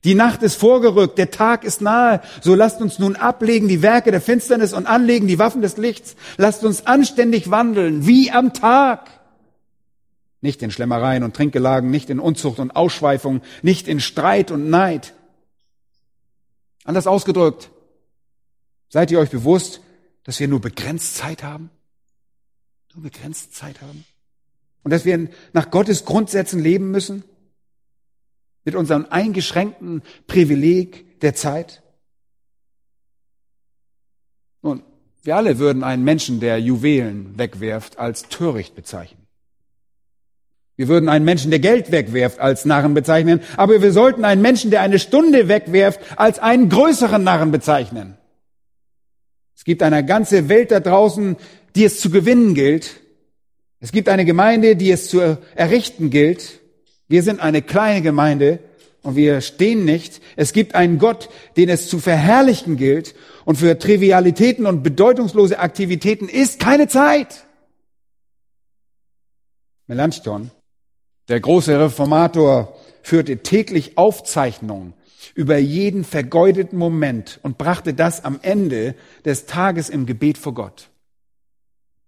Die 0.03 0.13
Nacht 0.13 0.43
ist 0.43 0.55
vorgerückt, 0.55 1.17
der 1.17 1.31
Tag 1.31 1.63
ist 1.63 1.81
nahe. 1.81 2.21
So 2.41 2.53
lasst 2.53 2.79
uns 2.79 2.99
nun 2.99 3.15
ablegen 3.15 3.67
die 3.67 3.81
Werke 3.81 4.11
der 4.11 4.21
Finsternis 4.21 4.73
und 4.73 4.85
anlegen 4.85 5.27
die 5.27 5.39
Waffen 5.39 5.63
des 5.63 5.77
Lichts. 5.77 6.15
Lasst 6.37 6.63
uns 6.63 6.85
anständig 6.85 7.49
wandeln, 7.49 8.05
wie 8.05 8.29
am 8.29 8.53
Tag. 8.53 9.09
Nicht 10.41 10.61
in 10.61 10.71
Schlemmereien 10.71 11.23
und 11.23 11.35
Trinkgelagen, 11.35 11.89
nicht 11.89 12.09
in 12.09 12.19
Unzucht 12.19 12.59
und 12.59 12.75
Ausschweifung, 12.75 13.41
nicht 13.61 13.87
in 13.87 13.99
Streit 13.99 14.51
und 14.51 14.69
Neid. 14.69 15.13
Anders 16.83 17.07
ausgedrückt, 17.07 17.71
seid 18.89 19.11
ihr 19.11 19.19
euch 19.19 19.31
bewusst, 19.31 19.81
dass 20.23 20.39
wir 20.39 20.47
nur 20.47 20.61
begrenzt 20.61 21.15
Zeit 21.15 21.43
haben? 21.43 21.69
Nur 22.93 23.03
begrenzt 23.03 23.55
Zeit 23.55 23.81
haben? 23.81 24.05
Und 24.83 24.91
dass 24.91 25.03
wir 25.03 25.29
nach 25.53 25.71
Gottes 25.71 26.05
Grundsätzen 26.05 26.59
leben 26.59 26.91
müssen? 26.91 27.23
Mit 28.63 28.75
unserem 28.75 29.07
eingeschränkten 29.09 30.03
Privileg 30.27 31.19
der 31.21 31.33
Zeit? 31.33 31.81
Nun, 34.61 34.83
wir 35.23 35.35
alle 35.35 35.57
würden 35.57 35.83
einen 35.83 36.03
Menschen, 36.03 36.39
der 36.39 36.59
Juwelen 36.59 37.37
wegwerft, 37.37 37.97
als 37.97 38.29
töricht 38.29 38.75
bezeichnen. 38.75 39.24
Wir 40.77 40.87
würden 40.87 41.07
einen 41.09 41.25
Menschen, 41.25 41.51
der 41.51 41.59
Geld 41.59 41.91
wegwerft, 41.91 42.39
als 42.39 42.65
Narren 42.65 42.93
bezeichnen, 42.93 43.41
aber 43.55 43.81
wir 43.81 43.91
sollten 43.91 44.25
einen 44.25 44.41
Menschen, 44.41 44.71
der 44.71 44.81
eine 44.81 44.99
Stunde 44.99 45.47
wegwerft, 45.47 45.99
als 46.17 46.39
einen 46.39 46.69
größeren 46.69 47.23
Narren 47.23 47.51
bezeichnen. 47.51 48.17
Es 49.55 49.63
gibt 49.63 49.81
eine 49.83 50.05
ganze 50.05 50.49
Welt 50.49 50.71
da 50.71 50.81
draußen, 50.81 51.37
die 51.75 51.85
es 51.85 51.99
zu 51.99 52.09
gewinnen 52.09 52.55
gilt, 52.55 53.01
es 53.85 53.91
gibt 53.91 54.09
eine 54.09 54.25
Gemeinde, 54.25 54.75
die 54.75 54.89
es 54.89 55.09
zu 55.09 55.19
errichten 55.53 56.09
gilt. 56.09 56.59
Wir 57.07 57.21
sind 57.21 57.39
eine 57.39 57.61
kleine 57.61 58.01
Gemeinde 58.01 58.57
und 59.03 59.15
wir 59.15 59.41
stehen 59.41 59.85
nicht. 59.85 60.21
Es 60.35 60.53
gibt 60.53 60.73
einen 60.73 60.97
Gott, 60.97 61.29
den 61.55 61.69
es 61.69 61.87
zu 61.87 61.99
verherrlichen 61.99 62.77
gilt 62.77 63.13
und 63.43 63.57
für 63.57 63.77
Trivialitäten 63.77 64.65
und 64.65 64.81
bedeutungslose 64.81 65.59
Aktivitäten 65.59 66.29
ist 66.29 66.59
keine 66.59 66.87
Zeit. 66.87 67.45
Melanchthon, 69.85 70.49
der 71.27 71.39
große 71.39 71.79
Reformator, 71.79 72.75
führte 73.01 73.37
täglich 73.37 73.97
Aufzeichnungen 73.97 74.93
über 75.35 75.57
jeden 75.57 76.03
vergeudeten 76.03 76.77
Moment 76.77 77.39
und 77.43 77.57
brachte 77.57 77.93
das 77.93 78.23
am 78.23 78.39
Ende 78.41 78.95
des 79.25 79.45
Tages 79.45 79.89
im 79.89 80.05
Gebet 80.05 80.37
vor 80.37 80.53
Gott. 80.53 80.89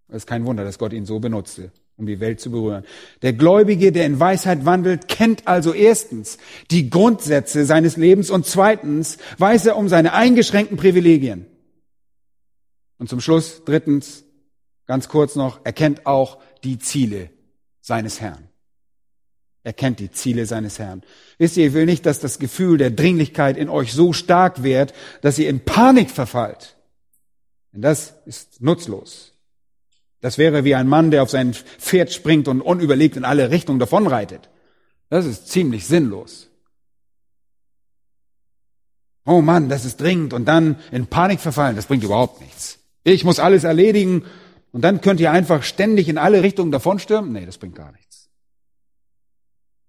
Es 0.07 0.18
ist 0.18 0.28
kein 0.28 0.45
Wunder, 0.45 0.63
dass 0.63 0.80
Gott 0.80 0.93
ihn 0.93 1.05
so 1.05 1.20
benutzte, 1.20 1.72
um 1.97 2.05
die 2.05 2.20
Welt 2.20 2.39
zu 2.39 2.49
berühren. 2.49 2.86
Der 3.22 3.34
Gläubige, 3.34 3.91
der 3.91 4.05
in 4.05 4.20
Weisheit 4.20 4.65
wandelt, 4.65 5.07
kennt 5.07 5.47
also 5.47 5.74
erstens 5.74 6.38
die 6.72 6.89
Grundsätze 6.89 7.65
seines 7.65 7.97
Lebens 7.97 8.30
und 8.30 8.45
zweitens 8.45 9.18
weiß 9.38 9.65
er 9.65 9.78
um 9.78 9.89
seine 9.89 10.13
eingeschränkten 10.13 10.78
Privilegien. 10.78 11.45
Und 12.97 13.09
zum 13.09 13.20
Schluss, 13.20 13.63
drittens, 13.65 14.24
ganz 14.86 15.09
kurz 15.09 15.36
noch, 15.36 15.59
er 15.63 15.74
kennt 15.74 16.05
auch 16.05 16.39
die 16.63 16.80
Ziele 16.80 17.30
seines 17.82 18.22
Herrn. 18.22 18.46
Er 19.68 19.74
kennt 19.74 19.99
die 19.99 20.09
Ziele 20.09 20.45
seines 20.45 20.80
Herrn. 20.80 21.03
Wisst 21.39 21.57
ihr, 21.57 21.68
ich 21.68 21.74
will 21.74 21.86
nicht, 21.86 22.05
dass 22.05 22.22
das 22.22 22.39
Gefühl 22.39 22.78
der 22.78 22.89
Dringlichkeit 22.89 23.57
in 23.57 23.68
euch 23.68 23.91
so 23.91 24.13
stark 24.13 24.63
wird, 24.63 24.93
dass 25.20 25.38
ihr 25.39 25.49
in 25.49 25.59
Panik 25.59 26.09
verfallt. 26.09 26.78
Denn 27.74 27.82
das 27.82 28.13
ist 28.26 28.61
nutzlos. 28.61 29.34
Das 30.22 30.38
wäre 30.38 30.63
wie 30.63 30.74
ein 30.74 30.88
Mann, 30.88 31.11
der 31.11 31.22
auf 31.22 31.30
sein 31.30 31.53
Pferd 31.53 32.13
springt 32.13 32.47
und 32.47 32.61
unüberlegt 32.61 33.18
in 33.18 33.26
alle 33.26 33.51
Richtungen 33.51 33.78
davonreitet. 33.78 34.47
Das 35.09 35.26
ist 35.26 35.49
ziemlich 35.49 35.86
sinnlos. 35.86 36.47
Oh 39.26 39.41
Mann, 39.41 39.68
das 39.68 39.84
ist 39.84 39.99
dringend 39.99 40.32
und 40.32 40.45
dann 40.45 40.78
in 40.93 41.07
Panik 41.07 41.41
verfallen, 41.41 41.76
das 41.76 41.88
bringt 41.88 42.05
überhaupt 42.05 42.39
nichts. 42.39 42.80
Ich 43.03 43.26
muss 43.26 43.38
alles 43.38 43.65
erledigen 43.65 44.24
und 44.72 44.84
dann 44.84 45.01
könnt 45.01 45.20
ihr 45.20 45.34
einfach 45.34 45.63
ständig 45.63 46.07
in 46.07 46.18
alle 46.18 46.41
Richtungen 46.41 46.72
davonstürmen. 46.72 47.34
Nee, 47.34 47.45
das 47.45 47.57
bringt 47.57 47.76
gar 47.76 47.91
nichts. 47.91 48.06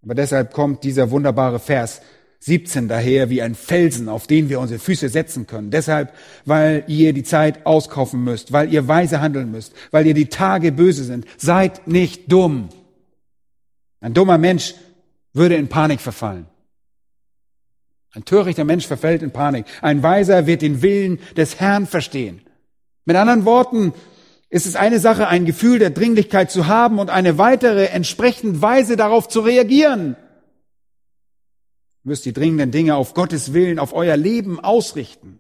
Aber 0.09 0.15
deshalb 0.15 0.55
kommt 0.55 0.85
dieser 0.85 1.11
wunderbare 1.11 1.59
Vers 1.59 2.01
17 2.41 2.89
daher 2.89 3.29
wie 3.29 3.43
ein 3.43 3.55
Felsen, 3.55 4.09
auf 4.09 4.27
den 4.27 4.49
wir 4.49 4.59
unsere 4.59 4.81
Füße 4.81 5.11
setzen 5.11 5.47
können. 5.47 5.71
Deshalb, 5.71 6.15
weil 6.47 6.83
ihr 6.87 7.13
die 7.13 7.25
Zeit 7.25 7.67
auskaufen 7.67 8.25
müsst, 8.25 8.51
weil 8.51 8.73
ihr 8.73 8.89
weise 8.89 9.21
handeln 9.21 9.51
müsst, 9.51 9.75
weil 9.91 10.07
ihr 10.07 10.15
die 10.15 10.31
Tage 10.31 10.73
böse 10.73 11.05
sind. 11.05 11.27
Seid 11.37 11.89
nicht 11.89 12.33
dumm. 12.33 12.71
Ein 14.01 14.15
dummer 14.15 14.39
Mensch 14.39 14.77
würde 15.35 15.57
in 15.57 15.69
Panik 15.69 16.01
verfallen. 16.01 16.47
Ein 18.15 18.25
törichter 18.25 18.65
Mensch 18.65 18.87
verfällt 18.87 19.23
in 19.23 19.31
Panik. 19.31 19.67
Ein 19.83 20.03
Weiser 20.03 20.47
wird 20.47 20.63
den 20.63 20.81
Willen 20.81 21.19
des 21.37 21.61
Herrn 21.61 21.87
verstehen. 21.87 22.41
Mit 23.05 23.17
anderen 23.17 23.45
Worten, 23.45 23.93
ist 24.51 24.67
es 24.67 24.77
eine 24.77 24.99
Sache, 24.99 25.29
ein 25.29 25.45
Gefühl 25.45 25.79
der 25.79 25.91
Dringlichkeit 25.91 26.51
zu 26.51 26.67
haben 26.67 26.99
und 26.99 27.11
eine 27.11 27.39
weitere 27.39 27.87
entsprechend 27.87 28.63
Weise 28.63 28.97
darauf 28.97 29.29
zu 29.29 29.41
reagieren 29.41 30.17
müsst 32.09 32.25
die 32.25 32.33
dringenden 32.33 32.73
Dinge 32.73 32.97
auf 32.97 33.15
Gottes 33.15 33.53
Willen, 33.53 33.79
auf 33.79 33.93
euer 33.93 34.17
Leben 34.17 34.59
ausrichten. 34.59 35.39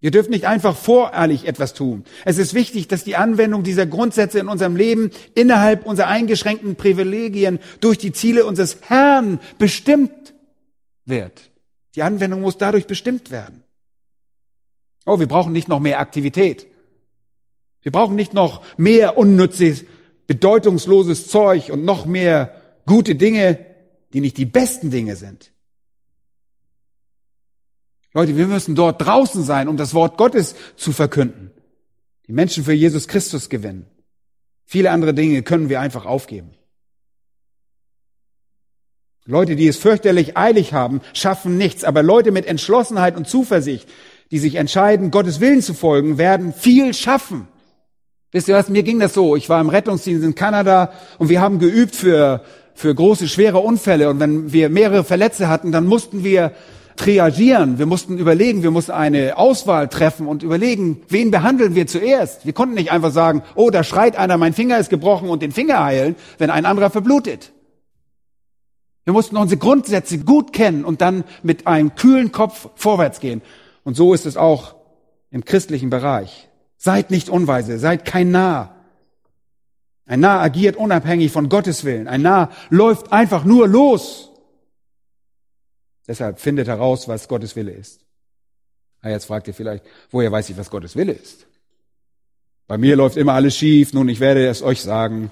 Ihr 0.00 0.10
dürft 0.10 0.30
nicht 0.30 0.46
einfach 0.46 0.76
voreilig 0.76 1.46
etwas 1.46 1.74
tun. 1.74 2.04
Es 2.24 2.38
ist 2.38 2.54
wichtig, 2.54 2.88
dass 2.88 3.04
die 3.04 3.14
Anwendung 3.14 3.62
dieser 3.62 3.86
Grundsätze 3.86 4.40
in 4.40 4.48
unserem 4.48 4.74
Leben 4.74 5.10
innerhalb 5.34 5.86
unserer 5.86 6.08
eingeschränkten 6.08 6.74
Privilegien 6.74 7.60
durch 7.80 7.98
die 7.98 8.12
Ziele 8.12 8.44
unseres 8.44 8.78
Herrn 8.88 9.38
bestimmt 9.58 10.34
wird. 11.04 11.52
Die 11.94 12.02
Anwendung 12.02 12.40
muss 12.40 12.58
dadurch 12.58 12.86
bestimmt 12.86 13.30
werden. 13.30 13.62
Oh, 15.04 15.20
wir 15.20 15.28
brauchen 15.28 15.52
nicht 15.52 15.68
noch 15.68 15.80
mehr 15.80 16.00
Aktivität. 16.00 16.66
Wir 17.82 17.92
brauchen 17.92 18.16
nicht 18.16 18.34
noch 18.34 18.62
mehr 18.76 19.18
unnützes, 19.18 19.84
bedeutungsloses 20.26 21.28
Zeug 21.28 21.70
und 21.70 21.84
noch 21.84 22.06
mehr 22.06 22.54
gute 22.86 23.14
Dinge 23.14 23.66
die 24.12 24.20
nicht 24.20 24.36
die 24.36 24.46
besten 24.46 24.90
Dinge 24.90 25.16
sind. 25.16 25.52
Leute, 28.14 28.36
wir 28.36 28.46
müssen 28.46 28.74
dort 28.74 29.00
draußen 29.04 29.42
sein, 29.42 29.68
um 29.68 29.76
das 29.76 29.94
Wort 29.94 30.18
Gottes 30.18 30.54
zu 30.76 30.92
verkünden. 30.92 31.50
Die 32.26 32.32
Menschen 32.32 32.64
für 32.64 32.74
Jesus 32.74 33.08
Christus 33.08 33.48
gewinnen. 33.48 33.86
Viele 34.64 34.90
andere 34.90 35.14
Dinge 35.14 35.42
können 35.42 35.68
wir 35.68 35.80
einfach 35.80 36.04
aufgeben. 36.04 36.50
Leute, 39.24 39.56
die 39.56 39.68
es 39.68 39.78
fürchterlich 39.78 40.36
eilig 40.36 40.72
haben, 40.72 41.00
schaffen 41.14 41.56
nichts. 41.56 41.84
Aber 41.84 42.02
Leute 42.02 42.32
mit 42.32 42.44
Entschlossenheit 42.44 43.16
und 43.16 43.28
Zuversicht, 43.28 43.88
die 44.30 44.38
sich 44.38 44.56
entscheiden, 44.56 45.10
Gottes 45.10 45.40
Willen 45.40 45.62
zu 45.62 45.74
folgen, 45.74 46.18
werden 46.18 46.52
viel 46.52 46.92
schaffen. 46.92 47.48
Wisst 48.32 48.48
ihr 48.48 48.54
was? 48.54 48.68
Mir 48.68 48.82
ging 48.82 48.98
das 48.98 49.14
so. 49.14 49.36
Ich 49.36 49.48
war 49.48 49.60
im 49.60 49.68
Rettungsdienst 49.68 50.24
in 50.24 50.34
Kanada 50.34 50.92
und 51.18 51.28
wir 51.28 51.40
haben 51.40 51.58
geübt 51.58 51.94
für 51.94 52.42
für 52.74 52.94
große, 52.94 53.28
schwere 53.28 53.58
Unfälle. 53.58 54.10
Und 54.10 54.20
wenn 54.20 54.52
wir 54.52 54.68
mehrere 54.68 55.04
Verletzte 55.04 55.48
hatten, 55.48 55.72
dann 55.72 55.86
mussten 55.86 56.24
wir 56.24 56.52
triagieren. 56.96 57.78
Wir 57.78 57.86
mussten 57.86 58.18
überlegen, 58.18 58.62
wir 58.62 58.70
mussten 58.70 58.92
eine 58.92 59.38
Auswahl 59.38 59.88
treffen 59.88 60.26
und 60.26 60.42
überlegen, 60.42 61.02
wen 61.08 61.30
behandeln 61.30 61.74
wir 61.74 61.86
zuerst. 61.86 62.44
Wir 62.44 62.52
konnten 62.52 62.74
nicht 62.74 62.92
einfach 62.92 63.12
sagen, 63.12 63.42
oh, 63.54 63.70
da 63.70 63.82
schreit 63.82 64.16
einer, 64.16 64.36
mein 64.36 64.52
Finger 64.52 64.78
ist 64.78 64.90
gebrochen 64.90 65.28
und 65.28 65.42
den 65.42 65.52
Finger 65.52 65.82
heilen, 65.82 66.16
wenn 66.38 66.50
ein 66.50 66.66
anderer 66.66 66.90
verblutet. 66.90 67.52
Wir 69.04 69.12
mussten 69.12 69.36
unsere 69.36 69.58
Grundsätze 69.58 70.18
gut 70.18 70.52
kennen 70.52 70.84
und 70.84 71.00
dann 71.00 71.24
mit 71.42 71.66
einem 71.66 71.94
kühlen 71.94 72.30
Kopf 72.30 72.68
vorwärts 72.76 73.20
gehen. 73.20 73.42
Und 73.84 73.96
so 73.96 74.14
ist 74.14 74.26
es 74.26 74.36
auch 74.36 74.76
im 75.30 75.44
christlichen 75.44 75.90
Bereich. 75.90 76.48
Seid 76.84 77.12
nicht 77.12 77.28
unweise, 77.28 77.78
seid 77.78 78.04
kein 78.04 78.32
Narr. 78.32 78.74
Ein 80.04 80.18
Narr 80.18 80.40
agiert 80.40 80.74
unabhängig 80.74 81.30
von 81.30 81.48
Gottes 81.48 81.84
Willen. 81.84 82.08
Ein 82.08 82.22
Narr 82.22 82.50
läuft 82.70 83.12
einfach 83.12 83.44
nur 83.44 83.68
los. 83.68 84.30
Deshalb 86.08 86.40
findet 86.40 86.66
heraus, 86.66 87.06
was 87.06 87.28
Gottes 87.28 87.54
Wille 87.54 87.70
ist. 87.70 88.00
Ah, 89.00 89.10
jetzt 89.10 89.26
fragt 89.26 89.46
ihr 89.46 89.54
vielleicht, 89.54 89.84
woher 90.10 90.32
weiß 90.32 90.50
ich, 90.50 90.56
was 90.56 90.70
Gottes 90.70 90.96
Wille 90.96 91.12
ist? 91.12 91.46
Bei 92.66 92.78
mir 92.78 92.96
läuft 92.96 93.16
immer 93.16 93.34
alles 93.34 93.56
schief. 93.56 93.92
Nun, 93.92 94.08
ich 94.08 94.18
werde 94.18 94.44
es 94.48 94.60
euch 94.60 94.82
sagen. 94.82 95.30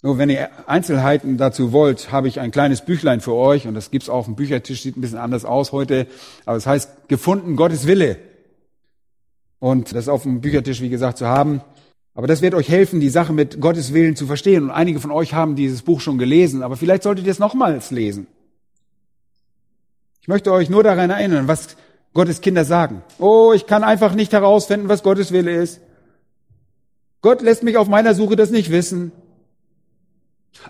Nur 0.00 0.18
wenn 0.18 0.30
ihr 0.30 0.48
Einzelheiten 0.68 1.38
dazu 1.38 1.72
wollt, 1.72 2.12
habe 2.12 2.28
ich 2.28 2.38
ein 2.38 2.52
kleines 2.52 2.82
Büchlein 2.82 3.20
für 3.20 3.34
euch 3.34 3.66
und 3.66 3.74
das 3.74 3.90
gibt's 3.90 4.08
auf 4.08 4.26
dem 4.26 4.36
Büchertisch, 4.36 4.82
sieht 4.82 4.96
ein 4.96 5.00
bisschen 5.00 5.18
anders 5.18 5.44
aus 5.44 5.72
heute, 5.72 6.06
aber 6.44 6.56
es 6.56 6.68
heißt 6.68 7.08
gefunden 7.08 7.56
Gottes 7.56 7.88
Wille. 7.88 8.30
Und 9.62 9.94
das 9.94 10.08
auf 10.08 10.24
dem 10.24 10.40
Büchertisch, 10.40 10.80
wie 10.80 10.88
gesagt, 10.88 11.18
zu 11.18 11.28
haben. 11.28 11.60
Aber 12.14 12.26
das 12.26 12.42
wird 12.42 12.52
euch 12.52 12.68
helfen, 12.68 12.98
die 12.98 13.10
Sache 13.10 13.32
mit 13.32 13.60
Gottes 13.60 13.94
Willen 13.94 14.16
zu 14.16 14.26
verstehen. 14.26 14.64
Und 14.64 14.70
einige 14.72 14.98
von 14.98 15.12
euch 15.12 15.34
haben 15.34 15.54
dieses 15.54 15.82
Buch 15.82 16.00
schon 16.00 16.18
gelesen, 16.18 16.64
aber 16.64 16.76
vielleicht 16.76 17.04
solltet 17.04 17.26
ihr 17.26 17.30
es 17.30 17.38
nochmals 17.38 17.92
lesen. 17.92 18.26
Ich 20.20 20.26
möchte 20.26 20.50
euch 20.50 20.68
nur 20.68 20.82
daran 20.82 21.10
erinnern, 21.10 21.46
was 21.46 21.76
Gottes 22.12 22.40
Kinder 22.40 22.64
sagen. 22.64 23.04
Oh, 23.20 23.52
ich 23.54 23.66
kann 23.66 23.84
einfach 23.84 24.16
nicht 24.16 24.32
herausfinden, 24.32 24.88
was 24.88 25.04
Gottes 25.04 25.30
Wille 25.30 25.52
ist. 25.52 25.80
Gott 27.20 27.40
lässt 27.40 27.62
mich 27.62 27.76
auf 27.76 27.86
meiner 27.86 28.16
Suche 28.16 28.34
das 28.34 28.50
nicht 28.50 28.72
wissen. 28.72 29.12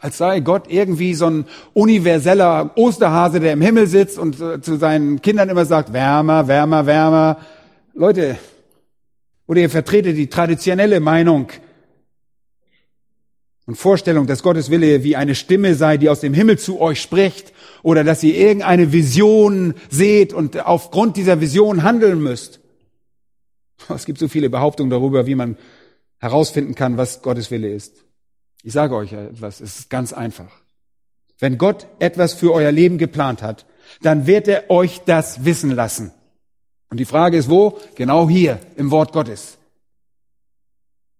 Als 0.02 0.18
sei 0.18 0.40
Gott 0.40 0.64
irgendwie 0.68 1.14
so 1.14 1.28
ein 1.28 1.46
universeller 1.72 2.72
Osterhase, 2.76 3.40
der 3.40 3.54
im 3.54 3.62
Himmel 3.62 3.86
sitzt 3.86 4.18
und 4.18 4.38
äh, 4.38 4.60
zu 4.60 4.76
seinen 4.76 5.22
Kindern 5.22 5.48
immer 5.48 5.64
sagt, 5.64 5.94
wärmer, 5.94 6.46
wärmer, 6.46 6.84
wärmer. 6.84 7.38
Leute, 7.94 8.36
oder 9.46 9.60
ihr 9.60 9.70
vertretet 9.70 10.16
die 10.16 10.28
traditionelle 10.28 11.00
Meinung 11.00 11.48
und 13.66 13.76
Vorstellung, 13.76 14.26
dass 14.26 14.42
Gottes 14.42 14.70
Wille 14.70 15.04
wie 15.04 15.16
eine 15.16 15.34
Stimme 15.34 15.74
sei, 15.74 15.96
die 15.96 16.08
aus 16.08 16.20
dem 16.20 16.34
Himmel 16.34 16.58
zu 16.58 16.80
euch 16.80 17.00
spricht, 17.00 17.52
oder 17.82 18.04
dass 18.04 18.22
ihr 18.22 18.36
irgendeine 18.36 18.92
Vision 18.92 19.74
seht 19.90 20.32
und 20.32 20.66
aufgrund 20.66 21.16
dieser 21.16 21.40
Vision 21.40 21.82
handeln 21.82 22.22
müsst. 22.22 22.60
Es 23.88 24.04
gibt 24.04 24.18
so 24.18 24.28
viele 24.28 24.48
Behauptungen 24.48 24.90
darüber, 24.90 25.26
wie 25.26 25.34
man 25.34 25.56
herausfinden 26.18 26.74
kann, 26.74 26.96
was 26.96 27.22
Gottes 27.22 27.50
Wille 27.50 27.72
ist. 27.72 28.04
Ich 28.62 28.72
sage 28.72 28.94
euch 28.94 29.12
etwas, 29.12 29.60
es 29.60 29.80
ist 29.80 29.90
ganz 29.90 30.12
einfach. 30.12 30.52
Wenn 31.40 31.58
Gott 31.58 31.88
etwas 31.98 32.34
für 32.34 32.52
euer 32.52 32.70
Leben 32.70 32.98
geplant 32.98 33.42
hat, 33.42 33.66
dann 34.02 34.28
wird 34.28 34.46
er 34.46 34.70
euch 34.70 35.00
das 35.04 35.44
wissen 35.44 35.72
lassen. 35.72 36.12
Und 36.92 36.98
die 36.98 37.06
Frage 37.06 37.38
ist 37.38 37.48
wo? 37.48 37.80
Genau 37.94 38.28
hier 38.28 38.60
im 38.76 38.90
Wort 38.90 39.12
Gottes. 39.12 39.56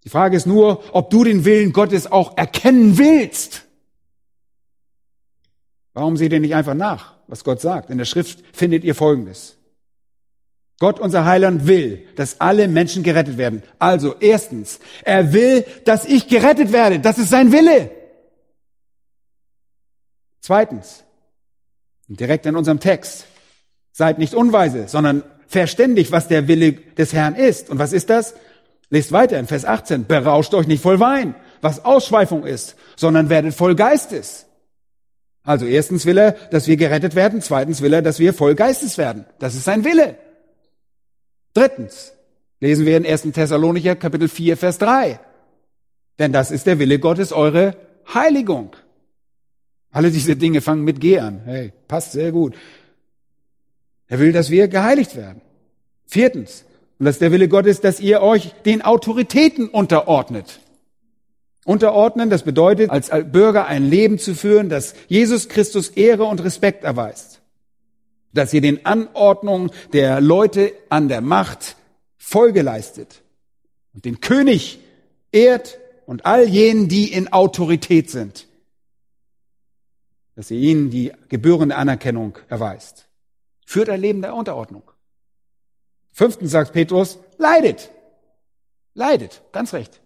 Die 0.04 0.10
Frage 0.10 0.36
ist 0.36 0.46
nur, 0.46 0.84
ob 0.94 1.08
du 1.08 1.24
den 1.24 1.46
Willen 1.46 1.72
Gottes 1.72 2.12
auch 2.12 2.36
erkennen 2.36 2.98
willst. 2.98 3.64
Warum 5.94 6.18
seht 6.18 6.30
ihr 6.30 6.40
nicht 6.40 6.54
einfach 6.54 6.74
nach, 6.74 7.14
was 7.26 7.42
Gott 7.42 7.62
sagt? 7.62 7.88
In 7.88 7.96
der 7.96 8.04
Schrift 8.04 8.44
findet 8.54 8.84
ihr 8.84 8.94
Folgendes. 8.94 9.56
Gott, 10.78 11.00
unser 11.00 11.24
Heiland, 11.24 11.66
will, 11.66 12.06
dass 12.16 12.38
alle 12.38 12.68
Menschen 12.68 13.02
gerettet 13.02 13.38
werden. 13.38 13.62
Also, 13.78 14.14
erstens, 14.20 14.78
er 15.04 15.32
will, 15.32 15.64
dass 15.86 16.04
ich 16.04 16.28
gerettet 16.28 16.72
werde. 16.72 17.00
Das 17.00 17.16
ist 17.16 17.30
sein 17.30 17.50
Wille. 17.50 17.90
Zweitens, 20.40 21.02
direkt 22.08 22.44
in 22.44 22.56
unserem 22.56 22.78
Text. 22.78 23.24
Seid 23.92 24.18
nicht 24.18 24.34
unweise, 24.34 24.86
sondern 24.86 25.22
verständig, 25.52 26.10
was 26.10 26.28
der 26.28 26.48
Wille 26.48 26.72
des 26.72 27.12
Herrn 27.12 27.34
ist. 27.34 27.70
Und 27.70 27.78
was 27.78 27.92
ist 27.92 28.10
das? 28.10 28.34
Lest 28.90 29.12
weiter 29.12 29.38
in 29.38 29.46
Vers 29.46 29.64
18. 29.64 30.06
Berauscht 30.06 30.52
euch 30.54 30.66
nicht 30.66 30.82
voll 30.82 31.00
Wein, 31.00 31.34
was 31.60 31.84
Ausschweifung 31.84 32.44
ist, 32.44 32.76
sondern 32.96 33.28
werdet 33.28 33.54
voll 33.54 33.74
Geistes. 33.74 34.46
Also 35.44 35.66
erstens 35.66 36.06
will 36.06 36.18
er, 36.18 36.32
dass 36.32 36.68
wir 36.68 36.76
gerettet 36.76 37.14
werden. 37.14 37.40
Zweitens 37.40 37.82
will 37.82 37.92
er, 37.92 38.02
dass 38.02 38.18
wir 38.18 38.34
voll 38.34 38.54
Geistes 38.54 38.98
werden. 38.98 39.24
Das 39.38 39.54
ist 39.54 39.64
sein 39.64 39.84
Wille. 39.84 40.16
Drittens 41.54 42.12
lesen 42.60 42.86
wir 42.86 42.96
in 42.96 43.06
1. 43.06 43.22
Thessalonicher 43.32 43.96
Kapitel 43.96 44.28
4, 44.28 44.56
Vers 44.56 44.78
3. 44.78 45.20
Denn 46.18 46.32
das 46.32 46.50
ist 46.50 46.66
der 46.66 46.78
Wille 46.78 46.98
Gottes, 46.98 47.32
eure 47.32 47.76
Heiligung. 48.12 48.76
Alle 49.90 50.10
diese 50.10 50.36
Dinge 50.36 50.60
fangen 50.60 50.84
mit 50.84 51.00
G 51.00 51.18
an. 51.18 51.42
Hey, 51.44 51.72
passt 51.88 52.12
sehr 52.12 52.32
gut. 52.32 52.54
Er 54.12 54.18
will, 54.18 54.32
dass 54.32 54.50
wir 54.50 54.68
geheiligt 54.68 55.16
werden. 55.16 55.40
Viertens, 56.04 56.66
und 56.98 57.06
das 57.06 57.14
ist 57.14 57.22
der 57.22 57.32
Wille 57.32 57.48
Gottes, 57.48 57.80
dass 57.80 57.98
ihr 57.98 58.20
euch 58.20 58.52
den 58.66 58.82
Autoritäten 58.82 59.70
unterordnet. 59.70 60.60
Unterordnen, 61.64 62.28
das 62.28 62.42
bedeutet, 62.42 62.90
als 62.90 63.08
Bürger 63.08 63.68
ein 63.68 63.88
Leben 63.88 64.18
zu 64.18 64.34
führen, 64.34 64.68
das 64.68 64.92
Jesus 65.08 65.48
Christus 65.48 65.88
Ehre 65.88 66.24
und 66.24 66.44
Respekt 66.44 66.84
erweist. 66.84 67.40
Dass 68.34 68.52
ihr 68.52 68.60
den 68.60 68.84
Anordnungen 68.84 69.70
der 69.94 70.20
Leute 70.20 70.74
an 70.90 71.08
der 71.08 71.22
Macht 71.22 71.76
Folge 72.18 72.60
leistet 72.60 73.22
und 73.94 74.04
den 74.04 74.20
König 74.20 74.78
ehrt 75.32 75.78
und 76.04 76.26
all 76.26 76.46
jenen, 76.46 76.88
die 76.88 77.10
in 77.10 77.32
Autorität 77.32 78.10
sind. 78.10 78.46
Dass 80.36 80.50
ihr 80.50 80.58
ihnen 80.58 80.90
die 80.90 81.12
gebührende 81.30 81.76
Anerkennung 81.76 82.36
erweist. 82.50 83.08
Führt 83.64 83.88
ein 83.88 84.00
Leben 84.00 84.22
der 84.22 84.34
Unterordnung. 84.34 84.90
Fünftens 86.12 86.50
sagt 86.50 86.72
Petrus, 86.72 87.18
leidet. 87.38 87.90
Leidet, 88.94 89.42
ganz 89.52 89.72
recht. 89.72 90.00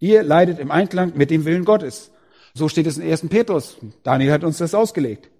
Ihr 0.00 0.22
leidet 0.22 0.58
im 0.58 0.70
Einklang 0.70 1.16
mit 1.16 1.30
dem 1.30 1.44
Willen 1.44 1.64
Gottes. 1.64 2.10
So 2.54 2.68
steht 2.68 2.86
es 2.86 2.98
in 2.98 3.08
1. 3.08 3.28
Petrus. 3.28 3.76
Daniel 4.02 4.32
hat 4.32 4.44
uns 4.44 4.58
das 4.58 4.74
ausgelegt. 4.74 5.30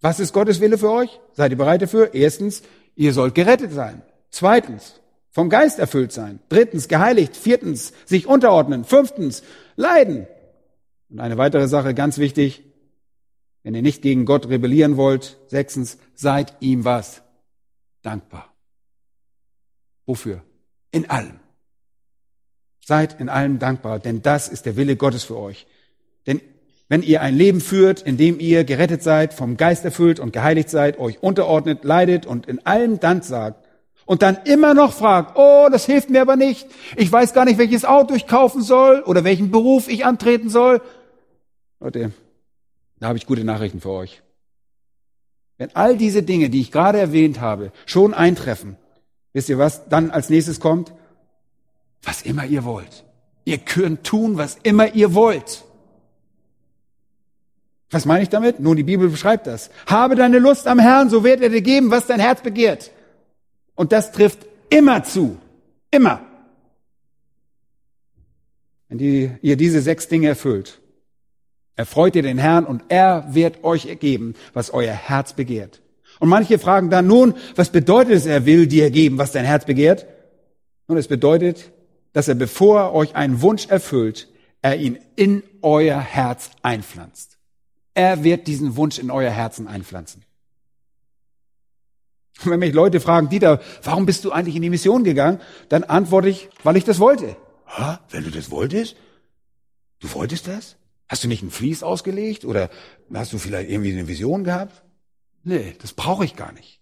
Was 0.00 0.20
ist 0.20 0.32
Gottes 0.32 0.60
Wille 0.60 0.76
für 0.76 0.90
euch? 0.90 1.18
Seid 1.32 1.50
ihr 1.50 1.56
bereit 1.56 1.82
dafür? 1.82 2.14
Erstens, 2.14 2.62
ihr 2.94 3.12
sollt 3.14 3.34
gerettet 3.34 3.72
sein. 3.72 4.02
Zweitens, 4.30 5.00
vom 5.30 5.48
Geist 5.48 5.78
erfüllt 5.78 6.12
sein. 6.12 6.40
Drittens, 6.48 6.88
geheiligt. 6.88 7.36
Viertens, 7.36 7.92
sich 8.04 8.26
unterordnen. 8.26 8.84
Fünftens, 8.84 9.42
leiden. 9.76 10.26
Und 11.08 11.20
eine 11.20 11.38
weitere 11.38 11.68
Sache, 11.68 11.94
ganz 11.94 12.18
wichtig, 12.18 12.64
wenn 13.64 13.74
ihr 13.74 13.82
nicht 13.82 14.02
gegen 14.02 14.26
Gott 14.26 14.48
rebellieren 14.48 14.96
wollt. 14.96 15.38
Sechstens, 15.48 15.98
seid 16.14 16.54
ihm 16.60 16.84
was? 16.84 17.22
Dankbar. 18.02 18.54
Wofür? 20.06 20.42
In 20.92 21.10
allem. 21.10 21.40
Seid 22.84 23.18
in 23.18 23.30
allem 23.30 23.58
dankbar, 23.58 23.98
denn 23.98 24.20
das 24.20 24.48
ist 24.48 24.66
der 24.66 24.76
Wille 24.76 24.96
Gottes 24.96 25.24
für 25.24 25.38
euch. 25.38 25.66
Denn 26.26 26.42
wenn 26.90 27.02
ihr 27.02 27.22
ein 27.22 27.34
Leben 27.34 27.62
führt, 27.62 28.02
in 28.02 28.18
dem 28.18 28.38
ihr 28.38 28.64
gerettet 28.64 29.02
seid, 29.02 29.32
vom 29.32 29.56
Geist 29.56 29.86
erfüllt 29.86 30.20
und 30.20 30.34
geheiligt 30.34 30.68
seid, 30.68 30.98
euch 30.98 31.22
unterordnet, 31.22 31.82
leidet 31.82 32.26
und 32.26 32.46
in 32.46 32.64
allem 32.66 33.00
Dank 33.00 33.24
sagt 33.24 33.66
und 34.04 34.20
dann 34.20 34.36
immer 34.44 34.74
noch 34.74 34.92
fragt, 34.92 35.38
oh, 35.38 35.68
das 35.72 35.86
hilft 35.86 36.10
mir 36.10 36.20
aber 36.20 36.36
nicht, 36.36 36.66
ich 36.96 37.10
weiß 37.10 37.32
gar 37.32 37.46
nicht, 37.46 37.56
welches 37.56 37.86
Auto 37.86 38.14
ich 38.14 38.26
kaufen 38.26 38.60
soll 38.60 39.00
oder 39.00 39.24
welchen 39.24 39.50
Beruf 39.50 39.88
ich 39.88 40.04
antreten 40.04 40.50
soll. 40.50 40.82
Leute, 41.80 42.12
da 42.98 43.08
habe 43.08 43.18
ich 43.18 43.26
gute 43.26 43.44
Nachrichten 43.44 43.80
für 43.80 43.90
euch. 43.90 44.22
Wenn 45.58 45.74
all 45.74 45.96
diese 45.96 46.22
Dinge, 46.22 46.50
die 46.50 46.60
ich 46.60 46.72
gerade 46.72 46.98
erwähnt 46.98 47.40
habe, 47.40 47.72
schon 47.86 48.14
eintreffen, 48.14 48.76
wisst 49.32 49.48
ihr 49.48 49.58
was 49.58 49.88
dann 49.88 50.10
als 50.10 50.30
nächstes 50.30 50.60
kommt? 50.60 50.92
was 52.04 52.22
immer 52.22 52.44
ihr 52.44 52.64
wollt. 52.64 53.04
Ihr 53.44 53.58
könnt 53.58 54.04
tun, 54.04 54.36
was 54.36 54.58
immer 54.62 54.94
ihr 54.94 55.14
wollt. 55.14 55.64
Was 57.90 58.06
meine 58.06 58.22
ich 58.22 58.28
damit? 58.28 58.60
Nun, 58.60 58.76
die 58.76 58.82
Bibel 58.82 59.08
beschreibt 59.08 59.46
das. 59.46 59.70
Habe 59.86 60.16
deine 60.16 60.38
Lust 60.38 60.66
am 60.66 60.78
Herrn, 60.78 61.10
so 61.10 61.22
wird 61.24 61.40
er 61.42 61.50
dir 61.50 61.60
geben, 61.60 61.90
was 61.90 62.06
dein 62.06 62.20
Herz 62.20 62.42
begehrt. 62.42 62.90
Und 63.74 63.92
das 63.92 64.12
trifft 64.12 64.46
immer 64.70 65.04
zu. 65.04 65.38
Immer. 65.90 66.20
Wenn 68.88 68.98
die, 68.98 69.30
ihr 69.42 69.56
diese 69.56 69.80
sechs 69.80 70.08
Dinge 70.08 70.28
erfüllt, 70.28 70.80
erfreut 71.76 72.16
ihr 72.16 72.22
den 72.22 72.38
Herrn 72.38 72.64
und 72.64 72.84
er 72.88 73.26
wird 73.34 73.64
euch 73.64 73.86
ergeben, 73.86 74.34
was 74.52 74.70
euer 74.70 74.92
Herz 74.92 75.32
begehrt. 75.32 75.80
Und 76.20 76.28
manche 76.28 76.58
fragen 76.58 76.90
dann 76.90 77.06
nun, 77.06 77.34
was 77.56 77.70
bedeutet 77.70 78.14
es, 78.14 78.26
er 78.26 78.46
will 78.46 78.66
dir 78.66 78.90
geben, 78.90 79.18
was 79.18 79.32
dein 79.32 79.44
Herz 79.44 79.64
begehrt? 79.64 80.06
Und 80.86 80.96
es 80.96 81.08
bedeutet, 81.08 81.72
dass 82.12 82.28
er, 82.28 82.34
bevor 82.34 82.80
er 82.80 82.94
euch 82.94 83.16
einen 83.16 83.42
Wunsch 83.42 83.66
erfüllt, 83.66 84.28
er 84.62 84.76
ihn 84.76 84.98
in 85.16 85.42
euer 85.62 86.00
Herz 86.00 86.50
einpflanzt. 86.62 87.38
Er 87.94 88.24
wird 88.24 88.46
diesen 88.46 88.76
Wunsch 88.76 88.98
in 88.98 89.10
euer 89.10 89.30
Herzen 89.30 89.68
einpflanzen. 89.68 90.24
Und 92.44 92.50
wenn 92.50 92.60
mich 92.60 92.74
Leute 92.74 93.00
fragen, 93.00 93.28
Dieter, 93.28 93.60
warum 93.82 94.06
bist 94.06 94.24
du 94.24 94.32
eigentlich 94.32 94.56
in 94.56 94.62
die 94.62 94.70
Mission 94.70 95.04
gegangen? 95.04 95.40
Dann 95.68 95.84
antworte 95.84 96.28
ich, 96.28 96.48
weil 96.64 96.76
ich 96.76 96.84
das 96.84 96.98
wollte. 96.98 97.36
Ha? 97.66 98.00
Wenn 98.10 98.24
du 98.24 98.30
das 98.30 98.50
wolltest? 98.50 98.96
Du 100.00 100.12
wolltest 100.12 100.48
das? 100.48 100.76
Hast 101.14 101.22
du 101.22 101.28
nicht 101.28 101.44
ein 101.44 101.50
Fließ 101.50 101.84
ausgelegt? 101.84 102.44
Oder 102.44 102.70
hast 103.12 103.32
du 103.32 103.38
vielleicht 103.38 103.70
irgendwie 103.70 103.92
eine 103.92 104.08
Vision 104.08 104.42
gehabt? 104.42 104.82
Nee, 105.44 105.76
das 105.80 105.92
brauche 105.92 106.24
ich 106.24 106.34
gar 106.34 106.52
nicht. 106.52 106.80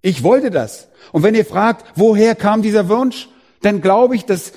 Ich 0.00 0.22
wollte 0.22 0.50
das. 0.50 0.88
Und 1.10 1.24
wenn 1.24 1.34
ihr 1.34 1.44
fragt, 1.44 1.84
woher 1.96 2.34
kam 2.34 2.62
dieser 2.62 2.88
Wunsch? 2.88 3.28
dann 3.64 3.80
glaube 3.80 4.14
ich, 4.14 4.24
dass 4.24 4.52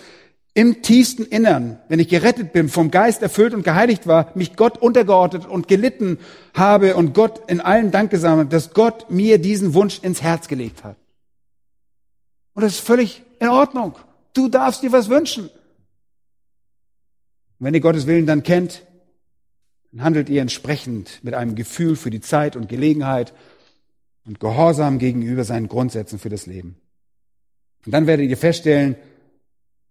im 0.53 0.81
tiefsten 0.81 1.23
Innern, 1.23 1.79
wenn 1.87 1.99
ich 1.99 2.09
gerettet 2.09 2.51
bin, 2.51 2.67
vom 2.67 2.89
Geist 2.89 3.21
erfüllt 3.21 3.53
und 3.53 3.63
geheiligt 3.63 4.07
war, 4.07 4.31
mich 4.35 4.55
Gott 4.55 4.77
untergeordnet 4.79 5.45
und 5.45 5.67
gelitten 5.67 6.19
habe 6.55 6.95
und 6.95 7.13
Gott 7.13 7.49
in 7.49 7.61
allen 7.61 7.91
Dank 7.91 8.09
gesammelt, 8.11 8.51
dass 8.51 8.73
Gott 8.73 9.09
mir 9.11 9.37
diesen 9.37 9.73
Wunsch 9.73 9.99
ins 10.01 10.21
Herz 10.21 10.47
gelegt 10.47 10.83
hat. 10.83 10.97
Und 12.53 12.63
das 12.63 12.73
ist 12.73 12.79
völlig 12.85 13.23
in 13.39 13.49
Ordnung. 13.49 13.95
Du 14.33 14.49
darfst 14.49 14.81
dir 14.81 14.91
was 14.91 15.09
wünschen. 15.09 15.49
Wenn 17.59 17.73
ihr 17.73 17.81
Gottes 17.81 18.07
Willen 18.07 18.25
dann 18.25 18.43
kennt, 18.43 18.83
dann 19.91 20.03
handelt 20.03 20.29
ihr 20.29 20.41
entsprechend 20.41 21.23
mit 21.23 21.33
einem 21.33 21.55
Gefühl 21.55 21.95
für 21.95 22.09
die 22.09 22.21
Zeit 22.21 22.55
und 22.55 22.69
Gelegenheit 22.69 23.33
und 24.25 24.39
Gehorsam 24.39 24.99
gegenüber 24.99 25.43
seinen 25.43 25.67
Grundsätzen 25.67 26.19
für 26.19 26.29
das 26.29 26.45
Leben. 26.45 26.75
Und 27.85 27.93
dann 27.93 28.07
werdet 28.07 28.29
ihr 28.29 28.37
feststellen, 28.37 28.95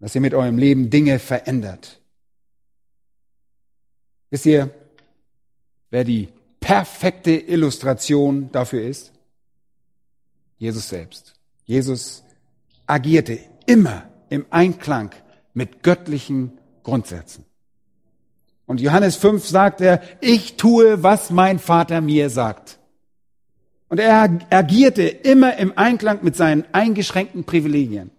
dass 0.01 0.15
ihr 0.15 0.21
mit 0.21 0.35
eurem 0.35 0.59
Leben 0.59 0.91
Dinge 0.91 1.19
verändert. 1.19 2.01
Wisst 4.31 4.47
ihr, 4.47 4.71
wer 5.91 6.05
die 6.05 6.29
perfekte 6.61 7.31
Illustration 7.31 8.51
dafür 8.53 8.83
ist? 8.83 9.13
Jesus 10.59 10.89
selbst. 10.89 11.35
Jesus 11.65 12.23
agierte 12.87 13.39
immer 13.67 14.11
im 14.29 14.47
Einklang 14.51 15.11
mit 15.55 15.83
göttlichen 15.83 16.59
Grundsätzen. 16.83 17.45
Und 18.67 18.81
Johannes 18.81 19.17
5 19.17 19.47
sagt 19.47 19.81
er, 19.81 20.03
ich 20.21 20.57
tue, 20.57 21.03
was 21.03 21.31
mein 21.31 21.59
Vater 21.59 22.01
mir 22.01 22.31
sagt. 22.31 22.79
Und 23.89 24.01
er 24.01 24.41
agierte 24.51 25.05
immer 25.05 25.57
im 25.57 25.79
Einklang 25.79 26.19
mit 26.23 26.35
seinen 26.35 26.65
eingeschränkten 26.73 27.45
Privilegien. 27.45 28.11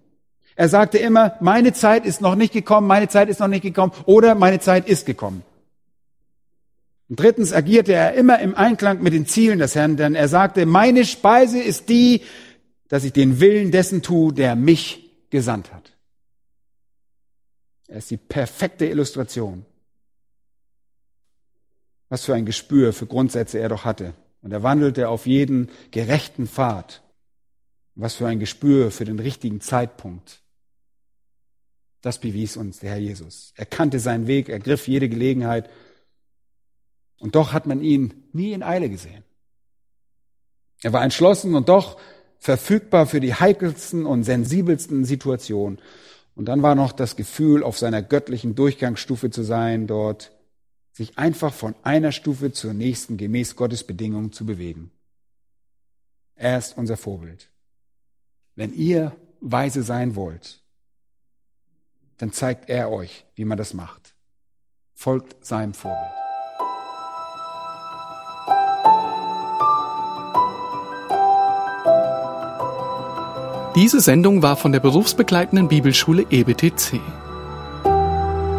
Er 0.56 0.70
sagte 0.70 0.98
immer, 0.98 1.36
meine 1.41 1.74
Zeit 1.74 2.06
ist 2.06 2.22
noch 2.22 2.36
nicht 2.36 2.54
gekommen, 2.54 2.88
meine 2.88 3.10
Zeit 3.10 3.30
ist 3.30 3.39
noch 3.39 3.50
nicht 3.50 3.62
gekommen 3.62 3.91
oder 4.06 4.34
meine 4.34 4.60
Zeit 4.60 4.88
ist 4.88 5.06
gekommen. 5.06 5.43
Und 7.10 7.20
drittens 7.20 7.54
agierte 7.54 7.93
er 7.93 8.14
immer 8.14 8.39
im 8.39 8.56
Einklang 8.56 9.02
mit 9.02 9.14
den 9.14 9.28
Zielen 9.28 9.60
des 9.60 9.76
Herrn, 9.76 9.98
denn 9.98 10.16
er 10.16 10.28
sagte, 10.28 10.66
meine 10.66 11.06
Speise 11.06 11.60
ist 11.60 11.89
die, 11.89 12.22
dass 12.88 13.04
ich 13.04 13.14
den 13.14 13.39
Willen 13.39 13.72
dessen 13.72 14.02
tue, 14.02 14.34
der 14.34 14.56
mich 14.56 15.12
gesandt 15.30 15.74
hat. 15.74 15.93
Er 17.88 17.98
ist 17.98 18.10
die 18.12 18.18
perfekte 18.18 18.86
Illustration. 18.86 19.66
Was 22.10 22.26
für 22.26 22.34
ein 22.34 22.45
Gespür 22.45 22.93
für 22.93 23.05
Grundsätze 23.05 23.60
er 23.60 23.70
doch 23.70 23.86
hatte. 23.86 24.14
Und 24.41 24.51
er 24.51 24.64
wandelte 24.64 25.10
auf 25.10 25.26
jeden 25.26 25.70
gerechten 25.91 26.47
Pfad. 26.47 27.03
Was 27.95 28.16
für 28.16 28.28
ein 28.28 28.39
Gespür 28.39 28.91
für 28.91 29.05
den 29.05 29.20
richtigen 29.20 29.60
Zeitpunkt. 29.62 30.41
Das 32.01 32.20
bewies 32.20 32.55
uns 32.55 32.80
der 32.80 32.91
Herr 32.91 32.99
Jesus. 32.99 33.53
Er 33.55 33.66
kannte 33.66 33.99
seinen 33.99 34.28
Weg, 34.28 34.49
er 34.49 34.60
griff 34.60 34.88
jede 34.88 35.10
Gelegenheit. 35.10 35.70
Und 37.20 37.36
doch 37.36 37.53
hat 37.53 37.66
man 37.66 37.82
ihn 37.82 38.24
nie 38.32 38.53
in 38.53 38.64
Eile 38.64 38.89
gesehen. 38.89 39.24
Er 40.84 40.93
war 40.93 41.03
entschlossen 41.03 41.55
und 41.55 41.70
doch 41.70 41.99
verfügbar 42.39 43.08
für 43.08 43.20
die 43.20 43.34
heikelsten 43.34 44.05
und 44.05 44.24
sensibelsten 44.24 45.05
Situationen. 45.05 45.80
Und 46.36 46.45
dann 46.45 46.62
war 46.62 46.76
noch 46.76 46.91
das 46.91 47.16
Gefühl, 47.16 47.64
auf 47.64 47.80
seiner 47.80 48.03
göttlichen 48.03 48.53
Durchgangsstufe 48.53 49.32
zu 49.32 49.41
sein, 49.41 49.88
dort 49.88 50.37
sich 50.98 51.20
einfach 51.20 51.54
von 51.54 51.76
einer 51.84 52.12
Stufe 52.12 52.52
zur 52.52 52.74
nächsten 52.74 53.18
gemäß 53.18 53.56
Gottes 53.56 53.84
Bedingungen 53.84 54.32
zu 54.32 54.48
bewegen. 54.48 54.89
Er 56.34 56.58
ist 56.58 56.76
unser 56.76 56.98
Vorbild. 56.98 57.52
Wenn 58.56 58.74
ihr 58.74 59.16
weise 59.39 59.84
sein 59.84 60.16
wollt, 60.16 60.64
dann 62.18 62.32
zeigt 62.32 62.68
er 62.68 62.89
euch, 62.91 63.26
wie 63.36 63.45
man 63.45 63.60
das 63.60 63.76
macht. 63.76 64.16
Folgt 64.95 65.45
seinem 65.45 65.76
Vorbild. 65.76 66.02
Diese 73.76 74.02
Sendung 74.02 74.41
war 74.41 74.58
von 74.58 74.72
der 74.72 74.80
berufsbegleitenden 74.80 75.68
Bibelschule 75.68 76.26
EBTC. 76.32 77.00